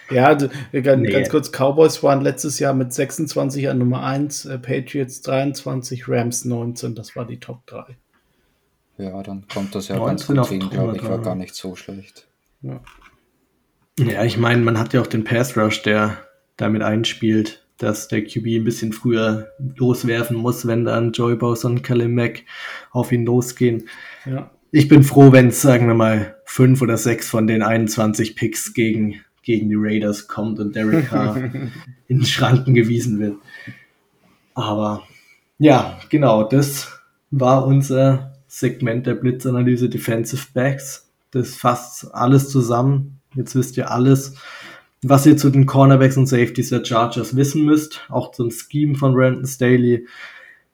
ja, 0.09 0.33
ganz, 0.33 0.51
nee. 0.71 1.11
ganz, 1.11 1.29
kurz, 1.29 1.51
Cowboys 1.51 2.01
waren 2.03 2.21
letztes 2.21 2.59
Jahr 2.59 2.73
mit 2.73 2.93
26 2.93 3.69
an 3.69 3.77
Nummer 3.77 4.03
1, 4.03 4.45
äh, 4.45 4.57
Patriots 4.57 5.21
23, 5.21 6.07
Rams 6.07 6.45
19, 6.45 6.95
das 6.95 7.15
war 7.15 7.25
die 7.25 7.39
Top 7.39 7.65
3. 7.67 7.97
Ja, 8.97 9.23
dann 9.23 9.45
kommt 9.51 9.73
das 9.73 9.87
ja 9.87 9.97
ganz 9.97 10.27
gut 10.27 10.47
hin, 10.47 10.69
glaube 10.69 10.95
ich, 10.95 11.03
war 11.03 11.19
gar 11.19 11.35
nicht 11.35 11.55
so 11.55 11.75
schlecht. 11.75 12.27
Ja, 12.61 12.79
ja 13.99 14.23
ich 14.23 14.37
meine, 14.37 14.61
man 14.61 14.77
hat 14.77 14.93
ja 14.93 15.01
auch 15.01 15.07
den 15.07 15.23
Pass 15.23 15.57
Rush, 15.57 15.81
der 15.81 16.17
damit 16.57 16.83
einspielt 16.83 17.60
dass 17.81 18.07
der 18.07 18.23
QB 18.23 18.45
ein 18.47 18.63
bisschen 18.63 18.93
früher 18.93 19.47
loswerfen 19.75 20.37
muss, 20.37 20.67
wenn 20.67 20.85
dann 20.85 21.11
Joey 21.11 21.35
Bosa 21.35 21.67
und 21.67 21.83
Khalil 21.83 22.09
Mack 22.09 22.43
auf 22.91 23.11
ihn 23.11 23.25
losgehen. 23.25 23.87
Ja. 24.25 24.51
Ich 24.71 24.87
bin 24.87 25.03
froh, 25.03 25.31
wenn 25.31 25.47
es, 25.47 25.61
sagen 25.61 25.87
wir 25.87 25.95
mal, 25.95 26.37
fünf 26.45 26.81
oder 26.81 26.97
sechs 26.97 27.29
von 27.29 27.47
den 27.47 27.61
21 27.61 28.35
Picks 28.35 28.73
gegen, 28.73 29.21
gegen 29.43 29.69
die 29.69 29.75
Raiders 29.77 30.27
kommt 30.27 30.59
und 30.59 30.75
Derek 30.75 31.07
Carr 31.09 31.37
in 32.07 32.19
den 32.19 32.25
Schranken 32.25 32.73
gewiesen 32.73 33.19
wird. 33.19 33.35
Aber 34.53 35.03
ja, 35.57 35.99
genau, 36.09 36.43
das 36.43 37.01
war 37.31 37.65
unser 37.65 38.33
Segment 38.47 39.07
der 39.07 39.15
Blitzanalyse 39.15 39.89
Defensive 39.89 40.47
Backs. 40.53 41.09
Das 41.31 41.55
fasst 41.55 42.13
alles 42.13 42.49
zusammen. 42.49 43.19
Jetzt 43.33 43.55
wisst 43.55 43.77
ihr 43.77 43.89
alles 43.89 44.35
was 45.03 45.25
ihr 45.25 45.35
zu 45.35 45.49
den 45.49 45.65
Cornerbacks 45.65 46.17
und 46.17 46.27
Safeties 46.27 46.69
der 46.69 46.85
Chargers 46.85 47.35
wissen 47.35 47.65
müsst, 47.65 48.01
auch 48.09 48.31
zum 48.31 48.51
Scheme 48.51 48.95
von 48.95 49.13
Brandon 49.13 49.45
Staley. 49.45 50.05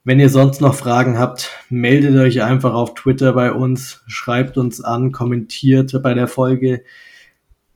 Wenn 0.03 0.19
ihr 0.19 0.29
sonst 0.29 0.61
noch 0.61 0.75
Fragen 0.75 1.17
habt, 1.17 1.49
meldet 1.69 2.15
euch 2.17 2.41
einfach 2.41 2.73
auf 2.73 2.93
Twitter 2.93 3.33
bei 3.33 3.51
uns, 3.51 4.03
schreibt 4.07 4.57
uns 4.57 4.81
an, 4.81 5.11
kommentiert 5.11 6.01
bei 6.01 6.13
der 6.13 6.27
Folge, 6.27 6.83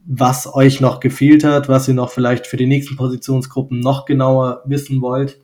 was 0.06 0.54
euch 0.54 0.82
noch 0.82 1.00
gefehlt 1.00 1.44
hat, 1.44 1.70
was 1.70 1.88
ihr 1.88 1.94
noch 1.94 2.10
vielleicht 2.10 2.48
für 2.48 2.58
die 2.58 2.68
nächsten 2.68 2.96
Positionsgruppen 2.96 3.80
noch 3.80 4.06
genauer 4.06 4.64
wissen 4.66 5.02
wollt. 5.02 5.40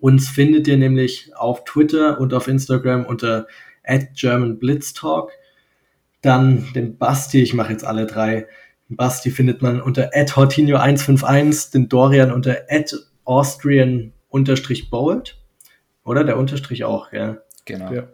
Uns 0.00 0.28
findet 0.28 0.66
ihr 0.66 0.76
nämlich 0.76 1.36
auf 1.36 1.64
Twitter 1.64 2.20
und 2.20 2.32
auf 2.34 2.48
Instagram 2.48 3.04
unter 3.04 3.46
@germanblitztalk. 4.16 5.30
Dann 6.22 6.66
den 6.74 6.96
Basti, 6.96 7.42
ich 7.42 7.54
mache 7.54 7.72
jetzt 7.72 7.84
alle 7.84 8.06
drei 8.06 8.46
Basti 8.88 9.30
findet 9.30 9.62
man 9.62 9.80
unter 9.80 10.10
@hortinho151, 10.10 11.70
den 11.72 11.88
Dorian 11.88 12.32
unter 12.32 12.56
@austrian_bold. 13.24 15.38
Oder 16.04 16.24
der 16.24 16.36
Unterstrich 16.36 16.84
auch, 16.84 17.12
ja. 17.12 17.38
Genau. 17.64 17.92
Ja. 17.92 18.08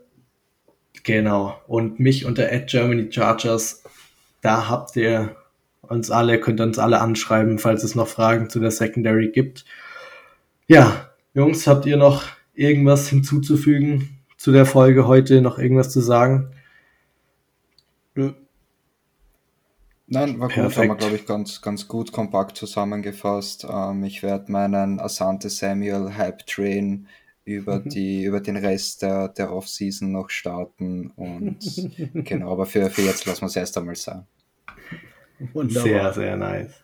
Genau. 1.02 1.60
Und 1.66 1.98
mich 1.98 2.24
unter 2.24 2.46
@germanychargers. 2.46 3.82
Da 4.42 4.68
habt 4.68 4.94
ihr 4.96 5.34
uns 5.82 6.10
alle, 6.10 6.40
könnt 6.40 6.60
ihr 6.60 6.64
uns 6.64 6.78
alle 6.78 7.00
anschreiben, 7.00 7.58
falls 7.58 7.82
es 7.82 7.96
noch 7.96 8.08
Fragen 8.08 8.48
zu 8.48 8.60
der 8.60 8.70
Secondary 8.70 9.28
gibt. 9.28 9.64
Ja, 10.68 11.10
Jungs, 11.34 11.66
habt 11.66 11.84
ihr 11.86 11.96
noch 11.96 12.22
irgendwas 12.54 13.08
hinzuzufügen 13.08 14.20
zu 14.36 14.52
der 14.52 14.66
Folge 14.66 15.08
heute? 15.08 15.42
Noch 15.42 15.58
irgendwas 15.58 15.90
zu 15.90 16.00
sagen? 16.00 16.52
Nö. 18.14 18.32
Nein, 20.12 20.40
war 20.40 20.48
Perfekt. 20.48 20.74
gut, 20.74 20.76
haben 20.76 20.88
wir, 20.88 20.96
glaube 20.96 21.16
ich, 21.16 21.26
ganz, 21.26 21.62
ganz 21.62 21.86
gut 21.86 22.10
kompakt 22.10 22.56
zusammengefasst. 22.56 23.64
Ähm, 23.70 24.02
ich 24.02 24.24
werde 24.24 24.50
meinen 24.50 24.98
Asante 24.98 25.48
Samuel 25.48 26.16
Hype 26.16 26.44
Train 26.46 27.06
über, 27.44 27.78
mhm. 27.78 27.88
die, 27.90 28.24
über 28.24 28.40
den 28.40 28.56
Rest 28.56 29.02
der, 29.02 29.28
der 29.28 29.52
Offseason 29.52 30.10
noch 30.10 30.28
starten. 30.30 31.12
Und 31.14 31.58
genau, 32.24 32.50
aber 32.50 32.66
für, 32.66 32.90
für 32.90 33.02
jetzt 33.02 33.24
lassen 33.24 33.42
wir 33.42 33.46
es 33.46 33.56
erst 33.56 33.78
einmal 33.78 33.94
sein. 33.94 34.26
Wunderbar. 35.52 35.82
Sehr, 35.84 36.12
sehr 36.12 36.36
nice. 36.36 36.74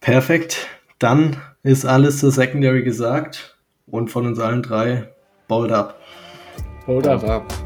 Perfekt. 0.00 0.66
Dann 0.98 1.36
ist 1.62 1.84
alles 1.84 2.18
zur 2.18 2.32
Secondary 2.32 2.82
gesagt 2.82 3.56
und 3.86 4.10
von 4.10 4.26
uns 4.26 4.40
allen 4.40 4.62
drei, 4.62 5.08
Bold 5.46 5.70
up. 5.70 6.00
Bold 6.84 7.06
up. 7.06 7.20
Bold 7.20 7.30
up. 7.30 7.65